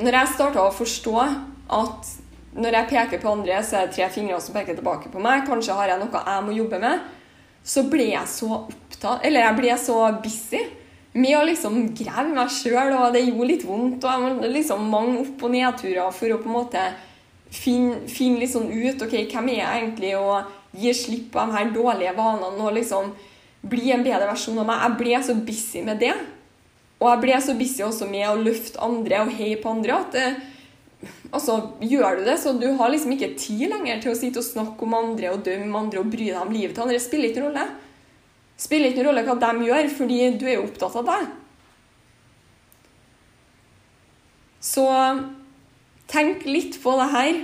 Når 0.00 0.16
jeg 0.16 0.34
starta 0.34 0.64
å 0.64 0.74
forstå 0.74 1.14
at 1.22 2.12
når 2.52 2.76
jeg 2.76 2.88
peker 2.90 3.22
på 3.22 3.32
andre, 3.32 3.62
så 3.64 3.78
er 3.78 3.88
det 3.88 3.96
tre 3.96 4.08
fingre 4.12 4.40
som 4.44 4.54
peker 4.56 4.76
tilbake 4.76 5.10
på 5.12 5.22
meg, 5.22 5.46
kanskje 5.48 5.76
har 5.76 5.92
jeg 5.92 6.02
noe 6.02 6.22
jeg 6.26 6.46
må 6.46 6.56
jobbe 6.56 6.80
med, 6.82 7.06
så 7.64 7.84
ble 7.88 8.10
jeg 8.10 8.26
så 8.26 8.48
opptatt 8.56 9.22
Eller 9.26 9.46
jeg 9.46 9.58
ble 9.58 9.74
så 9.78 9.96
busy 10.22 10.60
med 11.12 11.36
å 11.36 11.44
liksom 11.46 11.78
grave 11.96 12.30
meg 12.32 12.50
sjøl, 12.52 12.92
og 12.96 13.14
det 13.14 13.24
gjorde 13.24 13.48
litt 13.48 13.64
vondt. 13.66 14.04
Og 14.04 14.10
jeg 14.10 14.22
var 14.22 14.52
liksom 14.54 14.84
mange 14.88 15.18
opp- 15.20 15.42
og 15.44 15.52
nedturer 15.52 16.14
for 16.14 16.32
å 16.32 16.38
på 16.40 16.48
en 16.48 16.54
måte 16.54 16.84
finne, 17.52 18.02
finne 18.08 18.40
litt 18.40 18.52
sånn 18.54 18.70
ut 18.70 19.02
ok, 19.04 19.16
hvem 19.32 19.50
er 19.52 19.58
jeg 19.58 19.82
egentlig, 19.82 20.12
og 20.16 20.78
gi 20.78 20.94
slipp 20.96 21.32
på 21.34 21.42
de 21.42 21.58
her 21.58 21.74
dårlige 21.74 22.14
vanene. 22.16 22.62
og 22.62 22.76
liksom 22.78 23.12
bli 23.62 23.92
en 23.94 24.02
bedre 24.02 24.30
versjon 24.30 24.58
av 24.58 24.66
meg. 24.66 24.80
Jeg 24.82 24.98
ble 25.02 25.20
så 25.26 25.36
busy 25.48 25.82
med 25.86 26.00
det. 26.02 26.14
Og 27.02 27.08
jeg 27.10 27.22
ble 27.24 27.42
så 27.42 27.54
busy 27.58 27.84
også 27.86 28.08
med 28.10 28.28
å 28.28 28.38
løfte 28.40 28.80
andre 28.82 29.22
og 29.24 29.34
heie 29.36 29.58
på 29.60 29.70
andre 29.70 29.98
at 29.98 30.18
det, 31.32 31.40
så 31.40 31.54
gjør 31.80 32.18
du 32.18 32.26
det, 32.26 32.38
så 32.38 32.52
du 32.52 32.66
har 32.76 32.90
liksom 32.92 33.14
ikke 33.14 33.32
tid 33.40 33.70
lenger 33.72 34.02
til 34.02 34.12
å 34.12 34.18
sitte 34.18 34.42
og 34.42 34.44
snakke 34.44 34.84
om 34.84 34.96
andre 34.98 35.30
og 35.32 35.44
dømme 35.46 35.78
andre 35.78 36.02
og 36.02 36.10
bry 36.12 36.26
deg 36.28 36.40
om 36.42 36.52
livet 36.52 36.76
til 36.76 36.84
andre. 36.84 36.98
Det 36.98 37.06
spiller 37.06 37.30
ikke 37.30 37.44
noen 37.44 37.54
rolle. 37.54 37.68
Spiller 38.60 38.92
ikke 38.92 39.00
noen 39.00 39.08
rolle 39.08 39.24
hva 39.26 39.38
de 39.40 39.68
gjør, 39.70 39.88
fordi 39.96 40.18
du 40.36 40.44
er 40.44 40.58
jo 40.58 40.66
opptatt 40.66 40.98
av 41.00 41.08
deg. 41.08 41.30
Så 44.62 44.84
tenk 46.12 46.44
litt 46.46 46.78
på 46.82 46.94
det 47.00 47.08
her. 47.16 47.40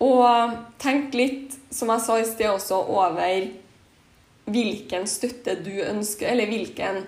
Og 0.00 0.58
tenk 0.80 1.14
litt, 1.14 1.56
som 1.70 1.92
jeg 1.92 2.04
sa 2.04 2.18
i 2.18 2.26
sted 2.26 2.50
også, 2.50 2.82
over 2.90 3.50
hvilken 4.50 5.06
støtte 5.06 5.58
du 5.62 5.74
ønsker, 5.84 6.32
eller 6.32 6.50
hvilken 6.50 7.02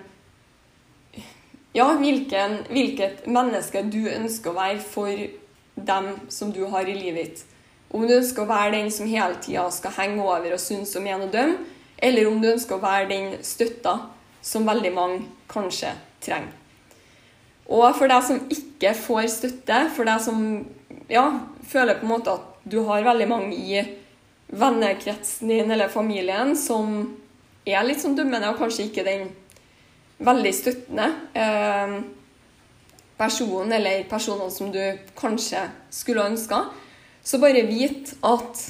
Ja, 1.73 1.87
hvilken, 1.97 2.59
hvilket 2.69 3.23
menneske 3.25 3.81
du 3.89 4.03
ønsker 4.05 4.51
å 4.51 4.59
være 4.59 4.81
for 4.85 5.23
dem 5.75 6.13
som 6.29 6.51
du 6.53 6.63
har 6.71 6.87
i 6.87 6.95
livet 6.95 7.25
ditt. 7.25 7.45
Om 7.93 8.07
du 8.07 8.15
ønsker 8.15 8.43
å 8.43 8.49
være 8.49 8.73
den 8.77 8.89
som 8.91 9.09
hele 9.09 9.37
tida 9.41 9.67
skal 9.71 9.93
henge 9.97 10.23
over 10.23 10.55
og 10.55 10.61
synes 10.61 10.95
og 10.97 11.05
mene 11.05 11.27
og 11.27 11.33
dømme, 11.33 11.59
eller 12.03 12.27
om 12.27 12.41
du 12.41 12.49
ønsker 12.51 12.75
å 12.75 12.83
være 12.83 13.09
den 13.11 13.27
støtta 13.45 13.97
som 14.43 14.67
veldig 14.67 14.91
mange 14.93 15.19
kanskje 15.51 15.93
trenger. 16.23 16.51
Og 17.71 17.85
for 17.95 18.11
deg 18.11 18.25
som 18.27 18.41
ikke 18.51 18.91
får 18.97 19.27
støtte, 19.31 19.77
for 19.95 20.07
deg 20.07 20.19
som 20.23 20.39
ja, 21.09 21.27
føler 21.69 21.99
på 21.99 22.07
en 22.07 22.11
måte 22.11 22.33
at 22.33 22.65
du 22.67 22.81
har 22.87 23.05
veldig 23.05 23.27
mange 23.29 23.55
i 23.55 23.83
vennekretsen 24.53 25.49
din 25.49 25.71
eller 25.71 25.91
familien 25.91 26.53
som 26.59 26.97
er 27.65 27.85
litt 27.87 28.01
sånn 28.03 28.17
dømmende, 28.17 28.51
og 28.51 28.59
kanskje 28.59 28.89
ikke 28.89 29.05
den 29.07 29.29
veldig 30.23 30.51
støttende 30.55 31.07
eh, 31.33 31.95
personen 33.17 33.71
eller 33.75 34.05
personene 34.09 34.51
som 34.51 34.71
du 34.73 34.81
kanskje 35.19 35.65
skulle 35.93 36.25
ønska. 36.31 36.65
Så 37.23 37.39
bare 37.39 37.67
vit 37.67 38.15
at 38.23 38.69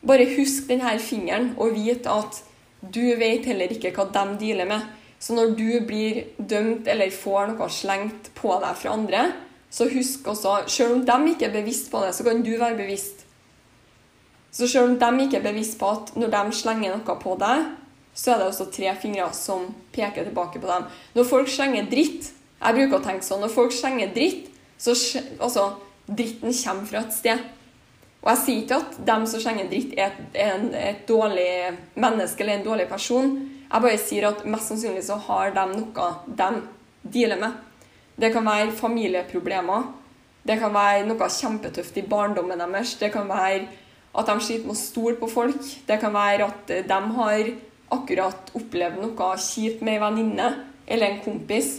Bare 0.00 0.24
husk 0.24 0.64
denne 0.70 0.94
fingeren, 0.96 1.50
og 1.60 1.74
vit 1.76 2.06
at 2.08 2.38
du 2.80 3.02
vet 3.20 3.44
heller 3.44 3.68
ikke 3.68 3.90
hva 3.92 4.06
de 4.08 4.38
dealer 4.40 4.64
med. 4.64 4.86
Så 5.20 5.34
når 5.36 5.50
du 5.58 5.66
blir 5.84 6.22
dømt 6.38 6.88
eller 6.88 7.12
får 7.12 7.50
noe 7.50 7.68
slengt 7.68 8.30
på 8.38 8.54
deg 8.62 8.78
fra 8.80 8.94
andre, 8.96 9.26
Så 9.70 9.86
husk 9.86 10.26
også, 10.26 10.64
selv 10.66 10.96
om 10.96 11.02
de 11.06 11.30
ikke 11.30 11.46
er 11.46 11.52
bevisst 11.54 11.92
på 11.92 12.00
det, 12.02 12.14
så 12.14 12.24
kan 12.26 12.42
du 12.42 12.50
være 12.58 12.74
bevisst. 12.74 13.22
Så 14.50 14.66
selv 14.66 14.88
om 14.90 14.96
de 14.98 15.24
ikke 15.24 15.38
er 15.38 15.44
bevisst 15.46 15.78
på 15.78 15.86
at 15.94 16.10
når 16.18 16.32
de 16.34 16.56
slenger 16.58 16.96
noe 16.96 17.16
på 17.22 17.36
deg, 17.38 17.68
så 18.14 18.32
er 18.32 18.40
det 18.40 18.48
også 18.50 18.66
tre 18.74 18.90
fingre 18.98 19.28
som 19.32 19.68
peker 19.94 20.26
tilbake 20.26 20.58
på 20.58 20.66
dem. 20.66 20.88
Når 21.14 21.28
folk 21.28 21.48
slenger 21.48 21.86
dritt 21.86 22.32
Jeg 22.60 22.76
bruker 22.76 22.98
å 22.98 23.04
tenke 23.04 23.24
sånn. 23.24 23.40
Når 23.44 23.54
folk 23.54 23.72
slenger 23.72 24.12
dritt, 24.14 24.50
så 24.80 24.92
altså, 25.40 25.66
dritten 26.08 26.52
kommer 26.52 26.88
fra 26.88 27.04
et 27.04 27.16
sted. 27.16 27.46
Og 28.20 28.28
jeg 28.34 28.40
sier 28.42 28.64
ikke 28.64 28.80
at 28.82 28.98
dem 29.08 29.24
som 29.28 29.40
slenger 29.40 29.70
dritt, 29.70 29.94
er 29.96 30.10
et, 30.10 30.36
en, 30.44 30.68
et 30.76 31.00
dårlig 31.08 31.48
menneske 31.96 32.44
eller 32.44 32.58
en 32.58 32.66
dårlig 32.66 32.86
person. 32.90 33.32
Jeg 33.70 33.86
bare 33.86 34.02
sier 34.02 34.28
at 34.28 34.44
mest 34.44 34.72
sannsynlig 34.72 35.06
så 35.06 35.16
har 35.28 35.54
de 35.56 35.64
noe 35.72 36.10
de 36.26 36.50
dealer 37.14 37.40
med. 37.40 37.56
Det 38.20 38.32
kan 38.34 38.44
være 38.44 38.76
familieproblemer. 38.76 39.88
Det 40.44 40.56
kan 40.60 40.72
være 40.74 41.06
noe 41.08 41.28
kjempetøft 41.32 41.96
i 42.00 42.04
barndommen 42.08 42.60
deres. 42.60 42.96
Det 43.00 43.12
kan 43.14 43.28
være 43.28 43.68
at 44.10 44.26
de 44.28 44.42
sliter 44.42 44.66
med 44.66 44.74
å 44.74 44.80
stole 44.80 45.16
på 45.20 45.28
folk. 45.30 45.60
Det 45.88 46.00
kan 46.02 46.12
være 46.12 46.48
at 46.50 46.72
de 46.90 47.00
har 47.16 47.52
akkurat 47.94 48.52
opplevd 48.58 49.00
noe 49.00 49.30
kjipt 49.40 49.84
med 49.86 49.96
ei 49.96 50.02
venninne 50.02 50.50
eller 50.90 51.06
en 51.08 51.22
kompis. 51.24 51.78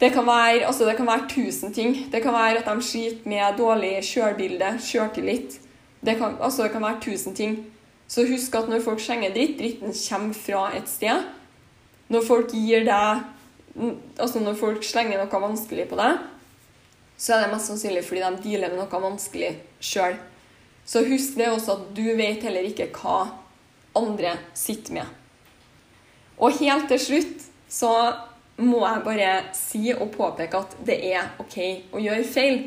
Det 0.00 0.10
kan, 0.12 0.26
være, 0.26 0.66
altså 0.66 0.84
det 0.84 0.96
kan 0.96 1.06
være 1.06 1.28
tusen 1.28 1.72
ting. 1.72 1.96
Det 2.12 2.22
kan 2.22 2.32
være 2.32 2.58
at 2.58 2.68
de 2.68 2.82
sliter 2.82 3.28
med 3.28 3.56
dårlig 3.58 4.04
sjølbilde, 4.04 4.74
sjøltillit. 4.80 5.60
Det, 6.04 6.18
kan, 6.18 6.36
altså 6.40 6.62
det 6.62 6.72
kan 6.72 6.82
være 6.82 7.00
tusen 7.00 7.34
ting. 7.34 7.56
Så 8.08 8.26
husk 8.28 8.54
at 8.54 8.68
når 8.68 8.84
folk 8.84 9.00
slenger 9.00 9.32
dritt, 9.34 9.56
dritten 9.58 9.94
kommer 10.08 10.34
fra 10.34 10.66
et 10.76 10.88
sted. 10.88 11.24
Når 12.08 12.26
folk 12.26 12.52
gir 12.52 12.84
deg 12.86 13.24
Altså 14.18 14.40
når 14.40 14.54
folk 14.56 14.84
slenger 14.88 15.20
noe 15.20 15.40
vanskelig 15.42 15.84
på 15.90 15.98
deg, 15.98 16.20
så 17.20 17.34
er 17.34 17.42
det 17.42 17.50
mest 17.52 17.68
sannsynlig 17.68 18.04
fordi 18.06 18.22
de 18.24 18.38
dealer 18.46 18.72
med 18.72 18.80
noe 18.80 19.00
vanskelig 19.02 19.50
sjøl. 19.84 20.16
Så 20.88 21.02
husk 21.04 21.36
det 21.36 21.50
også 21.50 21.74
at 21.74 21.90
du 21.96 22.06
vet 22.16 22.44
heller 22.46 22.64
ikke 22.64 22.88
hva 22.96 23.18
andre 23.96 24.36
sitter 24.56 24.96
med. 24.96 25.10
Og 26.40 26.56
helt 26.56 26.88
til 26.88 27.00
slutt 27.00 27.44
så 27.68 27.92
må 28.56 28.80
jeg 28.86 29.04
bare 29.04 29.30
si 29.56 29.90
og 29.92 30.10
påpeke 30.14 30.62
at 30.62 30.76
det 30.86 30.96
er 31.10 31.28
OK 31.42 31.58
å 31.92 32.00
gjøre 32.00 32.24
feil. 32.28 32.58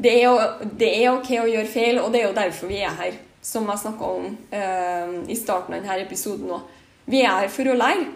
Det 0.00 0.12
er, 0.22 0.60
det 0.80 0.90
er 1.02 1.10
OK 1.12 1.30
å 1.40 1.48
gjøre 1.48 1.68
feil, 1.68 2.00
og 2.00 2.12
det 2.12 2.22
er 2.22 2.28
jo 2.28 2.36
derfor 2.36 2.70
vi 2.70 2.80
er 2.84 2.96
her, 2.96 3.16
som 3.44 3.68
jeg 3.68 3.82
snakka 3.82 4.10
om 4.16 4.28
eh, 4.56 5.14
i 5.28 5.36
starten 5.36 5.76
av 5.76 5.82
denne 5.82 6.04
episoden 6.04 6.52
òg. 6.56 6.68
Vi 7.10 7.22
er 7.24 7.42
her 7.42 7.52
for 7.52 7.68
å 7.68 7.76
lære, 7.76 8.06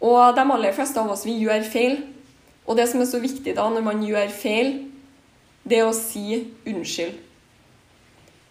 og 0.00 0.34
de 0.34 0.44
aller 0.56 0.74
fleste 0.74 1.02
av 1.02 1.10
oss 1.12 1.26
vi 1.26 1.36
gjør 1.42 1.66
feil. 1.70 1.98
Og 2.66 2.78
det 2.78 2.86
som 2.90 3.02
er 3.02 3.08
så 3.10 3.20
viktig 3.22 3.54
da 3.56 3.66
når 3.70 3.84
man 3.84 4.02
gjør 4.06 4.30
feil, 4.32 4.72
det 5.66 5.80
er 5.80 5.88
å 5.88 5.96
si 5.96 6.40
unnskyld. 6.68 7.18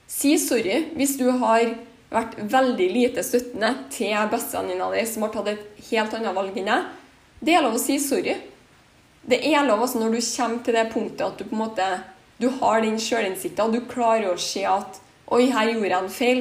Si 0.10 0.34
sorry 0.42 0.82
hvis 0.98 1.16
du 1.20 1.28
har 1.42 1.74
vært 2.10 2.38
veldig 2.52 2.88
lite 2.94 3.24
støttende 3.26 3.74
til 3.94 4.16
bestevenninna 4.32 4.90
di 4.94 5.04
som 5.08 5.26
har 5.26 5.34
tatt 5.34 5.52
et 5.52 5.84
helt 5.92 6.16
annet 6.18 6.36
valg 6.36 6.58
enn 6.58 6.72
deg. 6.72 6.88
Det 7.40 7.56
er 7.56 7.64
lov 7.64 7.78
å 7.78 7.82
si 7.82 8.00
sorry. 8.02 8.36
Det 9.30 9.40
er 9.46 9.68
lov 9.68 9.84
altså 9.86 10.02
når 10.02 10.16
du 10.16 10.22
kommer 10.24 10.64
til 10.66 10.78
det 10.80 10.88
punktet 10.94 11.26
at 11.28 11.38
du 11.38 11.46
på 11.46 11.56
en 11.56 11.64
måte 11.68 11.90
du 12.40 12.48
har 12.62 12.82
den 12.82 12.96
sjølinnsikta, 13.04 13.68
du 13.68 13.82
klarer 13.88 14.32
å 14.32 14.40
se 14.40 14.64
at 14.68 15.02
Oi, 15.30 15.44
her 15.54 15.68
gjorde 15.70 15.90
jeg 15.92 16.02
en 16.02 16.10
feil. 16.10 16.40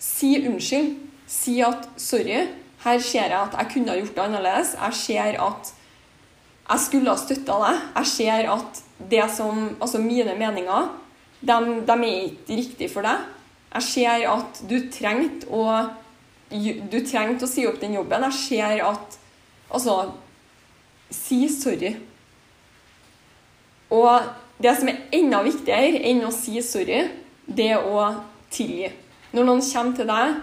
Si 0.00 0.30
unnskyld. 0.40 0.94
Si 1.28 1.58
at 1.64 1.84
sorry, 2.00 2.38
her 2.84 3.02
ser 3.04 3.26
jeg 3.26 3.36
at 3.36 3.56
jeg 3.58 3.70
kunne 3.74 3.92
ha 3.92 3.98
gjort 3.98 4.14
det 4.16 4.22
annerledes. 4.22 4.70
Jeg 4.78 4.96
ser 5.02 5.36
at 5.44 5.72
jeg 6.64 6.82
skulle 6.86 7.12
ha 7.12 7.20
støtta 7.20 7.58
deg. 7.60 7.82
Jeg 7.98 8.10
ser 8.14 8.48
at 8.54 8.80
det 9.10 9.26
som 9.36 9.66
Altså 9.74 10.00
mine 10.00 10.32
meninger, 10.38 10.88
de, 11.44 11.58
de 11.84 11.98
er 11.98 12.16
ikke 12.30 12.56
riktige 12.62 12.92
for 12.94 13.04
deg. 13.04 13.28
Jeg 13.74 13.82
ser 13.82 14.26
at 14.30 14.62
du 14.70 14.78
trengte 14.92 15.50
å 15.50 15.66
Du 16.54 16.98
trengte 17.02 17.46
å 17.46 17.50
si 17.50 17.64
opp 17.66 17.80
den 17.80 17.96
jobben. 17.96 18.26
Jeg 18.30 18.40
ser 18.40 18.82
at 18.86 19.18
Altså 19.74 20.12
Si 21.10 21.48
sorry. 21.48 21.94
Og 23.94 24.20
det 24.62 24.72
som 24.78 24.88
er 24.90 25.02
enda 25.14 25.42
viktigere 25.44 26.00
enn 26.08 26.24
å 26.26 26.32
si 26.34 26.56
sorry, 26.64 27.04
det 27.46 27.68
er 27.76 27.86
å 27.86 28.08
tilgi. 28.50 28.88
Når 29.34 29.46
noen 29.46 29.62
kommer 29.62 29.98
til 29.98 30.08
deg 30.08 30.34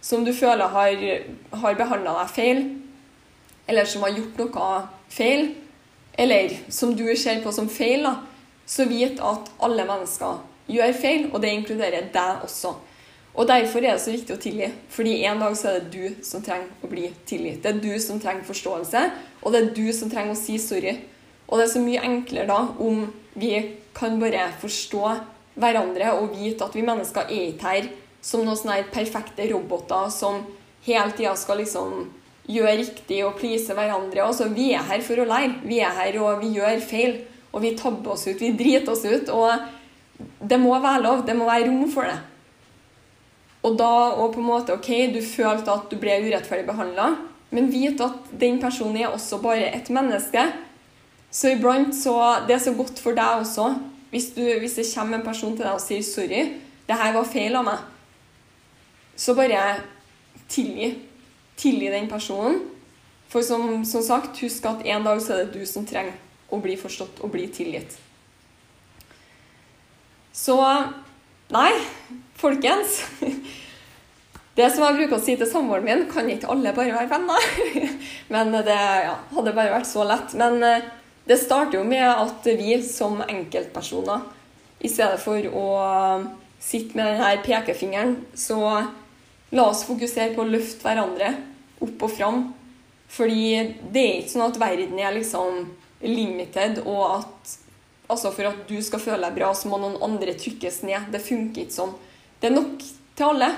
som 0.00 0.24
du 0.24 0.32
føler 0.34 0.72
har, 0.72 1.04
har 1.62 1.78
behandla 1.78 2.16
deg 2.22 2.32
feil, 2.34 2.62
eller 3.68 3.86
som 3.86 4.06
har 4.06 4.16
gjort 4.16 4.40
noe 4.40 4.72
feil, 5.12 5.52
eller 6.18 6.56
som 6.72 6.96
du 6.96 7.04
ser 7.14 7.42
på 7.44 7.52
som 7.54 7.68
feil, 7.70 8.08
da, 8.08 8.16
så 8.66 8.88
vit 8.90 9.20
at 9.22 9.52
alle 9.62 9.86
mennesker 9.86 10.40
gjør 10.68 10.96
feil, 11.00 11.28
og 11.32 11.40
det 11.42 11.54
inkluderer 11.54 12.10
deg 12.12 12.44
også. 12.44 12.74
Og 13.34 13.46
Derfor 13.46 13.78
er 13.78 13.94
det 13.94 14.02
så 14.02 14.12
viktig 14.12 14.34
å 14.34 14.42
tilgi. 14.42 14.68
Fordi 14.90 15.14
en 15.24 15.40
dag 15.40 15.54
så 15.56 15.70
er 15.70 15.80
det 15.80 15.92
du 15.94 16.24
som 16.26 16.42
trenger 16.44 16.68
å 16.82 16.90
bli 16.90 17.06
tilgitt. 17.28 17.62
Det 17.62 17.70
er 17.70 17.80
du 17.82 17.92
som 18.02 18.20
trenger 18.20 18.44
forståelse, 18.48 19.04
og 19.40 19.54
det 19.54 19.60
er 19.60 19.74
du 19.76 19.86
som 19.96 20.10
trenger 20.10 20.34
å 20.34 20.40
si 20.40 20.58
sorry. 20.60 20.96
Og 21.46 21.58
det 21.58 21.66
er 21.66 21.72
så 21.72 21.82
mye 21.82 22.04
enklere 22.06 22.50
da 22.50 22.60
om 22.78 23.06
vi 23.38 23.54
kan 23.96 24.18
bare 24.20 24.50
forstå 24.60 25.04
hverandre 25.60 26.12
og 26.18 26.36
vite 26.36 26.66
at 26.66 26.76
vi 26.76 26.84
mennesker 26.86 27.26
er 27.26 27.50
ikke 27.50 27.74
her 27.74 27.90
som 28.22 28.44
noen 28.44 28.58
sånne 28.58 28.84
perfekte 28.92 29.46
roboter 29.50 30.10
som 30.14 30.42
hele 30.84 31.10
tida 31.16 31.32
skal 31.38 31.60
liksom 31.62 32.04
gjøre 32.50 32.76
riktig 32.80 33.20
og 33.24 33.36
please 33.40 33.74
hverandre. 33.74 34.24
Altså, 34.24 34.48
vi 34.52 34.70
er 34.74 34.86
her 34.86 35.02
for 35.06 35.22
å 35.22 35.26
lære. 35.28 35.60
Vi 35.66 35.80
er 35.84 35.94
her 35.96 36.18
og 36.22 36.40
vi 36.42 36.54
gjør 36.58 36.80
feil. 36.84 37.20
Og 37.50 37.64
vi 37.64 37.74
tabber 37.78 38.14
oss 38.14 38.28
ut, 38.28 38.38
vi 38.38 38.52
driter 38.54 38.92
oss 38.92 39.02
ut. 39.06 39.30
Og 39.34 39.79
det 40.40 40.58
må 40.60 40.74
være 40.80 41.02
lov. 41.02 41.24
Det 41.26 41.36
må 41.36 41.48
være 41.48 41.68
rom 41.68 41.90
for 41.92 42.08
det. 42.08 42.18
Og 43.62 43.76
da 43.76 43.90
og 44.16 44.32
på 44.34 44.40
en 44.40 44.48
måte, 44.48 44.74
ok, 44.74 44.90
du 45.14 45.20
følte 45.24 45.72
at 45.72 45.90
du 45.90 45.98
ble 46.00 46.16
urettferdig 46.24 46.64
behandla, 46.68 47.10
men 47.52 47.68
vit 47.72 48.00
at 48.00 48.30
den 48.40 48.60
personen 48.62 48.96
er 49.02 49.10
også 49.10 49.40
bare 49.42 49.68
et 49.74 49.90
menneske. 49.92 50.46
Så 51.30 51.52
iblant 51.54 51.94
så 51.94 52.46
Det 52.46 52.54
er 52.54 52.58
så 52.58 52.72
godt 52.74 52.98
for 52.98 53.14
deg 53.14 53.42
også 53.44 53.74
hvis, 54.10 54.32
du, 54.34 54.42
hvis 54.58 54.74
det 54.74 54.88
kommer 54.94 55.18
en 55.18 55.24
person 55.24 55.54
til 55.54 55.64
deg 55.64 55.72
og 55.72 55.80
sier 55.80 56.02
'sorry, 56.02 56.58
det 56.88 56.96
her 56.98 57.12
var 57.14 57.24
feil 57.24 57.56
av 57.56 57.64
meg', 57.64 57.84
så 59.16 59.34
bare 59.34 59.80
tilgi. 60.48 60.98
Tilgi 61.56 61.90
den 61.92 62.08
personen. 62.08 62.60
For 63.28 63.42
som, 63.42 63.84
som 63.84 64.02
sagt, 64.02 64.40
husk 64.40 64.64
at 64.66 64.82
en 64.84 65.04
dag 65.04 65.22
så 65.22 65.32
er 65.34 65.44
det 65.44 65.60
du 65.60 65.66
som 65.66 65.86
trenger 65.86 66.16
å 66.50 66.58
bli 66.58 66.76
forstått 66.76 67.20
og 67.22 67.30
bli 67.30 67.46
tilgitt. 67.46 67.98
Så 70.40 70.56
Nei, 71.48 71.72
folkens. 72.38 73.02
Det 74.54 74.68
som 74.72 74.84
jeg 74.86 74.96
bruker 74.96 75.16
å 75.18 75.22
si 75.22 75.34
til 75.38 75.48
samboeren 75.48 75.84
min, 75.84 76.00
kan 76.10 76.28
ikke 76.30 76.48
alle 76.52 76.72
bare 76.76 76.94
være 76.94 77.10
venner. 77.10 77.44
Men 78.34 78.54
det 78.54 78.76
ja, 78.76 79.18
hadde 79.34 79.54
bare 79.56 79.74
vært 79.74 79.88
så 79.90 80.06
lett. 80.06 80.32
Men 80.40 80.58
eh, 80.64 80.86
det 81.28 81.38
starter 81.42 81.78
jo 81.78 81.84
med 81.86 82.06
at 82.08 82.48
vi 82.58 82.78
som 82.86 83.20
enkeltpersoner, 83.26 84.24
i 84.80 84.88
stedet 84.88 85.20
for 85.20 85.44
å 85.52 85.66
sitte 86.62 86.96
med 86.96 87.10
denne 87.10 87.30
pekefingeren, 87.44 88.16
så 88.32 88.60
la 89.52 89.66
oss 89.66 89.84
fokusere 89.88 90.32
på 90.36 90.44
å 90.44 90.50
løfte 90.50 90.86
hverandre 90.86 91.34
opp 91.84 92.06
og 92.08 92.14
fram. 92.16 92.44
Fordi 93.12 93.74
det 93.92 94.06
er 94.06 94.20
ikke 94.22 94.34
sånn 94.38 94.48
at 94.48 94.62
verden 94.62 95.02
er 95.02 95.18
liksom 95.18 95.66
limited, 96.00 96.80
og 96.86 97.20
at 97.20 97.58
altså 98.10 98.32
for 98.34 98.50
at 98.50 98.62
du 98.68 98.76
skal 98.84 99.02
føle 99.02 99.22
deg 99.24 99.36
bra, 99.38 99.50
så 99.54 99.70
må 99.70 99.78
noen 99.80 100.00
andre 100.04 100.34
trykkes 100.38 100.82
ned. 100.86 101.10
Det 101.12 101.22
funker 101.24 101.64
ikke 101.64 101.76
sånn. 101.76 101.94
Det 102.40 102.50
er 102.50 102.56
nok 102.56 102.82
til 103.18 103.26
alle. 103.28 103.50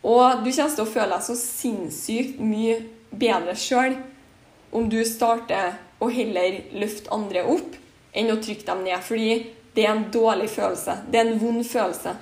Og 0.00 0.42
du 0.44 0.48
kommer 0.48 0.74
til 0.74 0.84
å 0.84 0.90
føle 0.90 1.12
deg 1.12 1.26
så 1.26 1.36
sinnssykt 1.38 2.40
mye 2.40 2.78
bedre 3.10 3.56
sjøl 3.58 3.98
om 4.72 4.86
du 4.90 5.00
starter 5.04 5.76
å 6.00 6.08
heller 6.12 6.60
løfte 6.78 7.10
andre 7.12 7.42
opp 7.52 7.74
enn 8.16 8.30
å 8.32 8.38
trykke 8.40 8.66
dem 8.68 8.84
ned. 8.86 9.02
Fordi 9.04 9.32
det 9.74 9.84
er 9.84 9.92
en 9.92 10.06
dårlig 10.12 10.48
følelse. 10.52 11.00
Det 11.10 11.20
er 11.20 11.28
en 11.28 11.42
vond 11.42 11.66
følelse. 11.66 12.14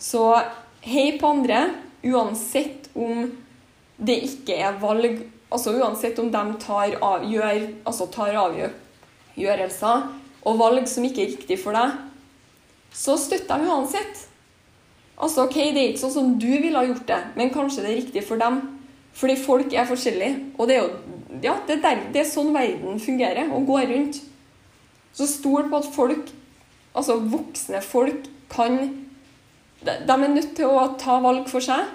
Så 0.00 0.24
hei 0.84 1.12
på 1.20 1.34
andre, 1.34 1.66
uansett 2.02 2.88
om 2.96 3.28
det 4.00 4.22
ikke 4.30 4.56
er 4.56 4.80
valg 4.80 5.26
Altså 5.50 5.72
uansett 5.74 6.18
om 6.22 6.28
de 6.30 6.42
tar, 6.62 6.92
av, 7.02 7.24
gjør, 7.26 7.64
altså 7.82 8.04
tar 8.14 8.36
avgjørelser 8.38 10.04
og 10.46 10.58
valg 10.60 10.88
som 10.88 11.04
ikke 11.04 11.24
er 11.24 11.32
riktig 11.34 11.58
for 11.60 11.76
deg, 11.76 11.96
så 12.96 13.16
støtter 13.20 13.60
de 13.60 13.70
uansett. 13.70 14.26
Altså, 15.20 15.44
ok, 15.44 15.54
Det 15.54 15.80
er 15.80 15.88
ikke 15.90 16.04
sånn 16.06 16.16
som 16.16 16.34
du 16.40 16.48
ville 16.48 16.78
ha 16.78 16.86
gjort 16.86 17.06
det, 17.06 17.20
men 17.36 17.52
kanskje 17.52 17.84
det 17.84 17.90
er 17.90 18.00
riktig 18.00 18.24
for 18.24 18.40
dem. 18.40 18.60
Fordi 19.12 19.36
folk 19.36 19.72
er 19.74 19.88
forskjellige. 19.88 20.36
Og 20.56 20.68
det 20.68 20.76
er 20.76 20.84
jo 20.84 20.90
ja, 21.42 21.54
det 21.66 21.76
er, 21.76 21.82
der, 21.84 22.02
det 22.12 22.22
er 22.22 22.28
sånn 22.28 22.52
verden 22.54 22.98
fungerer, 23.00 23.50
og 23.54 23.68
går 23.68 23.86
rundt. 23.92 24.18
Så 25.14 25.28
stol 25.30 25.68
på 25.70 25.78
at 25.80 25.88
folk, 25.94 26.32
altså 26.94 27.20
voksne 27.20 27.82
folk, 27.84 28.26
kan 28.50 28.80
De 29.80 30.12
er 30.12 30.28
nødt 30.28 30.56
til 30.58 30.68
å 30.68 30.90
ta 31.00 31.20
valg 31.24 31.46
for 31.48 31.64
seg. 31.64 31.86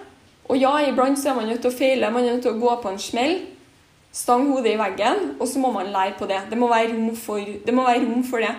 Og 0.50 0.58
ja, 0.58 0.72
iblant 0.88 1.20
så 1.20 1.30
er 1.32 1.36
man 1.38 1.50
nødt 1.50 1.62
til 1.62 1.70
å 1.70 1.76
feile, 1.76 2.10
man 2.10 2.26
er 2.26 2.38
nødt 2.38 2.46
til 2.48 2.56
å 2.56 2.62
gå 2.62 2.72
på 2.82 2.90
en 2.90 3.02
smell. 3.02 3.36
Stang 4.16 4.48
hodet 4.52 4.76
i 4.76 4.80
veggen, 4.80 5.34
og 5.40 5.48
så 5.50 5.60
må 5.60 5.74
man 5.76 5.92
lære 5.92 6.16
på 6.20 6.28
det. 6.30 6.46
Det 6.50 6.60
må 6.60 6.70
være 6.72 6.94
rom 6.94 7.16
for 7.20 7.42
det. 7.42 7.76
Være 7.76 8.06
rom 8.06 8.24
for 8.24 8.44
det. 8.44 8.54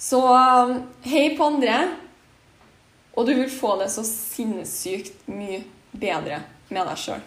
Så 0.00 0.20
um, 0.24 0.78
hei 1.04 1.34
på 1.36 1.50
andre, 1.50 1.76
og 3.12 3.26
du 3.28 3.34
vil 3.34 3.50
få 3.52 3.74
det 3.82 3.90
så 3.92 4.04
sinnssykt 4.06 5.28
mye 5.28 5.60
bedre 5.92 6.40
med 6.70 6.86
deg 6.88 7.02
sjøl. 7.02 7.20